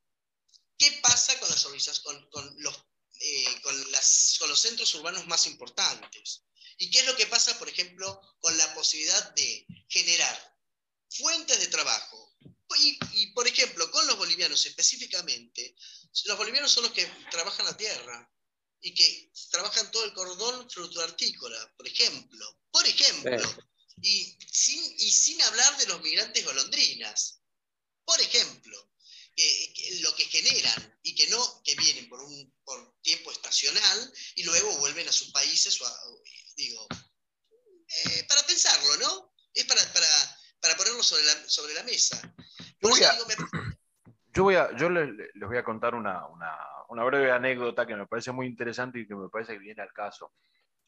¿qué 0.77 0.99
pasa 1.01 1.39
con, 1.39 1.49
las, 1.49 1.99
con, 2.01 2.29
con 2.29 2.55
los, 2.61 2.75
eh, 3.21 3.61
con, 3.61 3.91
las, 3.91 4.35
con 4.39 4.49
los 4.49 4.59
centros 4.59 4.93
urbanos 4.95 5.27
más 5.27 5.47
importantes? 5.47 6.43
¿Y 6.77 6.91
qué 6.91 6.99
es 6.99 7.05
lo 7.05 7.15
que 7.15 7.27
pasa, 7.27 7.57
por 7.57 7.69
ejemplo, 7.69 8.21
con 8.39 8.57
la 8.57 8.73
posibilidad 8.73 9.33
de 9.35 9.65
generar 9.89 10.57
fuentes 11.09 11.59
de 11.59 11.67
trabajo? 11.67 12.35
Y, 13.13 13.27
por 13.27 13.47
ejemplo, 13.47 13.89
con 13.91 14.05
los 14.07 14.17
bolivianos 14.17 14.65
específicamente, 14.65 15.75
los 16.25 16.37
bolivianos 16.37 16.71
son 16.71 16.83
los 16.83 16.91
que 16.91 17.05
trabajan 17.31 17.65
la 17.65 17.77
tierra 17.77 18.31
y 18.81 18.93
que 18.93 19.31
trabajan 19.49 19.89
todo 19.89 20.03
el 20.05 20.13
cordón 20.13 20.69
frutoartícola, 20.69 21.73
por 21.75 21.87
ejemplo. 21.87 22.59
Por 22.69 22.85
ejemplo. 22.85 23.67
Y, 24.01 24.37
sin, 24.51 24.83
y 24.99 25.11
sin 25.11 25.41
hablar 25.41 25.77
de 25.77 25.87
los 25.87 26.01
migrantes 26.01 26.45
golondrinas. 26.45 27.39
Por 28.05 28.21
ejemplo, 28.21 28.91
lo 30.01 30.15
que 30.15 30.25
generan 30.25 30.99
y 31.03 31.15
que 31.15 31.27
no, 31.27 31.61
que 31.63 31.75
vienen 31.75 32.09
por 32.09 32.21
un 32.21 32.53
por 32.63 32.99
tiempo 33.01 33.31
estacional 33.31 34.13
y 34.35 34.43
luego 34.43 34.77
vuelven 34.79 35.07
a 35.07 35.11
sus 35.11 35.31
países 35.31 35.79
o 35.81 35.85
a, 35.85 35.99
digo, 36.57 36.87
eh, 36.91 38.25
para 38.27 38.41
pensarlo, 38.41 38.97
¿no? 38.99 39.31
Es 39.53 39.65
para, 39.65 39.81
para, 40.61 40.75
ponerlo 40.75 41.03
sobre 41.03 41.23
la, 41.23 41.33
sobre 41.47 41.73
la 41.75 41.83
mesa. 41.83 42.17
Yo 42.81 42.89
voy, 42.89 43.03
a, 43.03 43.13
yo, 44.33 44.43
voy 44.43 44.55
a, 44.55 44.75
yo 44.75 44.89
les, 44.89 45.31
voy 45.35 45.57
a 45.57 45.63
contar 45.63 45.95
una, 45.95 46.27
breve 46.89 47.31
anécdota 47.31 47.85
que 47.85 47.95
me 47.95 48.07
parece 48.07 48.31
muy 48.31 48.47
interesante 48.47 48.99
y 48.99 49.07
que 49.07 49.15
me 49.15 49.29
parece 49.29 49.53
que 49.53 49.59
viene 49.59 49.81
al 49.81 49.93
caso. 49.93 50.33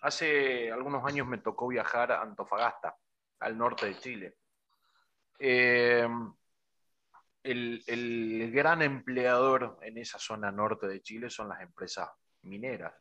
Hace 0.02 0.72
algunos 0.72 1.06
años 1.06 1.28
me 1.28 1.38
tocó 1.38 1.68
viajar 1.68 2.12
a 2.12 2.22
Antofagasta, 2.22 2.96
al 3.40 3.58
norte 3.58 3.86
de 3.86 4.00
Chile. 4.00 4.36
Eh, 5.40 6.08
el, 7.44 7.84
el, 7.88 8.52
gran 8.52 8.82
empleador 8.82 9.78
en 9.82 9.98
esa 9.98 10.20
zona 10.20 10.52
norte 10.52 10.88
de 10.88 11.02
Chile 11.02 11.30
son 11.30 11.50
las 11.50 11.62
empresas 11.62 12.10
mineras. 12.42 12.94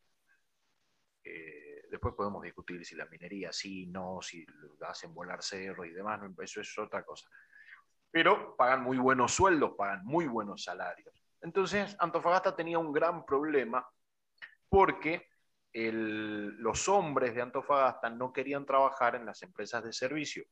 Eh, 1.24 1.67
después 1.90 2.14
podemos 2.14 2.42
discutir 2.42 2.84
si 2.84 2.94
la 2.94 3.06
minería 3.06 3.52
sí, 3.52 3.86
no, 3.86 4.20
si 4.22 4.46
hacen 4.86 5.14
volar 5.14 5.42
cerros 5.42 5.86
y 5.86 5.90
demás, 5.90 6.20
eso 6.38 6.60
es 6.60 6.78
otra 6.78 7.04
cosa. 7.04 7.28
Pero 8.10 8.56
pagan 8.56 8.82
muy 8.82 8.98
buenos 8.98 9.32
sueldos, 9.32 9.72
pagan 9.76 10.04
muy 10.04 10.26
buenos 10.26 10.64
salarios. 10.64 11.14
Entonces, 11.40 11.96
Antofagasta 11.98 12.56
tenía 12.56 12.78
un 12.78 12.92
gran 12.92 13.24
problema 13.24 13.86
porque 14.68 15.28
los 15.72 16.88
hombres 16.88 17.34
de 17.34 17.42
Antofagasta 17.42 18.10
no 18.10 18.32
querían 18.32 18.64
trabajar 18.64 19.14
en 19.14 19.26
las 19.26 19.42
empresas 19.42 19.84
de 19.84 19.92
servicio. 19.92 20.44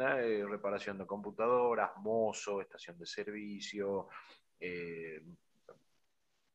Eh, 0.00 0.44
reparación 0.46 0.98
de 0.98 1.06
computadoras, 1.06 1.92
mozo, 1.98 2.60
estación 2.60 2.98
de 2.98 3.06
servicio, 3.06 4.08
eh, 4.58 5.22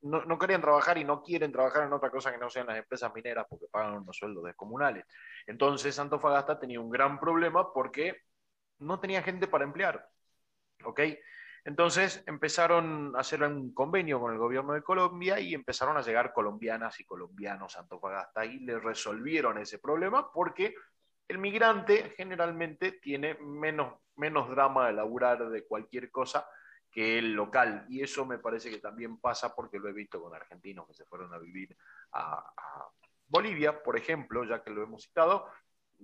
no, 0.01 0.39
querían 0.39 0.61
trabajar 0.61 0.97
y 0.97 1.03
no 1.03 1.21
quieren 1.21 1.51
trabajar 1.51 1.83
en 1.83 1.93
otra 1.93 2.09
cosa 2.09 2.31
que 2.31 2.37
no 2.37 2.49
sean 2.49 2.67
las 2.67 2.77
empresas 2.77 3.13
mineras 3.13 3.45
porque 3.49 3.67
pagan 3.71 3.97
unos 3.97 4.17
sueldos 4.17 4.43
descomunales. 4.43 5.05
Entonces 5.45 5.97
Antofagasta 5.99 6.59
tenía 6.59 6.79
un 6.79 6.89
gran 6.89 7.19
problema 7.19 7.71
porque 7.71 8.21
no 8.79 8.99
tenía 8.99 9.21
gente 9.21 9.47
para 9.47 9.63
emplear. 9.63 10.07
¿Ok? 10.83 11.01
Entonces 11.63 12.23
empezaron 12.25 13.15
a 13.15 13.19
hacer 13.19 13.43
un 13.43 13.73
convenio 13.73 14.19
con 14.19 14.31
el 14.33 14.39
gobierno 14.39 14.73
de 14.73 14.81
Colombia 14.81 15.39
y 15.39 15.53
empezaron 15.53 15.95
a 15.95 16.01
llegar 16.01 16.33
colombianas 16.33 16.99
y 16.99 17.05
colombianos 17.05 17.77
a 17.77 17.81
Antofagasta 17.81 18.45
y 18.45 18.59
le 18.61 18.79
resolvieron 18.79 19.59
ese 19.59 19.77
problema 19.77 20.31
porque 20.31 20.73
el 21.27 21.37
migrante 21.37 22.13
generalmente 22.17 22.93
tiene 22.93 23.35
menos, 23.35 23.93
menos 24.15 24.49
drama 24.49 24.87
de 24.87 24.93
laburar 24.93 25.49
de 25.49 25.65
cualquier 25.65 26.09
cosa 26.09 26.47
que 26.91 27.17
el 27.17 27.33
local. 27.33 27.85
Y 27.89 28.01
eso 28.03 28.25
me 28.25 28.37
parece 28.37 28.69
que 28.69 28.79
también 28.79 29.17
pasa 29.17 29.55
porque 29.55 29.79
lo 29.79 29.87
he 29.87 29.93
visto 29.93 30.21
con 30.21 30.35
argentinos 30.35 30.85
que 30.87 30.93
se 30.93 31.05
fueron 31.05 31.33
a 31.33 31.37
vivir 31.37 31.75
a, 32.11 32.53
Bolivia, 33.27 33.81
por 33.81 33.97
ejemplo, 33.97 34.43
ya 34.43 34.61
que 34.61 34.71
lo 34.71 34.83
hemos 34.83 35.03
citado, 35.03 35.47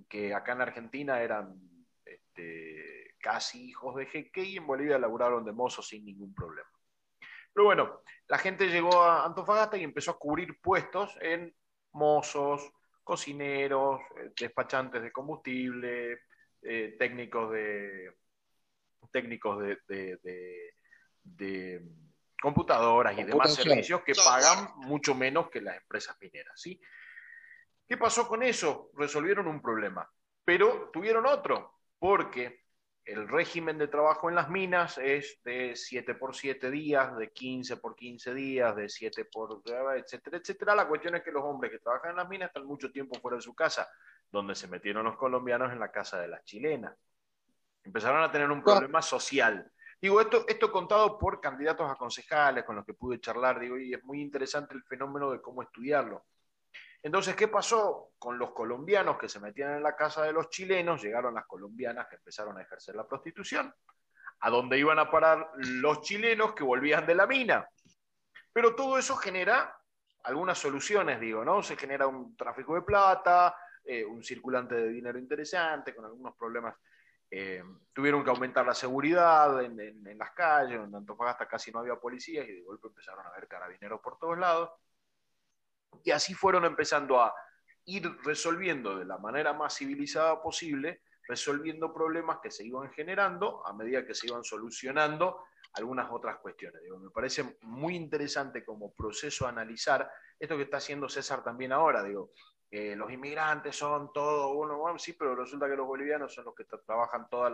que 0.08 0.32
acá 0.32 0.52
en 0.52 0.62
Argentina 0.62 1.20
eran 1.20 1.60
este, 2.02 3.14
casi 3.20 3.68
hijos 3.68 3.96
de 3.96 4.06
jeque 4.06 4.42
y 4.42 4.56
en 4.56 4.66
Bolivia 4.66 4.98
laburaron 4.98 5.44
de 5.44 5.52
mozos 5.52 5.88
sin 5.88 6.06
ningún 6.06 6.32
problema. 6.32 6.70
Pero 7.52 7.66
bueno, 7.66 8.00
la 8.28 8.38
gente 8.38 8.68
llegó 8.68 9.02
a 9.02 9.26
Antofagasta 9.26 9.76
y 9.76 9.84
empezó 9.84 10.12
a 10.12 10.18
cubrir 10.18 10.58
puestos 10.62 11.18
en 11.20 11.54
mozos, 11.92 12.72
cocineros, 13.04 14.00
eh, 14.16 14.30
despachantes 14.34 15.02
de 15.02 15.12
combustible, 15.12 16.20
eh, 16.62 16.96
técnicos 16.98 17.52
de 17.52 18.10
técnicos 19.12 19.60
de 19.60 19.76
computadoras 22.40 23.18
y 23.18 23.24
demás 23.24 23.54
servicios 23.54 24.02
que 24.02 24.14
pagan 24.14 24.68
mucho 24.76 25.14
menos 25.14 25.50
que 25.50 25.60
las 25.60 25.76
empresas 25.76 26.16
mineras. 26.20 26.60
¿sí? 26.60 26.80
¿Qué 27.86 27.96
pasó 27.96 28.28
con 28.28 28.42
eso? 28.42 28.90
Resolvieron 28.94 29.46
un 29.46 29.60
problema, 29.60 30.08
pero 30.44 30.90
tuvieron 30.92 31.26
otro, 31.26 31.80
porque 31.98 32.64
el 33.08 33.26
régimen 33.26 33.78
de 33.78 33.88
trabajo 33.88 34.28
en 34.28 34.34
las 34.34 34.50
minas 34.50 34.98
es 34.98 35.40
de 35.42 35.74
7 35.74 36.14
por 36.14 36.36
7 36.36 36.70
días, 36.70 37.16
de 37.16 37.32
15 37.32 37.78
por 37.78 37.96
15 37.96 38.34
días, 38.34 38.76
de 38.76 38.88
7 38.90 39.24
por, 39.24 39.62
etcétera, 39.96 40.36
etcétera. 40.36 40.74
La 40.74 40.86
cuestión 40.86 41.14
es 41.14 41.22
que 41.22 41.32
los 41.32 41.42
hombres 41.42 41.72
que 41.72 41.78
trabajan 41.78 42.10
en 42.10 42.16
las 42.16 42.28
minas 42.28 42.48
están 42.48 42.66
mucho 42.66 42.92
tiempo 42.92 43.18
fuera 43.18 43.38
de 43.38 43.42
su 43.42 43.54
casa, 43.54 43.88
donde 44.30 44.54
se 44.54 44.68
metieron 44.68 45.06
los 45.06 45.16
colombianos 45.16 45.72
en 45.72 45.80
la 45.80 45.90
casa 45.90 46.20
de 46.20 46.28
las 46.28 46.44
chilenas. 46.44 46.94
Empezaron 47.82 48.22
a 48.22 48.30
tener 48.30 48.50
un 48.50 48.62
problema 48.62 49.00
social 49.00 49.72
Digo, 50.00 50.20
esto, 50.20 50.44
esto 50.46 50.70
contado 50.70 51.18
por 51.18 51.40
candidatos 51.40 51.90
a 51.90 51.96
concejales 51.96 52.64
con 52.64 52.76
los 52.76 52.84
que 52.84 52.94
pude 52.94 53.20
charlar, 53.20 53.58
digo, 53.58 53.76
y 53.78 53.94
es 53.94 54.04
muy 54.04 54.20
interesante 54.20 54.74
el 54.74 54.84
fenómeno 54.84 55.32
de 55.32 55.40
cómo 55.40 55.62
estudiarlo. 55.62 56.24
Entonces, 57.02 57.34
¿qué 57.34 57.48
pasó 57.48 58.10
con 58.18 58.38
los 58.38 58.52
colombianos 58.52 59.18
que 59.18 59.28
se 59.28 59.40
metían 59.40 59.74
en 59.74 59.82
la 59.82 59.96
casa 59.96 60.22
de 60.22 60.32
los 60.32 60.50
chilenos? 60.50 61.02
Llegaron 61.02 61.34
las 61.34 61.46
colombianas 61.46 62.06
que 62.08 62.16
empezaron 62.16 62.56
a 62.58 62.62
ejercer 62.62 62.94
la 62.94 63.06
prostitución. 63.06 63.72
¿A 64.40 64.50
dónde 64.50 64.78
iban 64.78 64.98
a 64.98 65.10
parar 65.10 65.50
los 65.56 66.00
chilenos 66.02 66.54
que 66.54 66.64
volvían 66.64 67.06
de 67.06 67.14
la 67.14 67.26
mina? 67.26 67.68
Pero 68.52 68.74
todo 68.74 68.98
eso 68.98 69.16
genera 69.16 69.76
algunas 70.24 70.58
soluciones, 70.58 71.20
digo, 71.20 71.44
¿no? 71.44 71.62
Se 71.62 71.76
genera 71.76 72.06
un 72.06 72.36
tráfico 72.36 72.74
de 72.74 72.82
plata, 72.82 73.56
eh, 73.84 74.04
un 74.04 74.22
circulante 74.22 74.74
de 74.74 74.88
dinero 74.88 75.18
interesante, 75.18 75.94
con 75.94 76.04
algunos 76.04 76.36
problemas 76.36 76.74
eh, 77.30 77.62
tuvieron 77.92 78.24
que 78.24 78.30
aumentar 78.30 78.64
la 78.64 78.74
seguridad 78.74 79.62
en, 79.62 80.18
las 80.18 80.30
calles, 80.32 80.80
en 80.80 80.94
Antofagasta 80.94 81.46
casi 81.46 81.70
no 81.70 81.80
había 81.80 81.96
policías 81.96 82.48
y 82.48 82.52
de 82.52 82.62
golpe 82.62 82.88
empezaron 82.88 83.26
a 83.26 83.28
haber 83.28 83.46
carabineros 83.46 84.00
por 84.00 84.18
todos 84.18 84.38
lados. 84.38 84.70
Y 86.04 86.10
así 86.10 86.34
fueron 86.34 86.64
empezando 86.64 87.20
a 87.20 87.34
ir 87.84 88.10
resolviendo 88.22 88.98
de 88.98 89.04
la 89.04 89.18
manera 89.18 89.52
más 89.52 89.76
civilizada 89.76 90.40
posible, 90.42 91.02
resolviendo 91.26 91.92
problemas 91.92 92.38
que 92.42 92.50
se 92.50 92.64
iban 92.64 92.90
generando 92.92 93.66
a 93.66 93.72
medida 93.72 94.06
que 94.06 94.14
se 94.14 94.26
iban 94.26 94.44
solucionando 94.44 95.44
algunas 95.74 96.10
otras 96.10 96.38
cuestiones. 96.38 96.80
me 96.98 97.10
parece 97.10 97.58
muy 97.62 97.94
interesante 97.94 98.64
como 98.64 98.92
proceso 98.94 99.46
analizar 99.46 100.10
esto 100.38 100.56
que 100.56 100.62
está 100.62 100.78
haciendo 100.78 101.08
César 101.08 101.42
también 101.42 101.72
ahora. 101.72 102.02
Digo, 102.02 102.32
los 102.70 103.10
inmigrantes 103.10 103.76
son 103.76 104.12
todo 104.12 104.50
uno, 104.50 104.98
sí, 104.98 105.14
pero 105.14 105.34
resulta 105.34 105.68
que 105.68 105.76
los 105.76 105.86
bolivianos 105.86 106.34
son 106.34 106.44
los 106.44 106.54
que 106.54 106.64
trabajan 106.64 107.28
todo 107.30 107.46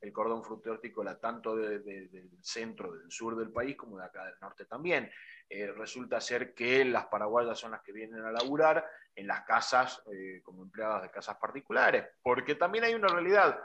el 0.00 0.12
cordón 0.12 0.44
frutícola, 0.44 1.18
tanto 1.18 1.56
del 1.56 2.30
centro, 2.40 2.92
del 2.92 3.10
sur 3.10 3.36
del 3.36 3.50
país, 3.50 3.76
como 3.76 3.98
de 3.98 4.04
acá 4.04 4.24
del 4.24 4.38
norte 4.40 4.64
también. 4.66 5.10
Eh, 5.54 5.70
resulta 5.70 6.18
ser 6.18 6.54
que 6.54 6.82
las 6.82 7.06
paraguayas 7.06 7.58
son 7.58 7.72
las 7.72 7.82
que 7.82 7.92
vienen 7.92 8.24
a 8.24 8.32
laburar 8.32 8.88
en 9.14 9.26
las 9.26 9.44
casas, 9.44 10.02
eh, 10.10 10.40
como 10.42 10.62
empleadas 10.62 11.02
de 11.02 11.10
casas 11.10 11.36
particulares, 11.36 12.06
porque 12.22 12.54
también 12.54 12.84
hay 12.84 12.94
una 12.94 13.08
realidad. 13.08 13.58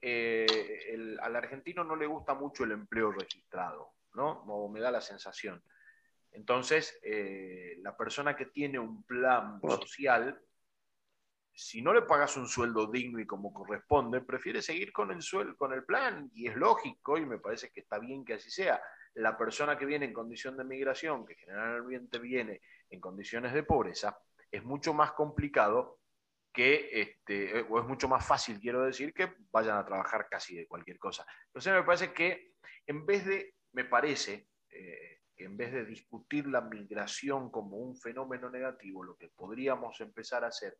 Eh, 0.00 1.16
al 1.20 1.34
argentino 1.34 1.82
no 1.82 1.96
le 1.96 2.06
gusta 2.06 2.34
mucho 2.34 2.62
el 2.62 2.72
empleo 2.72 3.10
registrado, 3.10 3.94
¿no? 4.12 4.44
Me 4.68 4.78
da 4.78 4.90
la 4.90 5.00
sensación. 5.00 5.60
Entonces, 6.34 6.98
eh, 7.02 7.76
la 7.78 7.96
persona 7.96 8.36
que 8.36 8.46
tiene 8.46 8.78
un 8.78 9.04
plan 9.04 9.60
social, 9.60 10.38
si 11.52 11.80
no 11.80 11.94
le 11.94 12.02
pagas 12.02 12.36
un 12.36 12.48
sueldo 12.48 12.90
digno 12.90 13.20
y 13.20 13.26
como 13.26 13.52
corresponde, 13.52 14.20
prefiere 14.20 14.60
seguir 14.60 14.92
con 14.92 15.12
el, 15.12 15.22
sueldo, 15.22 15.56
con 15.56 15.72
el 15.72 15.84
plan 15.84 16.28
y 16.34 16.48
es 16.48 16.56
lógico 16.56 17.16
y 17.16 17.24
me 17.24 17.38
parece 17.38 17.70
que 17.70 17.80
está 17.80 18.00
bien 18.00 18.24
que 18.24 18.34
así 18.34 18.50
sea. 18.50 18.82
La 19.14 19.38
persona 19.38 19.78
que 19.78 19.86
viene 19.86 20.06
en 20.06 20.12
condición 20.12 20.56
de 20.56 20.64
migración, 20.64 21.24
que 21.24 21.36
generalmente 21.36 22.18
viene 22.18 22.60
en 22.90 23.00
condiciones 23.00 23.52
de 23.54 23.62
pobreza, 23.62 24.18
es 24.50 24.64
mucho 24.64 24.92
más 24.92 25.12
complicado 25.12 26.00
que, 26.52 26.88
este, 27.00 27.62
o 27.62 27.78
es 27.78 27.86
mucho 27.86 28.08
más 28.08 28.26
fácil, 28.26 28.58
quiero 28.58 28.82
decir, 28.82 29.14
que 29.14 29.34
vayan 29.52 29.78
a 29.78 29.84
trabajar 29.84 30.26
casi 30.28 30.56
de 30.56 30.66
cualquier 30.66 30.98
cosa. 30.98 31.24
Entonces 31.46 31.72
me 31.72 31.84
parece 31.84 32.12
que 32.12 32.54
en 32.86 33.06
vez 33.06 33.24
de, 33.24 33.54
me 33.72 33.84
parece, 33.84 34.48
eh, 34.70 35.20
que 35.36 35.44
en 35.44 35.56
vez 35.56 35.72
de 35.72 35.84
discutir 35.84 36.46
la 36.46 36.60
migración 36.60 37.50
como 37.50 37.76
un 37.76 37.96
fenómeno 37.96 38.50
negativo, 38.50 39.02
lo 39.02 39.16
que 39.16 39.28
podríamos 39.28 40.00
empezar 40.00 40.44
a 40.44 40.48
hacer 40.48 40.78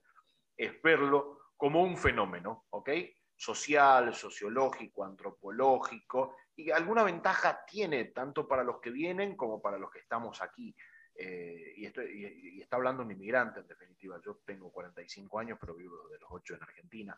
es 0.57 0.81
verlo 0.83 1.41
como 1.57 1.83
un 1.83 1.97
fenómeno, 1.97 2.67
¿ok? 2.71 2.91
Social, 3.37 4.15
sociológico, 4.15 5.05
antropológico, 5.05 6.37
y 6.57 6.71
alguna 6.71 7.03
ventaja 7.03 7.65
tiene 7.67 8.07
tanto 8.07 8.47
para 8.47 8.63
los 8.63 8.81
que 8.81 8.91
vienen 8.91 9.37
como 9.37 9.61
para 9.61 9.79
los 9.79 9.91
que 9.91 9.99
estamos 9.99 10.41
aquí. 10.41 10.75
Eh, 11.17 11.75
y, 11.77 11.87
y, 11.87 12.61
está 12.61 12.77
hablando 12.77 13.03
un 13.03 13.11
inmigrante, 13.11 13.61
en 13.61 13.67
definitiva. 13.67 14.21
Yo 14.25 14.41
tengo 14.45 14.71
45 14.71 15.39
años, 15.39 15.59
pero 15.61 15.75
vivo 15.75 16.09
de 16.09 16.19
los 16.19 16.29
8 16.31 16.55
en 16.55 16.63
Argentina 16.63 17.17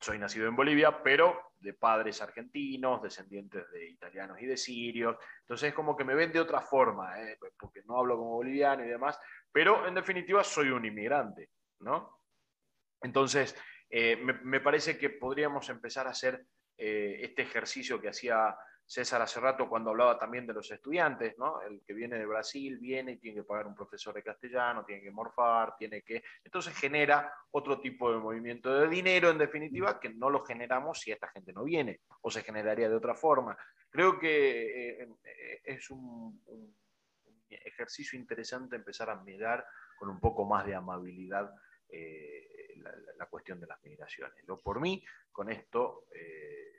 soy 0.00 0.18
nacido 0.18 0.48
en 0.48 0.56
Bolivia, 0.56 1.02
pero 1.02 1.52
de 1.58 1.74
padres 1.74 2.22
argentinos, 2.22 3.02
descendientes 3.02 3.70
de 3.70 3.90
italianos 3.90 4.40
y 4.40 4.46
de 4.46 4.56
sirios. 4.56 5.16
Entonces 5.40 5.70
es 5.70 5.74
como 5.74 5.96
que 5.96 6.04
me 6.04 6.14
ven 6.14 6.32
de 6.32 6.40
otra 6.40 6.60
forma, 6.60 7.20
¿eh? 7.20 7.38
porque 7.58 7.82
no 7.84 7.98
hablo 7.98 8.16
como 8.16 8.36
boliviano 8.36 8.84
y 8.84 8.88
demás, 8.88 9.18
pero 9.50 9.86
en 9.86 9.94
definitiva 9.94 10.44
soy 10.44 10.70
un 10.70 10.84
inmigrante, 10.84 11.50
¿no? 11.80 12.20
Entonces, 13.00 13.56
eh, 13.90 14.16
me, 14.16 14.60
parece 14.60 14.98
que 14.98 15.10
podríamos 15.10 15.68
empezar 15.68 16.06
a 16.06 16.10
hacer 16.10 16.44
eh, 16.76 17.18
este 17.22 17.42
ejercicio 17.42 18.00
que 18.00 18.08
hacía 18.08 18.56
César 18.88 19.20
hace 19.20 19.38
rato 19.38 19.68
cuando 19.68 19.90
hablaba 19.90 20.18
también 20.18 20.46
de 20.46 20.54
los 20.54 20.70
estudiantes, 20.70 21.36
¿no? 21.36 21.60
El 21.60 21.82
que 21.84 21.92
viene 21.92 22.18
de 22.18 22.24
Brasil 22.24 22.78
viene 22.78 23.12
y 23.12 23.18
tiene 23.18 23.36
que 23.36 23.44
pagar 23.44 23.66
un 23.66 23.74
profesor 23.74 24.14
de 24.14 24.22
castellano, 24.22 24.82
tiene 24.82 25.02
que 25.02 25.10
morfar, 25.10 25.76
tiene 25.76 26.00
que... 26.00 26.22
Entonces 26.42 26.74
genera 26.74 27.30
otro 27.50 27.82
tipo 27.82 28.10
de 28.10 28.16
movimiento 28.16 28.72
de 28.72 28.88
dinero, 28.88 29.28
en 29.28 29.36
definitiva, 29.36 30.00
que 30.00 30.08
no 30.08 30.30
lo 30.30 30.40
generamos 30.40 31.00
si 31.00 31.12
esta 31.12 31.28
gente 31.28 31.52
no 31.52 31.64
viene, 31.64 32.00
o 32.22 32.30
se 32.30 32.42
generaría 32.42 32.88
de 32.88 32.96
otra 32.96 33.14
forma. 33.14 33.58
Creo 33.90 34.18
que 34.18 35.02
eh, 35.02 35.08
eh, 35.22 35.60
es 35.64 35.90
un, 35.90 36.42
ejercicio 37.50 38.18
interesante 38.18 38.76
empezar 38.76 39.10
a 39.10 39.22
mirar 39.22 39.66
con 39.98 40.08
un 40.08 40.18
poco 40.18 40.46
más 40.46 40.64
de 40.64 40.74
amabilidad 40.74 41.50
eh, 41.90 42.47
la, 42.78 43.26
cuestión 43.26 43.60
de 43.60 43.66
las 43.66 43.82
migraciones. 43.82 44.42
Lo 44.46 44.58
por 44.58 44.80
mí, 44.80 45.04
con 45.30 45.50
esto 45.50 46.06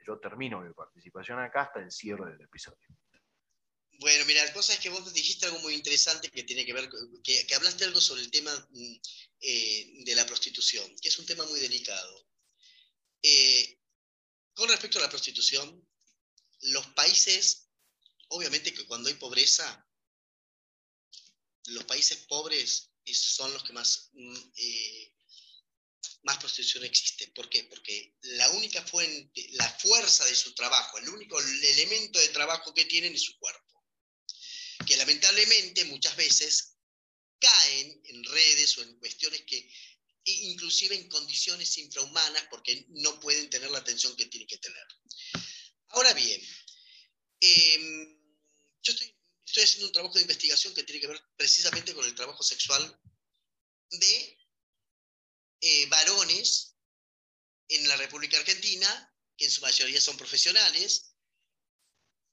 yo 0.06 0.20
termino 0.20 0.62
mi 0.62 0.74
participación 0.74 1.40
acá 1.40 1.64
hasta 1.64 1.80
el 1.80 1.92
cierre 1.92 2.32
del 2.32 2.42
episodio. 2.42 2.88
Bueno, 4.00 4.26
mira, 4.26 4.46
la 4.46 4.54
cosa 4.54 4.74
es 4.74 4.80
que 4.80 4.90
vos 4.90 5.14
dijiste 5.14 5.46
algo 5.46 5.60
muy 5.60 5.74
interesante 5.74 6.32
que 6.32 6.44
tiene 6.44 6.66
que 6.66 6.74
ver, 6.74 6.90
que, 7.22 7.46
que 7.46 7.56
hablaste 7.56 7.84
algo 7.84 8.00
sobre 8.00 8.22
el 8.22 8.32
tema 8.32 8.54
mm, 8.72 8.96
eh, 9.42 10.04
de 10.06 10.16
la 10.16 10.26
prostitución, 10.26 10.96
que 11.02 11.10
es 11.10 11.20
un 11.20 11.26
tema 11.26 11.46
muy 11.46 11.60
delicado. 11.60 12.28
Eh, 13.22 13.78
con 14.54 14.70
respecto 14.70 15.00
a 15.00 15.02
la 15.02 15.10
prostitución, 15.10 15.86
los 16.62 16.88
países, 16.88 17.70
obviamente 18.30 18.74
que 18.74 18.88
cuando 18.88 19.10
hay 19.10 19.16
pobreza, 19.16 19.86
los 21.68 21.84
países 21.84 22.20
pobres 22.20 22.92
son 23.06 23.52
los 23.52 23.64
que 23.64 23.74
más 23.74 24.12
mm, 24.14 24.38
eh, 24.56 25.14
más 26.24 26.38
prostitución 26.38 26.84
existe. 26.84 27.28
¿Por 27.30 27.50
qué? 27.50 27.64
Porque 27.66 28.18
la 28.22 28.50
única 28.52 28.82
fuente, 28.86 29.48
la 29.52 29.70
fuerza 29.80 30.26
de 30.26 30.36
su 30.36 30.54
trabajo, 30.54 30.98
el 30.98 31.10
único 31.10 31.40
elemento 31.40 32.20
de 32.20 32.30
trabajo 32.30 32.74
que 32.74 32.86
tienen 32.86 33.14
es 33.14 33.24
su 33.24 33.38
cuerpo. 33.38 33.86
Que 34.86 34.98
lamentablemente 34.98 35.86
muchas 35.86 36.16
veces 36.16 36.76
caen 37.40 38.02
en 38.06 38.24
redes 38.24 38.78
o 38.78 38.82
en 38.82 39.00
cuestiones 39.00 39.42
que, 39.44 39.72
inclusive 40.26 40.96
en 40.96 41.08
condiciones 41.08 41.78
infrahumanas, 41.78 42.44
porque 42.50 42.86
no 42.90 43.20
pueden 43.20 43.50
tener 43.50 43.72
la 43.72 43.80
atención 43.80 44.16
que 44.16 44.26
tienen 44.26 44.48
que 44.48 44.58
tener. 44.58 44.86
Ahora 45.90 46.14
bien, 46.14 46.42
em, 47.40 48.20
yo 48.84 48.94
estoy, 48.94 49.16
estoy 49.46 49.64
haciendo 49.64 49.88
un 49.88 49.94
trabajo 49.94 50.16
de 50.16 50.22
investigación 50.22 50.74
que 50.74 50.84
tiene 50.84 51.02
que 51.02 51.08
ver 51.08 51.22
precisamente 51.38 51.94
con 51.94 52.06
el 52.06 52.14
trabajo 52.14 52.44
sexual 52.44 53.00
de 53.90 54.39
eh, 55.62 55.86
varones 55.88 56.76
en 57.68 57.88
la 57.88 57.98
República 57.98 58.38
Argentina, 58.38 59.16
que 59.38 59.46
en 59.46 59.52
su 59.52 59.62
mayoría 59.62 60.02
son 60.02 60.18
profesionales. 60.18 61.14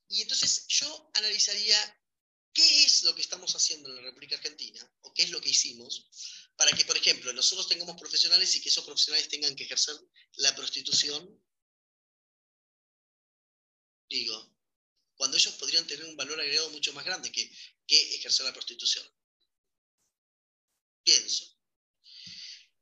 Y 0.08 0.22
entonces 0.22 0.66
yo 0.68 1.10
analizaría 1.14 1.78
qué 2.52 2.84
es 2.84 3.02
lo 3.02 3.14
que 3.14 3.20
estamos 3.20 3.54
haciendo 3.54 3.90
en 3.90 3.96
la 3.96 4.02
República 4.02 4.36
Argentina, 4.36 4.90
o 5.02 5.12
qué 5.12 5.24
es 5.24 5.30
lo 5.30 5.40
que 5.40 5.50
hicimos, 5.50 6.08
para 6.56 6.72
que, 6.72 6.84
por 6.84 6.96
ejemplo, 6.96 7.32
nosotros 7.32 7.68
tengamos 7.68 8.00
profesionales 8.00 8.54
y 8.54 8.62
que 8.62 8.70
esos 8.70 8.84
profesionales 8.84 9.28
tengan 9.28 9.54
que 9.54 9.64
ejercer 9.64 9.94
la 10.36 10.54
prostitución. 10.56 11.42
Digo, 14.08 14.56
cuando 15.16 15.36
ellos 15.36 15.54
podrían 15.54 15.86
tener 15.86 16.06
un 16.06 16.16
valor 16.16 16.40
agregado 16.40 16.70
mucho 16.70 16.92
más 16.92 17.04
grande 17.04 17.30
que, 17.30 17.50
que 17.86 18.14
ejercer 18.14 18.46
la 18.46 18.52
prostitución. 18.52 19.04
Pienso. 21.02 21.55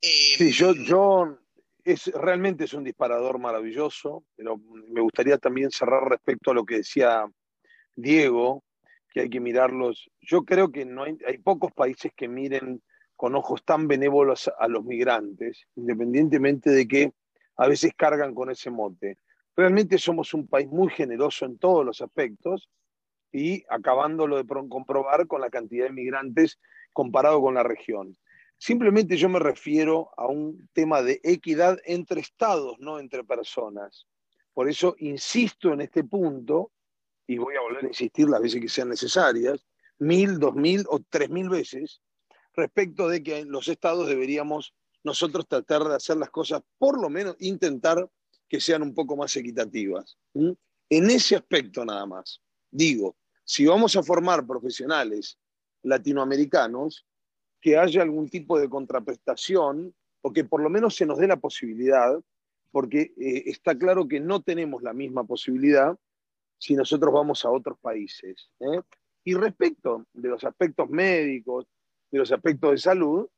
Eh, 0.07 0.37
sí, 0.37 0.53
yo, 0.53 0.75
yo 0.75 1.39
es, 1.83 2.09
realmente 2.09 2.65
es 2.65 2.75
un 2.75 2.85
disparador 2.85 3.39
maravilloso, 3.39 4.23
pero 4.37 4.59
me 4.89 5.01
gustaría 5.01 5.39
también 5.39 5.71
cerrar 5.71 6.07
respecto 6.07 6.51
a 6.51 6.55
lo 6.55 6.67
que 6.67 6.77
decía 6.77 7.27
Diego, 7.97 8.65
que 9.11 9.23
hay 9.23 9.31
que 9.31 9.41
mirarlos. 9.41 10.11
Yo 10.21 10.45
creo 10.45 10.71
que 10.71 10.85
no 10.85 11.05
hay, 11.05 11.17
hay 11.27 11.39
pocos 11.39 11.73
países 11.73 12.13
que 12.15 12.29
miren 12.29 12.83
con 13.17 13.35
ojos 13.35 13.65
tan 13.65 13.89
benévolos 13.89 14.51
a 14.59 14.69
los 14.69 14.85
migrantes, 14.85 15.67
independientemente 15.75 16.69
de 16.69 16.87
que 16.87 17.13
a 17.57 17.67
veces 17.67 17.93
cargan 17.97 18.35
con 18.35 18.51
ese 18.51 18.71
mote. 18.71 19.17
Realmente 19.57 19.97
somos 19.97 20.35
un 20.35 20.47
país 20.49 20.69
muy 20.69 20.91
generoso 20.91 21.47
en 21.47 21.57
todos 21.57 21.83
los 21.83 22.03
aspectos 22.03 22.69
y 23.33 23.65
acabándolo 23.71 24.37
de 24.37 24.45
comprobar 24.69 25.27
con 25.27 25.41
la 25.41 25.49
cantidad 25.49 25.87
de 25.87 25.93
migrantes 25.93 26.59
comparado 26.93 27.41
con 27.41 27.55
la 27.55 27.63
región. 27.63 28.19
Simplemente 28.59 29.17
yo 29.17 29.29
me 29.29 29.39
refiero 29.39 30.11
a 30.17 30.27
un 30.27 30.69
tema 30.73 31.03
de 31.03 31.21
equidad 31.23 31.79
entre 31.85 32.21
estados, 32.21 32.77
no 32.79 32.99
entre 32.99 33.25
personas. 33.25 34.07
Por 34.53 34.69
eso 34.69 34.95
insisto 34.99 35.73
en 35.73 35.83
este 35.83 36.05
punto, 36.05 36.73
y 37.27 37.39
voy 37.39 37.57
a 37.57 37.61
volver 37.61 37.85
a 37.85 37.89
insistir 37.89 38.29
las 38.29 38.41
veces 38.41 38.61
que 38.61 38.69
sean 38.69 38.89
necesarias, 38.89 39.67
mil, 39.99 40.39
dos 40.39 40.55
mil 40.55 40.85
o 40.89 41.01
tres 41.09 41.31
mil 41.31 41.49
veces, 41.49 42.01
respecto 42.55 43.09
de 43.09 43.23
que 43.23 43.45
los 43.45 43.69
estados 43.69 44.09
deberíamos 44.09 44.75
nosotros 45.03 45.47
tratar 45.47 45.85
de 45.85 45.97
hacer 45.97 46.17
las 46.17 46.31
cosas, 46.31 46.63
por 46.79 47.01
lo 47.01 47.11
menos 47.11 47.37
intentar 47.41 48.09
que 48.49 48.61
sean 48.61 48.83
un 48.83 48.95
poco 48.95 49.17
más 49.17 49.37
equitativas. 49.37 50.17
En 50.35 51.11
ese 51.11 51.37
aspecto 51.37 51.85
nada 51.85 52.07
más. 52.07 52.41
Digo, 52.71 53.17
si 53.45 53.67
vamos 53.67 53.97
a 53.97 54.03
formar 54.03 54.47
profesionales 54.47 55.39
latinoamericanos, 55.83 57.07
que 57.65 57.79
haya 57.79 58.03
algún 58.03 58.29
tipo 58.29 58.61
de 58.61 58.69
contraprestación 58.69 59.95
o 60.21 60.33
que 60.35 60.45
por 60.45 60.61
lo 60.61 60.69
menos 60.69 60.97
se 60.97 61.07
nos 61.07 61.17
dé 61.19 61.27
la 61.27 61.39
posibilidad, 61.39 62.15
porque 62.71 63.15
eh, 63.17 63.45
está 63.47 63.75
claro 63.75 64.07
que 64.07 64.21
no 64.21 64.43
tenemos 64.43 64.83
la 64.83 64.93
misma 64.93 65.25
posibilidad 65.25 65.97
si 66.59 66.75
nosotros 66.75 67.15
vamos 67.15 67.43
a 67.43 67.51
otros 67.51 67.79
países. 67.79 68.51
¿eh? 68.61 68.83
Y 69.25 69.33
respecto 69.33 70.05
de 70.13 70.29
los 70.29 70.45
aspectos 70.45 70.91
médicos, 70.91 71.67
de 72.11 72.19
los 72.19 72.31
aspectos 72.31 72.73
de 72.73 72.77
salud, 72.77 73.29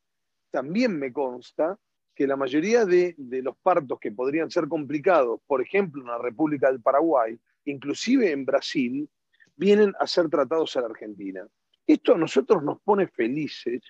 también 0.50 0.98
me 0.98 1.12
consta 1.12 1.78
que 2.12 2.26
la 2.26 2.34
mayoría 2.34 2.84
de, 2.84 3.14
de, 3.16 3.42
los 3.42 3.56
partos 3.58 4.00
que 4.00 4.10
podrían 4.10 4.50
ser 4.50 4.66
complicados, 4.66 5.38
por 5.46 5.62
ejemplo 5.62 6.02
en 6.02 6.08
la 6.08 6.18
República 6.18 6.66
del 6.68 6.82
Paraguay, 6.82 7.38
inclusive 7.66 8.32
en 8.32 8.44
Brasil, 8.44 9.08
vienen 9.54 9.94
a 10.00 10.06
ser 10.08 10.28
tratados 10.28 10.76
a 10.76 10.80
la 10.80 10.88
Argentina. 10.88 11.46
Esto 11.86 12.14
a 12.14 12.18
nosotros 12.18 12.64
nos 12.64 12.80
pone 12.80 13.06
felices 13.06 13.82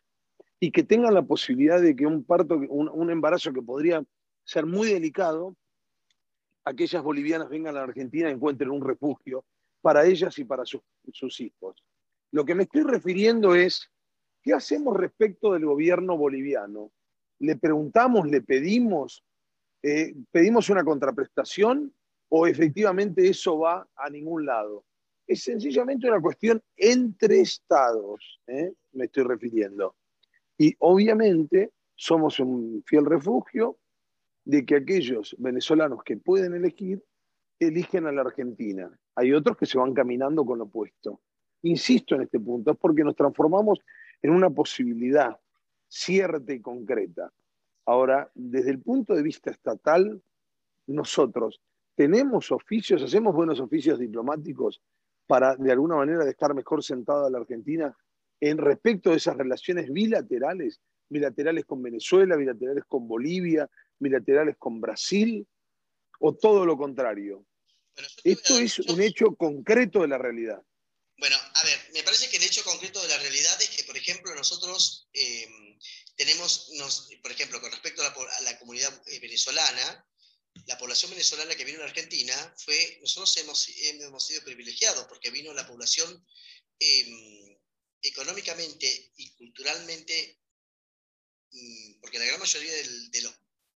y 0.60 0.70
que 0.70 0.82
tengan 0.82 1.14
la 1.14 1.22
posibilidad 1.22 1.80
de 1.80 1.94
que 1.94 2.06
un 2.06 2.24
parto, 2.24 2.56
un, 2.56 3.10
embarazo 3.10 3.52
que 3.52 3.62
podría 3.62 4.02
ser 4.44 4.66
muy 4.66 4.92
delicado, 4.92 5.56
aquellas 6.64 7.02
bolivianas 7.02 7.48
vengan 7.48 7.76
a 7.76 7.82
Argentina 7.82 8.28
y 8.28 8.32
encuentren 8.32 8.70
un 8.70 8.82
refugio 8.82 9.44
para 9.80 10.04
ellas 10.04 10.38
y 10.38 10.44
para 10.44 10.64
sus, 10.64 11.40
hijos. 11.40 11.84
Lo 12.32 12.44
que 12.44 12.54
me 12.54 12.64
estoy 12.64 12.82
refiriendo 12.82 13.54
es, 13.54 13.90
¿qué 14.42 14.54
hacemos 14.54 14.96
respecto 14.96 15.52
del 15.52 15.66
gobierno 15.66 16.16
boliviano? 16.16 16.90
¿Le 17.38 17.56
preguntamos, 17.56 18.26
le 18.26 18.40
pedimos, 18.40 19.22
eh, 19.82 20.14
pedimos 20.30 20.70
una 20.70 20.84
contraprestación 20.84 21.94
o 22.28 22.46
efectivamente 22.46 23.28
eso 23.28 23.58
va 23.58 23.86
a 23.94 24.10
ningún 24.10 24.46
lado? 24.46 24.84
es 25.26 25.42
sencillamente 25.42 26.08
una 26.08 26.20
cuestión 26.20 26.62
entre 26.76 27.40
estados, 27.40 28.40
¿eh? 28.46 28.72
me 28.92 29.06
estoy 29.06 29.24
refiriendo. 29.24 29.96
Y 30.58 30.74
obviamente 30.78 31.72
somos 31.94 32.40
un 32.40 32.82
fiel 32.86 33.04
refugio 33.04 33.78
de 34.44 34.64
que 34.64 34.76
aquellos 34.76 35.34
venezolanos 35.38 36.02
que 36.04 36.16
pueden 36.16 36.54
elegir, 36.54 37.02
eligen 37.58 38.06
a 38.06 38.12
la 38.12 38.20
Argentina. 38.20 38.90
Hay 39.14 39.32
otros 39.32 39.56
que 39.56 39.66
se 39.66 39.78
van 39.78 39.94
caminando 39.94 40.44
con 40.44 40.58
lo 40.58 40.64
opuesto. 40.64 41.20
Insisto 41.62 42.14
en 42.14 42.22
este 42.22 42.38
punto, 42.38 42.70
es 42.72 42.76
porque 42.78 43.02
nos 43.02 43.16
transformamos 43.16 43.80
en 44.22 44.30
una 44.30 44.50
posibilidad 44.50 45.36
cierta 45.88 46.52
y 46.52 46.60
concreta. 46.60 47.32
Ahora, 47.86 48.30
desde 48.34 48.70
el 48.70 48.80
punto 48.80 49.14
de 49.14 49.22
vista 49.22 49.50
estatal, 49.50 50.20
nosotros 50.86 51.60
tenemos 51.94 52.52
oficios, 52.52 53.02
hacemos 53.02 53.34
buenos 53.34 53.58
oficios 53.58 53.98
diplomáticos 53.98 54.82
para 55.26 55.56
de 55.56 55.72
alguna 55.72 55.96
manera 55.96 56.24
dejar 56.24 56.54
mejor 56.54 56.84
sentada 56.84 57.26
a 57.26 57.30
la 57.30 57.38
Argentina 57.38 57.96
en 58.40 58.58
respecto 58.58 59.10
de 59.10 59.16
esas 59.16 59.36
relaciones 59.36 59.90
bilaterales, 59.92 60.80
bilaterales 61.08 61.64
con 61.64 61.82
Venezuela, 61.82 62.36
bilaterales 62.36 62.84
con 62.86 63.06
Bolivia, 63.08 63.68
bilaterales 63.98 64.56
con 64.58 64.80
Brasil, 64.80 65.46
o 66.20 66.34
todo 66.34 66.64
lo 66.64 66.76
contrario. 66.76 67.46
Esto 68.24 68.58
es 68.58 68.78
un 68.78 69.00
hecho 69.00 69.34
concreto 69.36 70.02
de 70.02 70.08
la 70.08 70.18
realidad. 70.18 70.62
Bueno, 71.18 71.36
a 71.36 71.64
ver, 71.64 71.90
me 71.94 72.02
parece 72.02 72.28
que 72.28 72.36
el 72.36 72.42
hecho 72.42 72.62
concreto 72.62 73.00
de 73.00 73.08
la 73.08 73.18
realidad 73.18 73.60
es 73.62 73.70
que, 73.70 73.84
por 73.84 73.96
ejemplo, 73.96 74.34
nosotros 74.34 75.08
eh, 75.14 75.48
tenemos, 76.14 76.70
por 77.22 77.32
ejemplo, 77.32 77.60
con 77.60 77.70
respecto 77.70 78.02
a 78.02 78.40
la, 78.42 78.58
comunidad 78.58 78.92
eh, 79.06 79.18
venezolana, 79.20 80.06
la 80.66 80.76
población 80.76 81.10
venezolana 81.10 81.54
que 81.54 81.64
vino 81.64 81.80
a 81.80 81.86
Argentina 81.86 82.54
fue, 82.58 82.98
nosotros 83.00 83.34
hemos, 83.38 83.68
hemos 83.68 84.26
sido 84.26 84.42
privilegiados 84.42 85.06
porque 85.06 85.30
vino 85.30 85.54
la 85.54 85.66
población 85.66 86.26
em, 86.78 87.45
económicamente 88.08 89.12
y 89.16 89.30
culturalmente, 89.34 90.40
mm, 91.50 92.00
porque 92.00 92.18
la 92.18 92.26
gran 92.26 92.40
mayoría 92.40 92.72
de, 92.72 93.20
los, 93.22 93.34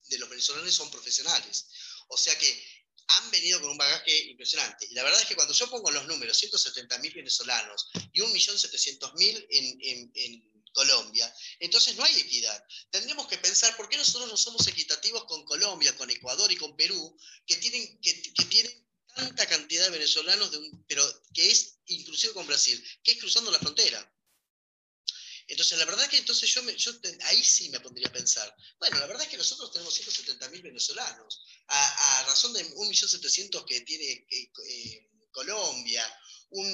de 0.10 0.18
los 0.20 0.30
venezolanos 0.30 0.74
son 0.74 0.92
profesionales. 0.92 1.68
O 2.10 2.18
sea 2.18 2.38
que 2.38 2.64
han 3.08 3.32
venido 3.32 3.60
con 3.60 3.72
un 3.72 3.78
bagaje 3.78 4.18
impresionante. 4.26 4.88
Y 4.90 4.94
la 4.94 5.04
verdad 5.04 5.22
es 5.22 5.28
que 5.28 5.36
cuando 5.36 5.54
yo 5.54 5.70
pongo 5.70 5.90
los 5.92 6.06
números, 6.08 6.42
170.000 6.44 7.16
venezolanos 7.16 7.90
y 8.14 8.22
1.700.000 8.22 9.48
en, 9.50 9.80
en, 9.82 10.12
en 10.14 10.50
Colombia. 10.74 11.34
Entonces 11.60 11.96
no 11.96 12.04
hay 12.04 12.20
equidad. 12.20 12.64
Tendremos 12.90 13.28
que 13.28 13.38
pensar 13.38 13.76
por 13.76 13.90
qué 13.90 13.98
nosotros 13.98 14.30
no 14.30 14.38
somos 14.38 14.68
equitativos 14.68 15.26
con 15.26 15.44
Colombia, 15.46 15.96
con 15.98 16.10
Ecuador 16.10 16.52
y 16.52 16.56
con 16.56 16.76
Perú, 16.76 17.18
que 17.46 17.58
tienen, 17.58 18.00
que, 18.02 18.14
tienen 18.50 18.88
tanta 19.16 19.48
cantidad 19.48 19.86
de 19.86 19.92
venezolanos, 19.92 20.52
de 20.52 20.72
pero 20.88 21.04
que 21.34 21.50
es 21.50 21.80
inclusive 21.88 22.34
con 22.34 22.48
Brasil, 22.48 22.84
que 23.04 23.12
es 23.12 23.20
cruzando 23.20 23.52
la 23.52 23.60
frontera. 23.60 24.00
Entonces, 25.50 25.78
la 25.80 25.86
verdad 25.86 26.06
es 26.06 26.12
que 26.12 26.18
entonces 26.18 26.54
yo, 26.54 26.62
ahí 27.24 27.44
sí 27.44 27.70
me 27.70 27.80
pondría 27.80 28.08
a 28.08 28.12
pensar. 28.12 28.56
Bueno, 28.80 29.00
la 29.00 29.08
verdad 29.08 29.24
es 29.24 29.30
que 29.30 29.38
nosotros 29.38 29.72
tenemos 29.72 30.00
170.000 30.00 30.62
venezolanos, 30.62 31.42
a, 31.68 32.24
razón 32.28 32.54
de 32.54 32.64
1.700.000 32.76 33.66
que 33.66 33.82
tiene 33.82 34.06
eh, 34.06 34.52
eh, 34.68 35.10
Colombia, 35.32 36.06
un, 36.52 36.68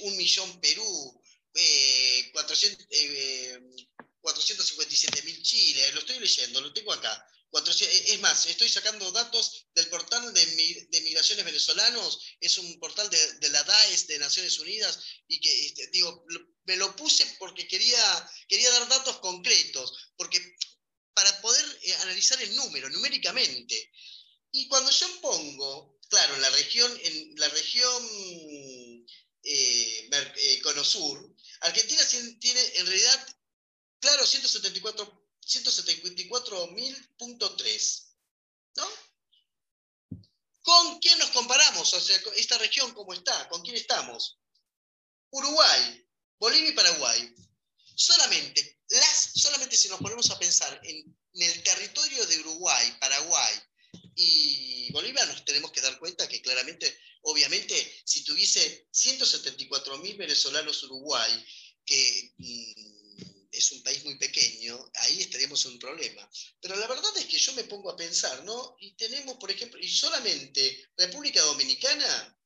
un 0.00 0.16
millón 0.16 0.60
Perú, 0.60 1.20
eh, 1.54 2.30
457 2.32 5.18
eh, 5.18 5.22
mil 5.24 5.42
Chile, 5.42 5.92
lo 5.92 6.00
estoy 6.00 6.20
leyendo, 6.20 6.60
lo 6.60 6.72
tengo 6.72 6.92
acá. 6.92 7.26
Eh, 7.52 8.12
es 8.12 8.20
más, 8.20 8.46
estoy 8.46 8.68
sacando 8.68 9.10
datos 9.10 9.66
del 9.74 9.88
portal 9.88 10.32
de, 10.32 10.86
de 10.88 11.00
migraciones 11.00 11.44
venezolanos, 11.44 12.20
es 12.40 12.58
un 12.58 12.78
portal 12.78 13.10
de, 13.10 13.48
la 13.48 13.64
DAES 13.64 14.06
de 14.06 14.20
Naciones 14.20 14.56
Unidas, 14.60 15.00
y 15.26 15.40
que, 15.40 15.66
este, 15.66 15.88
digo, 15.88 16.24
me 16.64 16.76
lo 16.76 16.94
puse 16.96 17.26
porque 17.38 17.66
quería, 17.66 18.30
quería 18.48 18.70
dar 18.70 18.88
datos 18.88 19.18
concretos, 19.18 20.12
porque 20.16 20.56
para 21.14 21.40
poder 21.40 21.64
eh, 21.82 21.94
analizar 21.96 22.40
el 22.42 22.54
número, 22.56 22.88
numéricamente. 22.90 23.92
Y 24.52 24.68
cuando 24.68 24.90
yo 24.90 25.20
pongo, 25.20 25.98
claro, 26.08 26.34
en 26.34 26.42
la 26.42 26.50
región, 26.50 27.00
en 27.02 27.34
la 27.36 27.48
región 27.48 28.04
eh, 29.42 30.10
eh, 30.12 30.60
Conosur, 30.62 31.34
Argentina 31.60 32.02
tiene 32.38 32.60
en 32.76 32.86
realidad, 32.86 33.36
claro, 34.00 34.26
174 34.26 35.20
174.000.3, 35.50 38.06
¿no? 38.76 38.86
¿Con 40.62 41.00
quién 41.00 41.18
nos 41.18 41.30
comparamos? 41.30 41.92
O 41.94 42.00
sea, 42.00 42.16
esta 42.36 42.58
región, 42.58 42.94
¿cómo 42.94 43.12
está? 43.12 43.48
¿Con 43.48 43.62
quién 43.62 43.74
estamos? 43.76 44.38
Uruguay, 45.30 46.06
Bolivia 46.40 46.70
y 46.70 46.72
Paraguay. 46.72 47.34
Solamente, 47.94 48.80
las, 48.88 49.32
solamente 49.34 49.76
si 49.76 49.88
nos 49.88 50.00
ponemos 50.00 50.30
a 50.30 50.38
pensar 50.38 50.80
en, 50.84 51.16
el 51.34 51.62
territorio 51.62 52.26
de 52.26 52.40
Uruguay, 52.40 52.96
Paraguay 52.98 53.54
y 54.16 54.90
Bolivia, 54.92 55.24
nos 55.26 55.44
tenemos 55.44 55.70
que 55.70 55.82
dar 55.82 55.98
cuenta 55.98 56.26
que 56.26 56.40
claramente, 56.40 56.98
obviamente, 57.22 58.02
si 58.04 58.24
tuviese 58.24 58.88
174.000 58.92 60.16
venezolanos 60.16 60.82
Uruguay, 60.82 61.46
que 61.84 62.34
mm, 62.38 63.48
es 63.52 63.72
un 63.72 63.82
país 63.82 64.02
muy 64.04 64.16
pequeño, 64.16 64.90
ahí 64.94 65.20
estaríamos 65.20 65.64
en 65.66 65.72
un 65.72 65.78
problema. 65.78 66.28
Pero 66.60 66.74
la 66.76 66.86
verdad 66.86 67.16
es 67.18 67.26
que 67.26 67.38
yo 67.38 67.52
me 67.52 67.64
pongo 67.64 67.90
a 67.90 67.96
pensar, 67.96 68.42
¿no? 68.44 68.76
Y 68.80 68.96
tenemos, 68.96 69.36
por 69.36 69.50
ejemplo, 69.50 69.78
y 69.78 69.88
solamente 69.88 70.88
República 70.96 71.42
Dominicana, 71.42 72.39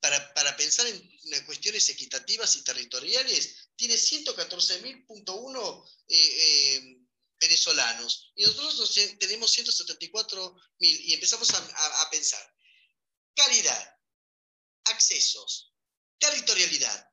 para, 0.00 0.56
pensar 0.56 0.86
en 0.86 1.44
cuestiones 1.46 1.88
equitativas 1.88 2.56
y 2.56 2.62
territoriales, 2.62 3.68
tiene 3.76 3.94
114.000.1 3.94 5.84
eh, 6.08 6.16
eh, 6.16 6.98
venezolanos. 7.40 8.32
Y 8.34 8.44
nosotros 8.44 8.94
tenemos 9.18 9.56
174.000 9.56 10.60
y 10.78 11.14
empezamos 11.14 11.50
a 11.54 12.10
pensar. 12.10 12.54
Calidad, 13.34 13.96
accesos, 14.84 15.72
territorialidad. 16.18 17.08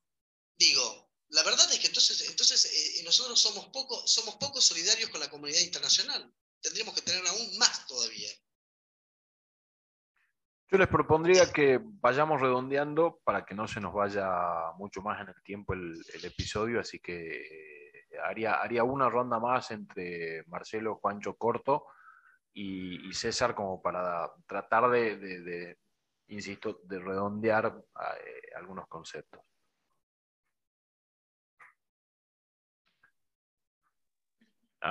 Digo, 0.58 1.06
la 1.30 1.44
verdad 1.44 1.72
es 1.72 1.80
que 1.80 1.88
entonces, 1.88 2.22
entonces 2.22 2.66
eh, 2.66 3.04
nosotros 3.04 3.40
somos 3.40 3.68
poco, 3.68 4.08
somos 4.08 4.36
poco 4.36 4.62
solidarios 4.62 5.10
con 5.10 5.20
la 5.20 5.30
comunidad 5.30 5.62
internacional. 5.62 6.34
Tendríamos 6.62 6.96
que 6.96 7.02
tener 7.02 7.26
aún 7.28 7.58
más 7.58 7.88
todavía. 7.88 8.30
Yo 10.68 10.80
les 10.80 10.88
propondría 10.88 11.52
que 11.54 11.80
vayamos 11.84 12.42
redondeando 12.42 13.20
para 13.24 13.46
que 13.46 13.54
no 13.54 13.68
se 13.68 13.80
nos 13.80 13.94
vaya 13.94 14.72
mucho 14.78 15.02
más 15.02 15.22
en 15.22 15.30
el 15.30 15.42
tiempo 15.44 15.74
el, 15.74 16.04
episodio, 16.24 16.80
así 16.80 17.00
que 17.00 17.42
eh, 17.42 18.20
haría, 18.24 18.56
haría 18.56 18.84
una 18.84 19.10
ronda 19.10 19.40
más 19.40 19.70
entre 19.72 20.44
Marcelo, 20.48 20.96
Juancho 20.96 21.36
Corto 21.36 21.86
y, 22.52 23.14
César 23.14 23.54
como 23.54 23.82
para 23.82 24.32
tratar 24.48 24.90
de, 24.90 25.78
insisto, 26.28 26.80
de 26.84 27.00
redondear 27.00 27.68
eh, 27.68 28.50
algunos 28.56 28.88
conceptos. 28.88 29.42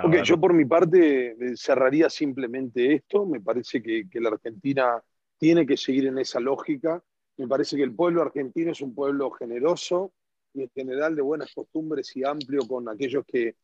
Ok, 0.03 0.23
yo 0.23 0.39
por 0.39 0.53
mi 0.53 0.65
parte 0.65 1.31
eh, 1.31 1.55
cerraría 1.55 2.09
simplemente 2.09 2.95
esto. 2.95 3.25
Me 3.25 3.39
parece 3.39 3.81
que, 3.81 4.07
la 4.19 4.29
Argentina 4.29 5.01
tiene 5.37 5.65
que 5.65 5.77
seguir 5.77 6.07
en 6.07 6.17
esa 6.17 6.39
lógica. 6.39 7.03
Me 7.37 7.47
parece 7.47 7.75
que 7.75 7.83
el 7.83 7.93
pueblo 7.93 8.21
argentino 8.21 8.71
es 8.71 8.81
un 8.81 8.95
pueblo 8.95 9.31
generoso 9.31 10.13
y 10.53 10.63
en 10.63 10.69
general 10.69 11.15
de 11.15 11.21
buenas 11.21 11.53
costumbres 11.53 12.15
y 12.15 12.23
amplio 12.23 12.67
con 12.67 12.87
aquellos 12.87 13.25
que, 13.25 13.55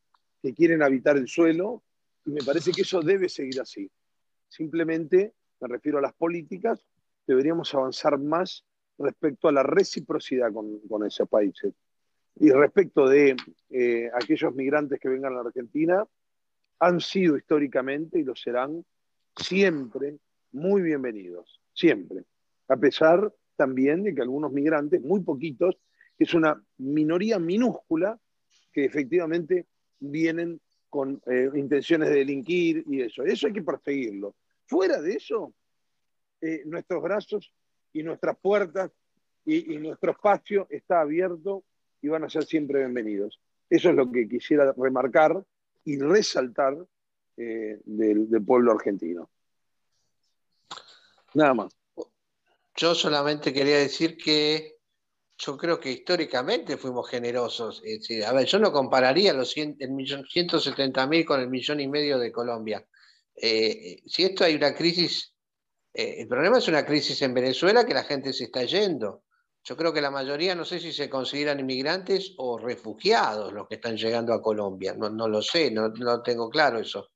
que 0.41 0.53
quieren 0.53 0.84
habitar 0.84 1.17
el 1.17 1.28
suelo. 1.28 1.84
Y 2.26 2.32
me 2.32 2.43
parece 2.43 2.72
que 2.72 2.82
eso 2.82 3.01
debe 3.01 3.30
seguir 3.30 3.61
así. 3.61 3.89
Simplemente, 4.47 5.34
me 5.59 5.67
refiero 5.67 5.99
a 5.99 6.01
las 6.01 6.13
políticas, 6.13 6.86
deberíamos 7.26 7.74
avanzar 7.74 8.19
más 8.19 8.65
respecto 8.97 9.47
a 9.47 9.51
la 9.51 9.63
reciprocidad 9.63 10.51
con, 10.51 10.80
con 10.88 11.05
esos 11.05 11.28
países. 11.30 11.74
Y 12.36 12.51
respecto 12.51 13.07
de 13.07 13.36
eh, 13.69 14.09
aquellos 14.13 14.53
migrantes 14.53 14.99
que 14.99 15.09
vengan 15.09 15.34
a 15.34 15.36
la 15.38 15.41
Argentina, 15.41 16.05
han 16.80 16.99
sido 16.99 17.38
históricamente 17.38 18.19
y 18.19 18.24
lo 18.24 18.36
serán 18.36 18.84
siempre 19.36 20.17
muy 20.51 20.82
bienvenidos, 20.82 21.61
siempre. 21.74 22.24
A 22.67 22.78
pesar 22.78 23.34
también 23.55 24.03
de 24.03 24.13
que 24.13 24.22
algunos 24.22 24.51
migrantes, 24.51 25.01
muy 25.01 25.22
poquitos, 25.22 25.78
es 26.17 26.34
una 26.34 26.61
minoría 26.78 27.39
minúscula 27.39 28.19
que 28.72 28.86
efectivamente 28.86 29.65
vienen 29.99 30.59
con 30.91 31.22
eh, 31.26 31.49
intenciones 31.55 32.09
de 32.09 32.15
delinquir 32.15 32.84
y 32.86 33.01
eso. 33.01 33.24
Eso 33.24 33.47
hay 33.47 33.53
que 33.53 33.63
perseguirlo. 33.63 34.36
Fuera 34.65 35.01
de 35.01 35.13
eso, 35.13 35.53
eh, 36.41 36.63
nuestros 36.65 37.01
brazos 37.01 37.53
y 37.93 38.03
nuestras 38.03 38.38
puertas 38.38 38.91
y, 39.45 39.78
nuestro 39.78 40.11
espacio 40.11 40.67
está 40.69 41.01
abierto 41.01 41.63
y 42.01 42.09
van 42.09 42.24
a 42.24 42.30
ser 42.30 42.43
siempre 42.43 42.80
bienvenidos. 42.80 43.39
Eso 43.69 43.89
es 43.89 43.95
lo 43.95 44.11
que 44.11 44.28
quisiera 44.28 44.74
remarcar 44.78 45.43
y 45.84 45.97
resaltar 45.97 46.78
eh, 47.38 47.80
del, 47.86 48.28
pueblo 48.45 48.74
argentino. 48.74 49.30
Nada 51.34 51.53
más. 51.53 51.73
Yo 52.75 52.95
solamente 52.95 53.53
quería 53.53 53.77
decir 53.77 54.17
que 54.17 54.77
yo 55.38 55.57
creo 55.57 55.79
que 55.79 55.91
históricamente 55.91 56.77
fuimos 56.77 57.09
generosos. 57.09 57.82
a 58.25 58.34
ver, 58.34 58.45
yo 58.45 58.59
no 58.59 58.71
compararía 58.71 59.34
los 59.34 59.55
el 59.57 59.91
millón, 59.91 60.25
170 60.25 61.07
mil 61.07 61.25
con 61.25 61.39
el 61.39 61.49
millón 61.49 61.79
y 61.79 61.88
medio 61.88 62.19
de 62.19 62.32
Colombia. 62.32 62.86
Eh, 63.36 64.01
si 64.05 64.23
esto 64.23 64.43
hay 64.43 64.55
una 64.55 64.75
crisis, 64.75 65.34
eh, 65.93 66.17
el 66.19 66.27
problema 66.27 66.59
es 66.59 66.67
una 66.67 66.86
crisis 66.86 67.21
en 67.23 67.34
Venezuela 67.34 67.86
que 67.86 67.93
la 67.93 68.03
gente 68.03 68.34
se 68.34 68.45
está 68.45 68.63
yendo. 68.63 69.23
Yo 69.63 69.75
creo 69.75 69.93
que 69.93 70.01
la 70.01 70.11
mayoría, 70.11 70.55
no 70.55 70.65
sé 70.65 70.79
si 70.79 70.91
se 70.91 71.09
consideran 71.09 71.59
inmigrantes 71.59 72.34
o 72.38 72.57
refugiados 72.57 73.53
los 73.53 73.67
que 73.67 73.75
están 73.75 73.97
llegando 73.97 74.34
a 74.34 74.41
Colombia. 74.41 74.93
No, 74.97 75.09
no 75.09 75.27
lo 75.27 75.41
sé, 75.41 75.71
no, 75.71 75.89
no 75.89 76.21
tengo 76.21 76.49
claro 76.49 76.79
eso. 76.79 77.09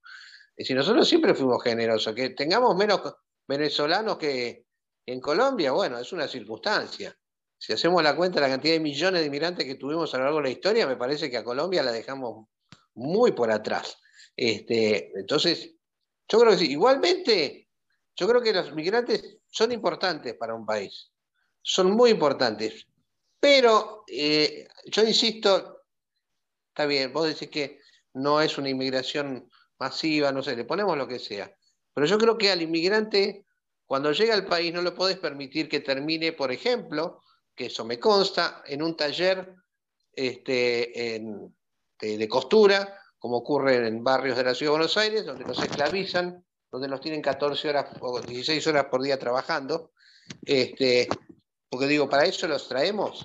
Si 0.58 0.74
nosotros 0.74 1.08
siempre 1.08 1.34
fuimos 1.34 1.62
generosos, 1.64 2.14
que 2.16 2.30
tengamos 2.30 2.76
menos 2.76 3.02
venezolanos 3.48 4.18
que 4.18 4.66
en 5.06 5.20
Colombia, 5.22 5.72
bueno, 5.72 6.00
es 6.00 6.12
una 6.14 6.28
circunstancia. 6.28 7.16
Si 7.58 7.74
hacemos 7.74 8.04
la 8.04 8.16
cuenta 8.16 8.40
de 8.40 8.48
la 8.48 8.54
cantidad 8.54 8.74
de 8.74 8.80
millones 8.80 9.22
de 9.22 9.28
inmigrantes 9.28 9.66
que 9.66 9.76
tuvimos 9.76 10.14
a 10.14 10.18
lo 10.18 10.24
largo 10.26 10.40
de 10.40 10.44
la 10.44 10.50
historia, 10.50 10.88
me 10.88 10.98
parece 10.98 11.30
que 11.30 11.38
a 11.38 11.44
Colombia 11.44 11.84
la 11.84 11.92
dejamos 11.92 12.48
muy 12.96 13.32
por 13.32 13.52
atrás. 13.52 13.98
Este, 14.36 15.12
entonces, 15.18 15.76
yo 16.28 16.40
creo 16.40 16.52
que 16.52 16.58
sí. 16.58 16.72
Igualmente, 16.72 17.70
yo 18.16 18.28
creo 18.28 18.42
que 18.42 18.54
los 18.54 18.74
migrantes 18.74 19.38
son 19.48 19.72
importantes 19.72 20.36
para 20.36 20.56
un 20.56 20.66
país. 20.66 21.12
Son 21.62 21.92
muy 21.92 22.12
importantes. 22.12 22.88
Pero 23.40 24.04
eh, 24.08 24.68
yo 24.86 25.04
insisto, 25.04 25.84
está 26.70 26.86
bien, 26.86 27.14
vos 27.14 27.28
decís 27.28 27.50
que 27.50 27.80
no 28.14 28.42
es 28.42 28.58
una 28.58 28.70
inmigración 28.70 29.50
masiva, 29.80 30.32
no 30.32 30.42
sé, 30.42 30.56
le 30.56 30.66
ponemos 30.66 30.98
lo 30.98 31.08
que 31.08 31.20
sea. 31.20 31.56
Pero 31.96 32.08
yo 32.08 32.18
creo 32.18 32.38
que 32.38 32.52
al 32.52 32.62
inmigrante, 32.62 33.46
cuando 33.86 34.12
llega 34.12 34.34
al 34.34 34.46
país, 34.46 34.74
no 34.74 34.82
le 34.82 34.92
podés 34.92 35.18
permitir 35.18 35.70
que 35.70 35.80
termine, 35.80 36.34
por 36.34 36.52
ejemplo, 36.52 37.22
que 37.56 37.68
eso 37.68 37.86
me 37.86 37.98
consta, 37.98 38.62
en 38.68 38.84
un 38.84 38.98
taller 38.98 39.56
este, 40.12 41.22
de, 42.02 42.28
costura, 42.28 43.00
como 43.18 43.38
ocurre 43.38 43.88
en 43.88 44.04
barrios 44.04 44.36
de 44.36 44.44
la 44.44 44.54
Ciudad 44.54 44.74
de 44.74 44.78
Buenos 44.78 44.98
Aires, 44.98 45.26
donde 45.26 45.46
los 45.46 45.58
esclavizan, 45.58 46.46
donde 46.70 46.90
los 46.90 47.00
tienen 47.00 47.22
14 47.22 47.70
horas 47.70 47.86
o 48.02 48.20
16 48.20 48.68
horas 48.68 48.88
por 48.92 49.02
día 49.02 49.18
trabajando. 49.18 49.94
Este, 50.44 51.08
porque 51.70 51.88
digo, 51.88 52.10
¿para 52.10 52.26
eso 52.26 52.46
los 52.46 52.68
traemos? 52.68 53.24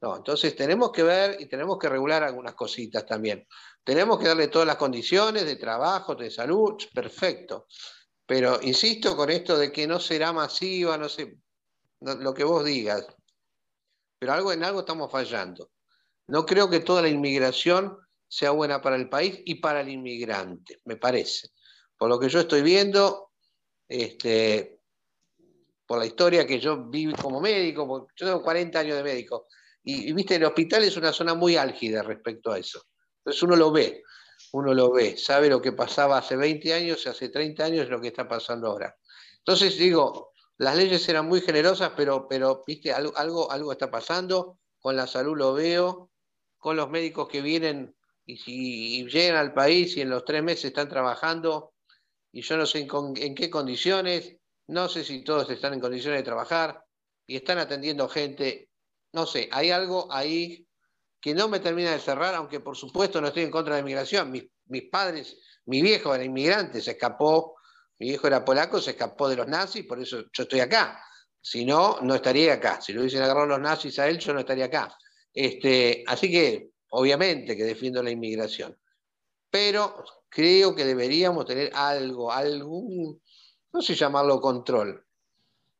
No, 0.00 0.16
entonces 0.16 0.54
tenemos 0.54 0.92
que 0.92 1.02
ver 1.02 1.40
y 1.40 1.46
tenemos 1.46 1.76
que 1.76 1.88
regular 1.88 2.22
algunas 2.22 2.54
cositas 2.54 3.04
también. 3.04 3.48
Tenemos 3.82 4.20
que 4.20 4.28
darle 4.28 4.46
todas 4.46 4.66
las 4.66 4.76
condiciones 4.76 5.44
de 5.44 5.56
trabajo, 5.56 6.14
de 6.14 6.30
salud, 6.30 6.74
perfecto. 6.94 7.66
Pero 8.26 8.60
insisto 8.62 9.16
con 9.16 9.30
esto 9.30 9.58
de 9.58 9.72
que 9.72 9.86
no 9.86 9.98
será 10.00 10.32
masiva, 10.32 10.96
no 10.96 11.08
sé, 11.08 11.38
lo 12.00 12.34
que 12.34 12.44
vos 12.44 12.64
digas. 12.64 13.06
Pero 14.18 14.32
algo 14.32 14.52
en 14.52 14.64
algo 14.64 14.80
estamos 14.80 15.10
fallando. 15.10 15.70
No 16.28 16.46
creo 16.46 16.70
que 16.70 16.80
toda 16.80 17.02
la 17.02 17.08
inmigración 17.08 17.98
sea 18.28 18.52
buena 18.52 18.80
para 18.80 18.96
el 18.96 19.08
país 19.08 19.40
y 19.44 19.56
para 19.56 19.80
el 19.80 19.88
inmigrante, 19.88 20.80
me 20.84 20.96
parece. 20.96 21.48
Por 21.96 22.08
lo 22.08 22.18
que 22.18 22.28
yo 22.28 22.40
estoy 22.40 22.62
viendo, 22.62 23.32
este, 23.88 24.80
por 25.84 25.98
la 25.98 26.06
historia 26.06 26.46
que 26.46 26.58
yo 26.58 26.88
viví 26.88 27.12
como 27.14 27.40
médico, 27.40 28.08
yo 28.16 28.26
tengo 28.26 28.42
40 28.42 28.78
años 28.78 28.96
de 28.96 29.02
médico, 29.02 29.48
y, 29.84 30.08
y, 30.08 30.12
viste, 30.12 30.36
el 30.36 30.44
hospital 30.44 30.84
es 30.84 30.96
una 30.96 31.12
zona 31.12 31.34
muy 31.34 31.56
álgida 31.56 32.02
respecto 32.02 32.52
a 32.52 32.58
eso. 32.58 32.82
Entonces 33.18 33.42
uno 33.42 33.56
lo 33.56 33.72
ve, 33.72 34.02
uno 34.52 34.74
lo 34.74 34.92
ve, 34.92 35.16
sabe 35.16 35.48
lo 35.48 35.60
que 35.60 35.72
pasaba 35.72 36.18
hace 36.18 36.36
20 36.36 36.74
años, 36.74 37.06
hace 37.06 37.28
30 37.30 37.64
años, 37.64 37.88
lo 37.88 38.00
que 38.00 38.08
está 38.08 38.28
pasando 38.28 38.68
ahora. 38.68 38.96
Entonces 39.38 39.76
digo, 39.78 40.32
las 40.58 40.76
leyes 40.76 41.08
eran 41.08 41.26
muy 41.26 41.40
generosas, 41.40 41.92
pero, 41.96 42.28
pero 42.28 42.62
viste, 42.66 42.92
algo, 42.92 43.50
algo, 43.50 43.72
está 43.72 43.90
pasando, 43.90 44.58
con 44.78 44.94
la 44.94 45.06
salud 45.06 45.36
lo 45.36 45.54
veo, 45.54 46.10
con 46.58 46.76
los 46.76 46.90
médicos 46.90 47.28
que 47.28 47.40
vienen 47.40 47.96
y 48.24 48.36
si 48.36 49.04
llegan 49.06 49.36
al 49.36 49.52
país 49.52 49.96
y 49.96 50.02
en 50.02 50.10
los 50.10 50.24
tres 50.24 50.42
meses 50.42 50.66
están 50.66 50.88
trabajando, 50.88 51.72
y 52.30 52.42
yo 52.42 52.56
no 52.56 52.66
sé 52.66 52.86
en, 52.88 53.34
qué 53.34 53.50
condiciones, 53.50 54.36
no 54.68 54.88
sé 54.88 55.02
si 55.02 55.24
todos 55.24 55.50
están 55.50 55.74
en 55.74 55.80
condiciones 55.80 56.20
de 56.20 56.24
trabajar 56.24 56.84
y 57.26 57.36
están 57.36 57.58
atendiendo 57.58 58.08
gente, 58.08 58.70
no 59.12 59.26
sé, 59.26 59.48
hay 59.50 59.70
algo 59.70 60.12
ahí 60.12 60.66
que 61.22 61.34
no 61.34 61.48
me 61.48 61.60
termina 61.60 61.92
de 61.92 62.00
cerrar, 62.00 62.34
aunque 62.34 62.58
por 62.58 62.76
supuesto 62.76 63.20
no 63.20 63.28
estoy 63.28 63.44
en 63.44 63.50
contra 63.52 63.76
de 63.76 63.80
la 63.80 63.86
inmigración. 63.86 64.28
Mis, 64.32 64.44
mis 64.66 64.90
padres, 64.90 65.38
mi 65.66 65.80
viejo 65.80 66.12
era 66.12 66.24
inmigrante, 66.24 66.80
se 66.80 66.90
escapó, 66.90 67.54
mi 68.00 68.08
viejo 68.08 68.26
era 68.26 68.44
polaco, 68.44 68.80
se 68.80 68.90
escapó 68.90 69.28
de 69.28 69.36
los 69.36 69.46
nazis, 69.46 69.86
por 69.86 70.00
eso 70.00 70.24
yo 70.32 70.42
estoy 70.42 70.58
acá. 70.58 71.00
Si 71.40 71.64
no, 71.64 72.00
no 72.02 72.16
estaría 72.16 72.54
acá. 72.54 72.80
Si 72.80 72.92
lo 72.92 73.00
hubiesen 73.00 73.22
agarrado 73.22 73.46
los 73.46 73.60
nazis 73.60 74.00
a 74.00 74.08
él, 74.08 74.18
yo 74.18 74.34
no 74.34 74.40
estaría 74.40 74.64
acá. 74.64 74.96
Este, 75.32 76.02
así 76.08 76.28
que, 76.28 76.70
obviamente 76.90 77.56
que 77.56 77.64
defiendo 77.64 78.02
la 78.02 78.10
inmigración. 78.10 78.76
Pero 79.48 80.02
creo 80.28 80.74
que 80.74 80.84
deberíamos 80.84 81.46
tener 81.46 81.70
algo, 81.72 82.32
algún, 82.32 83.22
no 83.72 83.80
sé 83.80 83.94
llamarlo 83.94 84.40
control, 84.40 85.06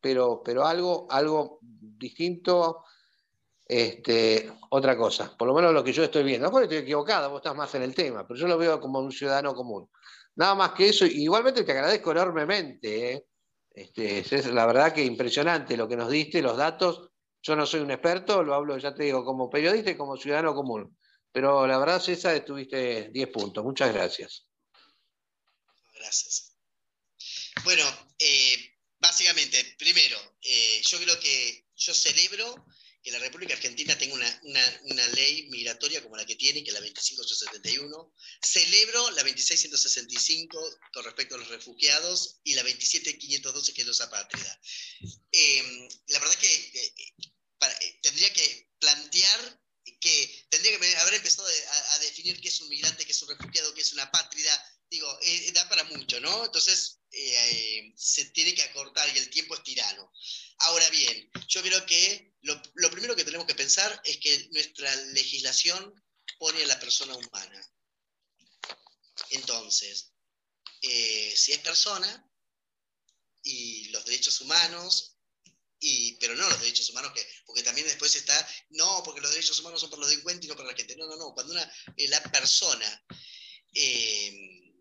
pero, 0.01 0.41
pero 0.45 0.65
algo, 0.65 1.09
algo 1.11 1.59
distinto 1.61 2.85
este, 3.73 4.53
otra 4.69 4.99
cosa, 4.99 5.35
por 5.35 5.49
lo 5.49 5.55
menos 5.55 5.73
lo 5.73 5.83
que 5.83 5.95
yo 5.95 6.05
estoy 6.05 6.23
viendo. 6.25 6.47
A 6.47 6.63
estoy 6.63 6.77
equivocado, 6.77 7.31
vos 7.31 7.39
estás 7.39 7.57
más 7.57 7.75
en 7.75 7.83
el 7.83 7.95
tema, 7.95 8.27
pero 8.27 8.39
yo 8.39 8.47
lo 8.47 8.59
veo 8.59 8.79
como 8.79 8.99
un 8.99 9.11
ciudadano 9.11 9.55
común. 9.55 9.89
Nada 10.35 10.55
más 10.55 10.73
que 10.73 10.91
eso, 10.91 11.07
igualmente 11.07 11.65
te 11.65 11.73
agradezco 11.73 12.13
enormemente. 12.13 13.13
¿eh? 13.13 13.25
Este, 13.71 14.19
es 14.19 14.47
la 14.47 14.67
verdad 14.67 14.93
que 14.93 15.03
impresionante 15.03 15.79
lo 15.79 15.89
que 15.89 15.97
nos 15.97 16.11
diste, 16.11 16.43
los 16.43 16.59
datos. 16.59 17.09
Yo 17.41 17.57
no 17.57 17.65
soy 17.65 17.81
un 17.81 17.91
experto, 17.91 18.43
lo 18.43 18.55
hablo, 18.55 18.77
ya 18.77 18.95
te 18.95 19.05
digo, 19.05 19.25
como 19.25 19.49
periodista 19.49 19.91
y 19.91 19.97
como 19.97 20.19
ciudadano 20.19 20.55
común. 20.55 20.97
Pero 21.33 21.67
la 21.67 21.79
verdad, 21.79 22.01
César, 22.01 22.35
estuviste 22.35 23.09
10 23.09 23.29
puntos. 23.31 23.65
Muchas 23.65 23.93
gracias. 23.95 24.47
Gracias. 25.95 26.59
Bueno, 27.65 27.85
eh, 28.19 28.77
básicamente, 29.01 29.77
primero, 29.79 30.19
eh, 30.43 30.83
yo 30.83 30.99
creo 30.99 31.19
que 31.19 31.65
yo 31.75 31.95
celebro 31.95 32.67
que 33.03 33.11
la 33.11 33.19
República 33.19 33.55
Argentina 33.55 33.99
tenga 33.99 34.15
una, 34.15 35.09
ley 35.09 35.49
migratoria 35.49 36.03
como 36.03 36.17
la 36.17 36.25
que 36.25 36.37
tiene, 36.37 36.63
que 36.63 36.71
es 36.71 36.75
la 36.75 36.81
25871. 36.81 38.15
Celebro 38.41 39.11
la 39.11 39.23
26165 39.25 40.79
con 40.93 41.05
respecto 41.05 41.35
a 41.35 41.39
los 41.39 41.49
refugiados 41.49 42.41
y 42.45 42.55
la 42.55 42.63
27512 42.63 43.75
que 43.75 43.81
es 43.81 43.87
los 43.87 44.01
apátrida. 44.01 44.61
Em, 45.33 45.89
la 46.09 46.19
verdad 46.21 46.37
que 46.37 46.55
eh, 46.55 46.95
eh, 46.99 47.99
tendría 48.03 48.33
que 48.33 48.71
plantear 48.79 49.61
que 50.01 50.47
tendría 50.49 50.79
que 50.79 50.97
haber 50.97 51.15
empezado 51.15 51.47
a, 51.47 51.99
definir 51.99 52.41
qué 52.41 52.49
es 52.49 52.61
un 52.61 52.69
migrante, 52.69 53.05
qué 53.05 53.13
es 53.13 53.23
un 53.23 53.29
refugiado, 53.29 53.75
qué 53.75 53.81
es 53.81 53.93
una 53.93 54.05
apátrida. 54.05 54.79
Digo, 54.89 55.19
eh, 55.23 55.51
da 55.53 55.69
para 55.69 55.85
mucho, 55.85 56.21
¿no? 56.21 56.45
Entonces, 56.45 57.01
se 57.97 58.25
tiene 58.27 58.55
que 58.55 58.63
acortar 58.63 59.09
y 59.15 59.19
el 59.19 59.31
tiempo 59.31 59.55
es 59.55 59.63
tirano. 59.65 60.13
Ahora 60.59 60.89
bien, 60.91 61.31
yo 61.49 61.63
creo 61.63 61.85
que 61.87 62.32
lo, 62.43 62.91
primero 62.91 63.15
que 63.15 63.25
tenemos 63.25 63.47
que 63.47 63.55
pensar 63.55 64.01
es 64.05 64.19
que 64.19 64.49
nuestra 64.51 64.95
legislación 65.13 65.95
pone 66.39 66.63
a 66.63 66.67
la 66.67 66.81
persona 66.81 67.15
humana. 67.17 67.73
Entonces, 69.31 70.13
eh, 70.83 71.35
si 71.37 71.53
es 71.53 71.59
persona 71.59 72.29
y 73.43 73.89
los 73.91 74.05
derechos 74.05 74.41
humanos, 74.41 75.17
y, 75.79 76.17
pero 76.17 76.35
no 76.35 76.49
los 76.49 76.61
derechos 76.61 76.91
humanos, 76.91 77.13
que, 77.13 77.27
porque 77.45 77.63
también 77.63 77.87
después 77.87 78.15
está, 78.15 78.49
no, 78.71 79.03
porque 79.05 79.21
los 79.21 79.31
derechos 79.31 79.59
humanos 79.61 79.81
son 79.81 79.91
para 79.91 80.01
los 80.01 80.11
delincuentes 80.11 80.45
y 80.45 80.49
no 80.49 80.57
para 80.57 80.71
la 80.71 80.77
gente. 80.77 80.97
No, 80.97 81.07
no, 81.07 81.17
no. 81.17 81.35
Cuando 81.35 81.53
una, 81.53 81.73
eh, 81.97 82.09
la 82.09 82.23
persona, 82.23 83.05
eh, 83.75 84.73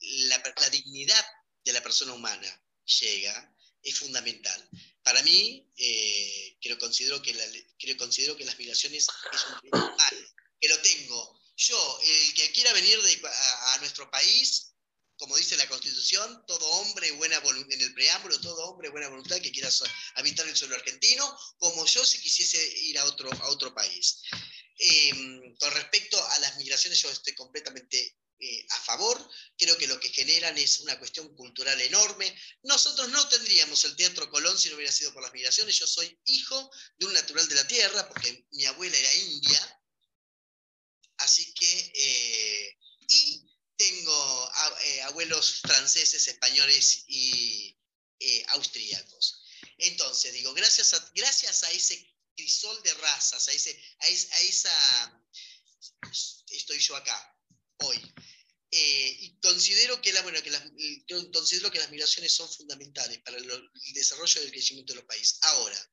la, 0.00 0.54
la 0.60 0.70
dignidad 0.70 1.24
de 1.64 1.72
la 1.72 1.82
persona 1.82 2.12
humana 2.12 2.64
llega, 2.84 3.56
es 3.82 3.98
fundamental. 3.98 4.68
Para 5.04 5.22
mí, 5.22 5.70
eh, 5.76 6.56
creo, 6.62 6.78
considero 6.78 7.20
que 7.20 7.34
creo, 7.78 7.96
considero 7.98 8.36
que 8.36 8.46
las 8.46 8.58
migraciones 8.58 9.06
es 9.32 9.44
un 9.70 9.70
mal, 9.70 10.34
que 10.58 10.68
lo 10.68 10.80
tengo. 10.80 11.40
Yo, 11.56 12.00
el 12.02 12.34
que 12.34 12.52
quiera 12.52 12.72
venir 12.72 12.98
a, 12.98 13.78
nuestro 13.78 14.10
país, 14.10 14.72
como 15.18 15.36
dice 15.36 15.58
la 15.58 15.68
Constitución, 15.68 16.42
todo 16.46 16.66
hombre 16.66 17.12
buena 17.12 17.36
en 17.36 17.80
el 17.82 17.92
preámbulo, 17.92 18.40
todo 18.40 18.70
hombre 18.70 18.88
buena 18.88 19.08
voluntad 19.08 19.40
que 19.40 19.52
quiera 19.52 19.68
habitar 20.14 20.48
el 20.48 20.56
suelo 20.56 20.74
argentino, 20.74 21.38
como 21.58 21.84
yo 21.84 22.04
si 22.04 22.18
quisiese 22.20 22.66
ir 22.84 22.98
a 22.98 23.04
otro, 23.04 23.30
a 23.30 23.48
otro 23.48 23.74
país. 23.74 24.22
Em, 24.78 25.54
con 25.56 25.70
respecto 25.72 26.16
a 26.28 26.38
las 26.38 26.56
migraciones, 26.56 27.00
yo 27.00 27.10
estoy 27.10 27.34
completamente 27.34 28.16
eh, 28.44 28.66
a 28.70 28.80
favor, 28.80 29.30
creo 29.56 29.76
que 29.78 29.86
lo 29.86 29.98
que 29.98 30.10
generan 30.10 30.56
es 30.58 30.80
una 30.80 30.98
cuestión 30.98 31.34
cultural 31.34 31.80
enorme. 31.80 32.34
Nosotros 32.62 33.08
no 33.08 33.28
tendríamos 33.28 33.84
el 33.84 33.96
Teatro 33.96 34.30
Colón 34.30 34.58
si 34.58 34.68
no 34.68 34.76
hubiera 34.76 34.92
sido 34.92 35.12
por 35.12 35.22
las 35.22 35.32
migraciones. 35.32 35.78
Yo 35.78 35.86
soy 35.86 36.18
hijo 36.26 36.70
de 36.98 37.06
un 37.06 37.12
natural 37.12 37.48
de 37.48 37.54
la 37.54 37.66
tierra, 37.66 38.08
porque 38.08 38.46
mi 38.52 38.64
abuela 38.66 38.96
era 38.96 39.14
india, 39.14 39.82
así 41.18 41.54
que, 41.54 41.92
eh, 41.94 42.78
y 43.08 43.42
tengo 43.76 44.52
eh, 44.82 45.02
abuelos 45.02 45.60
franceses, 45.60 46.28
españoles 46.28 47.04
y 47.08 47.76
austríacos. 48.48 49.42
Entonces, 49.78 50.32
digo, 50.32 50.54
gracias 50.54 50.94
a, 50.94 51.10
gracias 51.14 51.62
a 51.62 51.70
ese 51.72 52.14
crisol 52.36 52.82
de 52.82 52.94
razas, 52.94 53.48
a, 53.48 53.52
ese, 53.52 53.80
a, 54.00 54.08
esa... 54.40 55.22
Estoy 56.50 56.78
yo 56.78 56.96
acá, 56.96 57.38
hoy. 57.78 58.00
Eh, 58.76 59.16
y 59.20 59.38
considero 59.38 60.02
que, 60.02 60.12
la, 60.12 60.20
bueno, 60.22 60.42
que 60.42 60.50
las, 60.50 60.64
considero 61.32 61.70
que 61.70 61.78
las 61.78 61.92
migraciones 61.92 62.32
son 62.32 62.52
fundamentales 62.52 63.20
para 63.20 63.36
el, 63.36 63.70
desarrollo 63.92 64.42
y 64.42 64.46
el 64.46 64.50
crecimiento 64.50 64.92
de 64.92 64.96
los 64.96 65.06
países. 65.06 65.38
Ahora, 65.42 65.92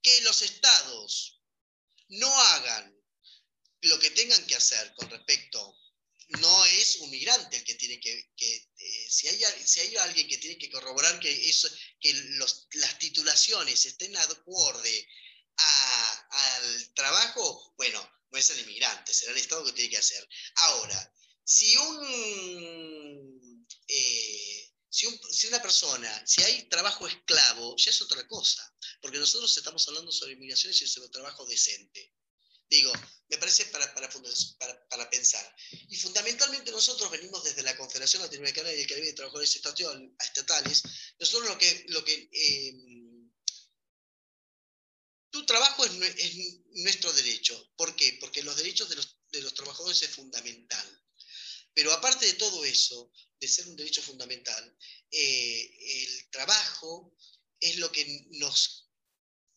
que 0.00 0.20
los 0.20 0.42
estados 0.42 1.42
no 2.10 2.32
hagan 2.32 2.96
lo 3.80 3.98
que 3.98 4.10
tengan 4.10 4.46
que 4.46 4.54
hacer 4.54 4.94
con 4.94 5.10
respecto 5.10 5.76
no 6.28 6.64
es 6.66 6.96
un 6.98 7.10
migrante 7.10 7.56
el 7.56 7.64
que 7.64 7.74
tiene 7.74 7.98
que, 7.98 8.32
eh, 8.38 9.06
si, 9.10 9.26
hay, 9.26 9.42
si 9.66 9.80
hay 9.80 9.96
alguien 9.96 10.28
que 10.28 10.38
tiene 10.38 10.56
que 10.56 10.70
corroborar 10.70 11.18
que, 11.18 11.48
eso, 11.48 11.68
que 11.98 12.12
las 12.74 12.98
titulaciones 13.00 13.86
estén 13.86 14.16
acorde 14.16 15.08
al 15.56 16.94
trabajo, 16.94 17.74
bueno, 17.76 18.08
no 18.30 18.38
es 18.38 18.50
el 18.50 18.60
inmigrante, 18.60 19.12
será 19.12 19.32
el 19.32 19.38
Estado 19.38 19.64
que 19.64 19.72
tiene 19.72 19.90
que 19.90 19.98
hacer. 19.98 20.28
Ahora, 20.54 21.12
eh, 23.88 24.72
si, 24.88 25.46
una 25.48 25.60
persona, 25.60 26.26
si 26.26 26.42
hay 26.42 26.68
trabajo 26.68 27.08
esclavo, 27.08 27.76
ya 27.76 27.90
es 27.90 28.00
otra 28.02 28.26
cosa, 28.28 28.72
porque 29.00 29.18
nosotros 29.18 29.56
estamos 29.56 29.86
hablando 29.88 30.12
sobre 30.12 30.34
inmigraciones 30.34 30.80
y 30.82 30.86
sobre 30.86 31.08
trabajo 31.08 31.44
decente. 31.46 32.14
Digo, 32.68 32.92
me 33.28 33.36
parece 33.38 33.64
para, 33.66 35.10
pensar. 35.10 35.56
Y 35.88 35.96
fundamentalmente 35.96 36.70
nosotros 36.70 37.10
venimos 37.10 37.42
desde 37.42 37.64
la 37.64 37.76
Confederación 37.76 38.22
Latinoamericana 38.22 38.72
y 38.72 38.82
el 38.82 38.86
Caribe 38.86 39.08
de 39.08 39.14
Trabajadores 39.14 39.56
Estatales. 39.56 40.82
Nosotros 41.18 41.48
lo 41.48 41.58
que... 41.58 41.84
Lo 41.88 42.04
que 42.04 42.30
eh, 42.32 42.74
tu 45.30 45.44
trabajo 45.46 45.84
es, 45.84 45.92
nuestro 46.74 47.12
derecho. 47.12 47.72
¿Por 47.76 47.96
qué? 47.96 48.18
Porque 48.20 48.42
los 48.44 48.56
derechos 48.56 48.88
de 48.88 49.42
los 49.42 49.54
trabajadores 49.54 50.02
es 50.02 50.10
fundamental. 50.10 50.99
Pero 51.74 51.92
aparte 51.92 52.26
de 52.26 52.34
todo 52.34 52.64
eso, 52.64 53.12
de 53.38 53.48
ser 53.48 53.68
un 53.68 53.76
derecho 53.76 54.02
fundamental, 54.02 54.76
eh, 55.10 56.04
el 56.04 56.30
trabajo 56.30 57.16
es 57.58 57.76
lo 57.76 57.90
que 57.90 58.26
nos 58.32 58.90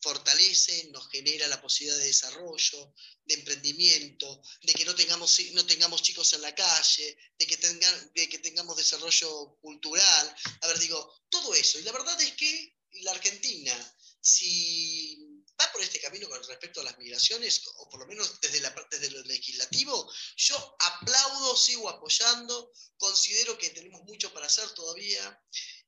fortalece, 0.04 0.90
nos 0.92 1.08
genera 1.08 1.48
la 1.48 1.62
posibilidad 1.62 1.96
de 1.98 2.04
desarrollo, 2.04 2.94
de 3.24 3.34
emprendimiento, 3.34 4.42
de 4.62 4.74
que 4.74 4.84
no 4.84 4.94
tengamos, 4.94 5.40
no 5.52 5.64
tengamos 5.64 6.02
chicos 6.02 6.34
en 6.34 6.42
la 6.42 6.54
calle, 6.54 7.16
de 7.38 7.46
que, 7.46 7.56
de 7.56 8.28
que 8.28 8.38
tengamos 8.40 8.76
desarrollo 8.76 9.56
cultural. 9.62 10.36
A 10.60 10.66
ver, 10.68 10.78
digo, 10.78 11.26
todo 11.30 11.54
eso. 11.54 11.78
Y 11.78 11.82
la 11.82 11.92
verdad 11.92 12.20
es 12.20 12.32
que 12.32 12.76
la 13.02 13.12
Argentina, 13.12 13.74
si 14.20 15.23
va 15.60 15.72
por 15.72 15.82
este 15.82 16.00
camino 16.00 16.28
con 16.28 16.42
respecto 16.44 16.80
a 16.80 16.84
las 16.84 16.98
migraciones, 16.98 17.62
o 17.76 17.88
por 17.88 18.00
lo 18.00 18.06
menos 18.06 18.40
desde 18.40 18.60
la 18.60 18.74
parte 18.74 18.98
de 18.98 19.10
lo 19.10 19.22
legislativo, 19.22 20.12
yo 20.36 20.76
aplaudo, 20.80 21.56
sigo 21.56 21.88
apoyando, 21.88 22.72
considero 22.96 23.56
que 23.58 23.70
tenemos 23.70 24.02
mucho 24.04 24.32
para 24.32 24.46
hacer 24.46 24.68
todavía. 24.70 25.42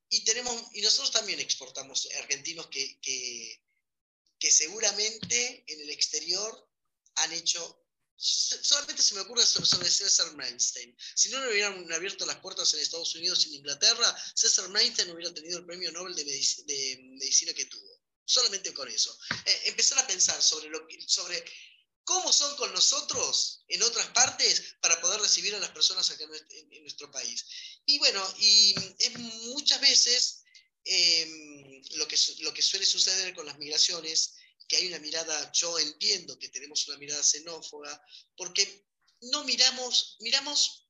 Y, 0.08 0.24
tenemos, 0.24 0.62
y 0.72 0.82
nosotros 0.82 1.10
también 1.10 1.40
exportamos 1.40 2.08
argentinos 2.18 2.68
que, 2.68 3.00
que 3.00 4.52
seguramente 4.52 5.64
en 5.66 5.80
el 5.80 5.90
exterior 5.90 6.70
han 7.16 7.32
hecho 7.32 7.86
solamente 8.18 9.02
se 9.02 9.14
me 9.14 9.20
ocurre 9.20 9.44
sobre 9.44 9.90
César 9.90 10.34
Mainstein. 10.36 10.96
Si 11.14 11.28
no 11.28 11.40
le 11.40 11.50
hubieran 11.50 11.92
abierto 11.92 12.24
las 12.24 12.40
puertas 12.40 12.72
en 12.72 12.80
Estados 12.80 13.14
Unidos 13.14 13.44
y 13.44 13.48
en 13.50 13.54
Inglaterra, 13.56 14.16
César 14.34 14.68
Mainstein 14.70 15.10
hubiera 15.10 15.32
tenido 15.34 15.58
el 15.58 15.66
premio 15.66 15.92
Nobel 15.92 16.14
de, 16.14 16.24
medicina 16.24 17.52
que 17.52 17.66
tuvo. 17.66 17.95
Solamente 18.26 18.74
con 18.74 18.88
eso. 18.88 19.16
Eh, 19.46 19.62
empezar 19.66 19.98
a 19.98 20.06
pensar 20.06 20.42
sobre, 20.42 20.68
sobre 21.06 21.42
cómo 22.04 22.32
son 22.32 22.54
con 22.56 22.72
nosotros 22.74 23.64
en 23.68 23.82
otras 23.82 24.08
partes 24.08 24.76
para 24.82 25.00
poder 25.00 25.20
recibir 25.20 25.54
a 25.54 25.60
las 25.60 25.70
personas 25.70 26.10
acá 26.10 26.24
en, 26.24 26.82
nuestro 26.82 27.10
país. 27.10 27.46
Y 27.86 27.98
bueno, 27.98 28.22
y 28.38 28.74
muchas 29.46 29.80
veces 29.80 30.42
Em, 30.88 31.82
lo, 31.96 32.06
que, 32.06 32.16
lo 32.38 32.54
que 32.54 32.62
suele 32.62 32.86
suceder 32.86 33.34
con 33.34 33.44
las 33.44 33.58
migraciones, 33.58 34.34
que 34.68 34.76
hay 34.76 34.86
una 34.86 35.00
mirada, 35.00 35.50
yo 35.52 35.76
entiendo 35.80 36.38
que 36.38 36.48
tenemos 36.48 36.86
una 36.86 36.96
mirada 36.96 37.24
xenófoba, 37.24 38.00
porque 38.36 38.86
no 39.32 39.42
miramos, 39.42 40.16
miramos 40.20 40.86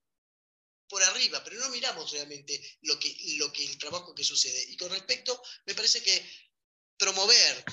por 0.87 1.03
arriba, 1.03 1.43
pero 1.43 1.59
no 1.61 1.71
miramos 1.71 2.11
realmente 2.11 2.79
lo 2.83 2.99
que, 2.99 3.17
lo 3.39 3.51
que 3.51 3.65
el 3.65 3.79
trabajo 3.79 4.15
que 4.15 4.23
sucede. 4.23 4.67
Y 4.69 4.77
con 4.77 4.91
respecto, 4.91 5.43
me 5.65 5.75
parece 5.75 6.03
que 6.03 6.31
promover 6.99 7.65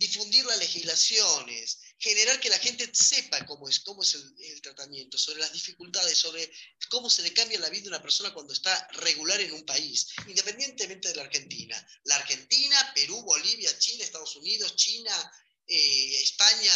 difundir 0.00 0.46
las 0.46 0.58
legislaciones, 0.58 1.78
generar 1.98 2.40
que 2.40 2.48
la 2.48 2.58
gente 2.58 2.88
sepa 2.90 3.44
cómo 3.44 3.68
es, 3.68 3.80
cómo 3.80 4.02
es 4.02 4.14
el, 4.14 4.62
tratamiento, 4.62 5.18
sobre 5.18 5.40
las 5.40 5.52
dificultades, 5.52 6.16
sobre 6.16 6.50
cómo 6.88 7.10
se 7.10 7.20
le 7.22 7.34
cambia 7.34 7.60
la 7.60 7.68
vida 7.68 7.84
a 7.84 7.88
una 7.88 8.02
persona 8.02 8.32
cuando 8.32 8.54
está 8.54 8.88
regular 8.92 9.38
en 9.42 9.52
un 9.52 9.66
país, 9.66 10.08
independientemente 10.26 11.08
de 11.08 11.16
la 11.16 11.24
Argentina. 11.24 11.86
La 12.04 12.16
Argentina, 12.16 12.92
Perú, 12.94 13.22
Bolivia, 13.22 13.78
Chile, 13.78 14.04
Estados 14.04 14.34
Unidos, 14.36 14.74
China, 14.74 15.32
eh, 15.66 16.22
España, 16.22 16.72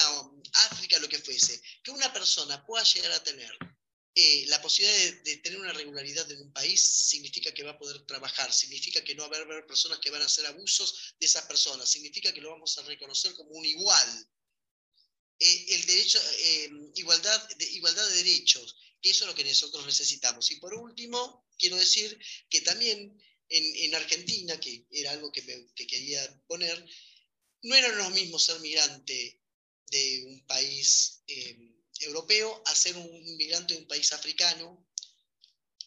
África, 0.70 0.98
lo 0.98 1.09
que 1.09 1.18
fuese. 1.18 1.62
Que 1.82 1.92
una 1.92 2.12
persona 2.12 2.62
pueda 2.66 2.84
llegar 2.84 3.12
a 3.12 3.24
tener 3.24 3.57
eh, 4.16 4.44
la 4.46 4.62
posibilidad 4.62 5.22
de, 5.24 5.36
tener 5.38 5.58
una 5.58 5.72
regularidad 5.72 6.30
en 6.30 6.40
un 6.40 6.52
país 6.52 6.80
significa 6.80 7.52
que 7.52 7.64
va 7.64 7.72
a 7.72 7.78
poder 7.78 8.06
trabajar, 8.06 8.52
significa 8.52 9.02
que 9.02 9.16
no 9.16 9.28
va 9.28 9.36
a 9.36 9.40
haber, 9.40 9.66
personas 9.66 9.98
que 9.98 10.10
van 10.10 10.22
a 10.22 10.26
hacer 10.26 10.46
abusos 10.46 11.14
de 11.18 11.26
esas 11.26 11.44
personas, 11.46 11.88
significa 11.88 12.32
que 12.32 12.40
lo 12.40 12.50
vamos 12.50 12.78
a 12.78 12.82
reconocer 12.82 13.34
como 13.34 13.50
un 13.50 13.64
igual. 13.64 14.28
Eh, 15.40 15.66
el 15.74 15.86
derecho, 15.86 16.20
eh, 16.38 16.70
igualdad, 16.94 17.48
de, 17.56 17.64
igualdad 17.72 18.08
de 18.08 18.22
derechos, 18.22 18.76
que 19.02 19.10
eso 19.10 19.24
es 19.24 19.30
lo 19.30 19.34
que 19.34 19.42
nosotros 19.42 19.84
necesitamos. 19.84 20.48
Y 20.52 20.56
por 20.60 20.74
último, 20.74 21.48
quiero 21.58 21.76
decir 21.76 22.16
que 22.48 22.60
también 22.60 23.20
en, 23.48 23.94
Argentina, 23.96 24.60
que 24.60 24.86
era 24.92 25.10
algo 25.10 25.32
que, 25.32 25.42
que 25.74 25.86
quería 25.88 26.40
poner, 26.46 26.86
no 27.62 27.74
era 27.74 27.88
lo 27.88 28.10
mismo 28.10 28.38
ser 28.38 28.60
migrante 28.60 29.40
de 29.88 30.24
un 30.28 30.46
país 30.46 31.22
europeo 32.01 32.62
a 32.66 32.74
ser 32.74 32.97
un 32.97 33.07
inmigrante 33.07 33.74
de 33.74 33.80
un 33.80 33.86
país 33.86 34.12
africano 34.12 34.88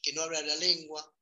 que 0.02 0.14
no 0.14 0.22
habla 0.22 0.42
la 0.42 0.56
lengua, 0.56 1.16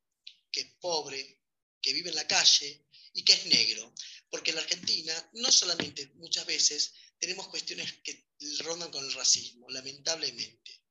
que 0.51 0.61
es 0.61 0.67
pobre, 0.79 1.41
que 1.81 1.93
vive 1.93 2.09
en 2.09 2.15
la 2.15 2.27
calle 2.27 2.87
y 3.13 3.23
que 3.23 3.33
es 3.33 3.45
negro. 3.45 3.93
Porque 4.29 4.51
en 4.51 4.57
la 4.57 4.61
Argentina 4.61 5.29
no 5.33 5.51
solamente 5.51 6.07
muchas 6.15 6.45
veces 6.45 6.93
tenemos 7.19 7.47
cuestiones 7.47 7.91
que 8.03 8.27
rondan 8.59 8.91
con 8.91 9.03
el 9.05 9.13
racismo, 9.13 9.69
lamentablemente. 9.69 10.83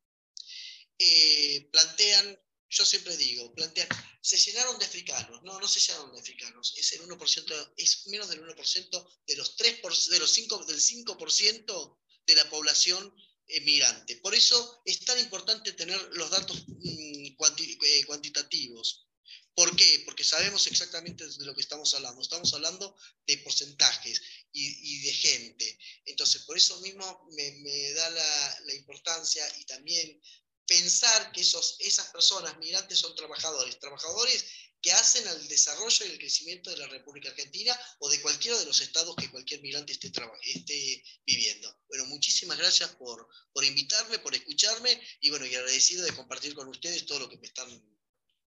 Eh, 0.99 1.69
plantean, 1.71 2.41
yo 2.69 2.85
siempre 2.85 3.17
digo, 3.17 3.53
plantean, 3.55 3.89
se 4.21 4.39
llenaron 4.39 4.79
de 4.79 4.87
africanos. 4.87 5.43
No, 5.43 5.61
no 5.61 5.69
se 5.69 5.81
llenaron 5.81 6.13
de 6.13 6.21
africanos. 6.21 6.75
Es, 6.77 6.93
el 6.93 7.03
1%, 7.03 7.75
es 7.77 8.07
menos 8.07 8.29
del 8.29 8.43
1% 8.43 9.23
de 9.27 9.37
los, 9.37 9.57
3 9.57 9.83
de 10.11 10.19
los 10.19 10.33
5, 10.33 10.65
del 10.65 10.81
5% 10.81 11.99
de 12.27 12.35
la 12.35 12.49
población 12.49 13.15
emigrante. 13.49 14.17
Por 14.17 14.35
eso 14.35 14.83
es 14.85 15.01
tan 15.01 15.19
importante 15.19 15.73
tener 15.73 16.01
los 16.13 16.31
datos 16.31 16.65
mm, 16.67 17.27
eh, 17.27 18.05
cuantitativos. 18.07 19.07
¿Por 19.55 19.77
qué? 19.77 20.03
Porque 20.05 20.25
sabemos 20.25 20.67
exactamente 20.67 21.25
de 21.27 21.45
lo 21.45 21.55
que 21.55 21.61
estamos 21.61 21.95
hablando. 21.95 22.21
Estamos 22.21 22.53
hablando 22.55 22.97
de 23.27 23.39
porcentajes 23.39 24.21
y, 24.53 25.03
de 25.03 25.13
gente. 25.13 25.79
Entonces, 26.07 26.43
por 26.43 26.57
eso 26.57 26.81
mismo 26.81 27.29
me, 27.33 27.93
da 27.93 28.11
la, 28.11 28.61
la, 28.67 28.75
importancia 28.75 29.47
y 29.61 29.65
también 29.65 30.21
pensar 30.67 31.33
que 31.33 31.43
esos, 31.43 31.77
esas 31.81 32.09
personas 32.09 32.57
migrantes 32.59 32.99
son 32.99 33.15
trabajadores. 33.15 33.79
Trabajadores 33.79 34.45
que 34.81 34.93
hacen 34.93 35.27
al 35.29 35.49
desarrollo 35.49 36.05
y 36.05 36.11
el 36.11 36.19
crecimiento 36.19 36.71
de 36.71 36.77
la 36.77 36.87
República 36.89 37.31
Argentina 37.31 37.79
o 38.01 38.09
de 38.11 38.21
cualquiera 38.21 38.59
de 38.59 38.67
los 38.67 38.83
estados 38.83 39.17
que 39.17 39.31
cualquier 39.31 39.63
migrante 39.63 39.93
esté, 39.93 40.13
esté 40.43 41.05
viviendo. 41.25 41.75
Bueno, 41.89 42.05
muchísimas 42.07 42.59
gracias 42.59 42.91
por, 42.97 43.27
por 43.53 43.65
invitarme, 43.65 44.19
por 44.19 44.35
escucharme 44.35 45.01
y 45.21 45.31
bueno, 45.31 45.47
y 45.47 45.55
agradecido 45.55 46.05
de 46.05 46.15
compartir 46.15 46.55
con 46.55 46.69
ustedes 46.69 47.07
todo 47.07 47.21
lo 47.21 47.31
que 47.31 47.39
me 47.39 47.47
están... 47.47 47.71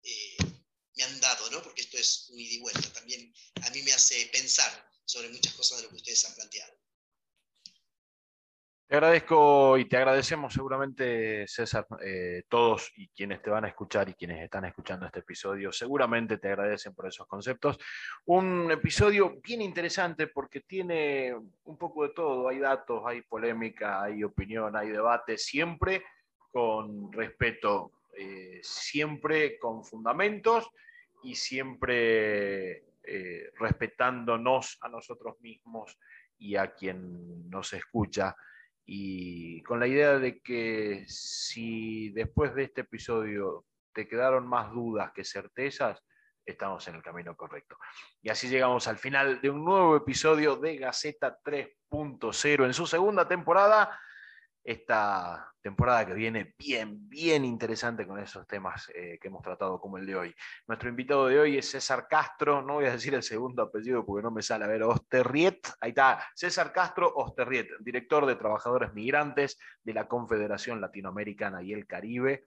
Eh, 0.04 0.38
me 0.96 1.04
han 1.04 1.20
dado, 1.20 1.50
¿no? 1.52 1.64
Porque 1.64 1.82
esto 1.82 1.98
es 1.98 2.28
un 2.30 2.40
ida 2.40 2.54
y 2.54 2.60
vuelta. 2.60 2.94
También 2.94 3.34
a 3.64 3.70
mí 3.70 3.82
me 3.82 3.94
hace 3.94 4.26
pensar 4.28 4.90
sobre 5.06 5.30
muchas 5.30 5.54
cosas 5.54 5.78
de 5.78 5.84
lo 5.84 5.90
que 5.90 5.96
ustedes 5.98 6.24
han 6.26 6.36
planteado. 6.36 6.81
Te 8.92 8.98
agradezco 8.98 9.78
y 9.78 9.86
te 9.86 9.96
agradecemos 9.96 10.54
seguramente, 10.54 11.48
César, 11.48 11.88
eh, 12.04 12.44
todos 12.50 12.92
y 12.98 13.08
quienes 13.08 13.42
te 13.42 13.50
van 13.50 13.64
a 13.64 13.70
escuchar 13.70 14.10
y 14.10 14.16
quienes 14.16 14.44
están 14.44 14.66
escuchando 14.66 15.06
este 15.06 15.20
episodio, 15.20 15.72
seguramente 15.72 16.40
te 16.40 16.50
agradecen 16.50 16.94
por 16.94 17.08
esos 17.08 17.26
conceptos. 17.26 17.80
Un 18.26 18.70
episodio 18.70 19.40
bien 19.42 19.62
interesante 19.62 20.28
porque 20.28 20.60
tiene 20.60 21.34
un 21.64 21.78
poco 21.78 22.04
de 22.04 22.10
todo, 22.10 22.50
hay 22.50 22.60
datos, 22.60 23.02
hay 23.06 23.22
polémica, 23.22 24.04
hay 24.04 24.26
opinión, 24.26 24.76
hay 24.76 24.90
debate, 24.90 25.38
siempre 25.38 26.04
con 26.52 27.14
respeto, 27.14 27.94
eh, 28.18 28.60
siempre 28.62 29.58
con 29.58 29.86
fundamentos 29.86 30.70
y 31.24 31.36
siempre 31.36 32.84
eh, 33.04 33.52
respetándonos 33.58 34.80
a 34.82 34.90
nosotros 34.90 35.40
mismos 35.40 35.98
y 36.38 36.58
a 36.58 36.74
quien 36.74 37.50
nos 37.50 37.72
escucha. 37.72 38.36
Y 38.94 39.64
con 39.64 39.80
la 39.80 39.88
idea 39.88 40.20
de 40.20 40.42
que 40.42 41.06
si 41.08 42.10
después 42.10 42.54
de 42.54 42.64
este 42.64 42.82
episodio 42.82 43.64
te 43.94 44.06
quedaron 44.06 44.46
más 44.46 44.70
dudas 44.74 45.14
que 45.14 45.24
certezas, 45.24 46.04
estamos 46.46 46.86
en 46.90 46.96
el 46.96 47.02
camino 47.02 47.34
correcto. 47.38 47.78
Y 48.22 48.28
así 48.28 48.50
llegamos 48.50 48.90
al 48.90 48.98
final 48.98 49.40
de 49.40 49.50
un 49.50 49.64
nuevo 49.64 49.96
episodio 49.96 50.58
de 50.58 50.76
Gaceta 50.76 51.40
3.0 51.42 52.66
en 52.66 52.74
su 52.74 52.86
segunda 52.86 53.26
temporada 53.26 53.98
esta 54.64 55.52
temporada 55.62 56.06
que 56.06 56.14
viene 56.14 56.54
bien, 56.58 57.08
bien 57.08 57.46
interesante 57.46 58.08
con 58.08 58.20
esos 58.20 58.46
temas 58.48 58.90
eh, 58.94 59.18
que 59.22 59.28
hemos 59.28 59.42
tratado 59.42 59.80
como 59.80 59.98
el 59.98 60.06
de 60.06 60.16
hoy. 60.16 60.36
Nuestro 60.68 60.90
invitado 60.90 61.28
de 61.28 61.40
hoy 61.40 61.58
es 61.58 61.70
César 61.70 62.08
Castro, 62.10 62.62
no 62.62 62.76
voy 62.76 62.86
a 62.86 62.92
decir 62.92 63.14
el 63.14 63.24
segundo 63.24 63.64
apellido 63.64 64.06
porque 64.06 64.24
no 64.24 64.32
me 64.32 64.42
sale, 64.42 64.66
a 64.66 64.68
ver, 64.68 64.84
Osterriet, 64.84 65.68
ahí 65.80 65.90
está, 65.90 66.24
César 66.36 66.74
Castro 66.74 67.14
Osterriet, 67.16 67.68
director 67.80 68.26
de 68.26 68.36
Trabajadores 68.36 68.94
Migrantes 68.94 69.60
de 69.84 69.94
la 69.94 70.08
Confederación 70.08 70.82
Latinoamericana 70.82 71.62
y 71.62 71.74
el 71.74 71.86
Caribe, 71.86 72.46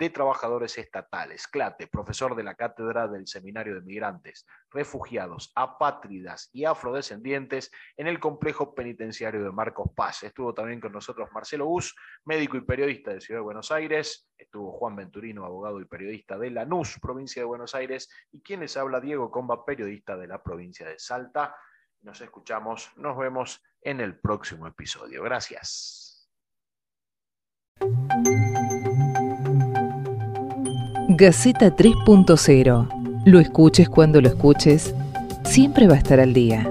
de 0.00 0.08
Trabajadores 0.08 0.78
Estatales, 0.78 1.46
CLATE, 1.46 1.86
profesor 1.86 2.34
de 2.34 2.42
la 2.42 2.54
Cátedra 2.54 3.06
del 3.06 3.26
Seminario 3.26 3.74
de 3.74 3.82
Migrantes, 3.82 4.46
Refugiados, 4.70 5.52
Apátridas 5.54 6.48
y 6.54 6.64
Afrodescendientes 6.64 7.70
en 7.98 8.06
el 8.06 8.18
Complejo 8.18 8.74
Penitenciario 8.74 9.44
de 9.44 9.52
Marcos 9.52 9.90
Paz. 9.94 10.22
Estuvo 10.22 10.54
también 10.54 10.80
con 10.80 10.92
nosotros 10.92 11.28
Marcelo 11.34 11.66
Bus, 11.66 11.94
médico 12.24 12.56
y 12.56 12.62
periodista 12.62 13.12
de 13.12 13.20
Ciudad 13.20 13.40
de 13.40 13.44
Buenos 13.44 13.70
Aires. 13.70 14.26
Estuvo 14.38 14.72
Juan 14.72 14.96
Venturino, 14.96 15.44
abogado 15.44 15.78
y 15.82 15.84
periodista 15.84 16.38
de 16.38 16.50
Lanús, 16.50 16.98
provincia 16.98 17.42
de 17.42 17.46
Buenos 17.46 17.74
Aires. 17.74 18.08
Y 18.32 18.40
quienes 18.40 18.78
habla 18.78 19.00
Diego 19.00 19.30
Comba, 19.30 19.66
periodista 19.66 20.16
de 20.16 20.28
la 20.28 20.42
provincia 20.42 20.88
de 20.88 20.98
Salta. 20.98 21.54
Nos 22.00 22.22
escuchamos, 22.22 22.90
nos 22.96 23.18
vemos 23.18 23.62
en 23.82 24.00
el 24.00 24.18
próximo 24.18 24.66
episodio. 24.66 25.22
Gracias. 25.22 26.26
Gaceta 31.20 31.76
3.0. 31.76 33.22
Lo 33.26 33.40
escuches 33.40 33.90
cuando 33.90 34.22
lo 34.22 34.28
escuches, 34.28 34.94
siempre 35.44 35.86
va 35.86 35.96
a 35.96 35.98
estar 35.98 36.18
al 36.18 36.32
día. 36.32 36.66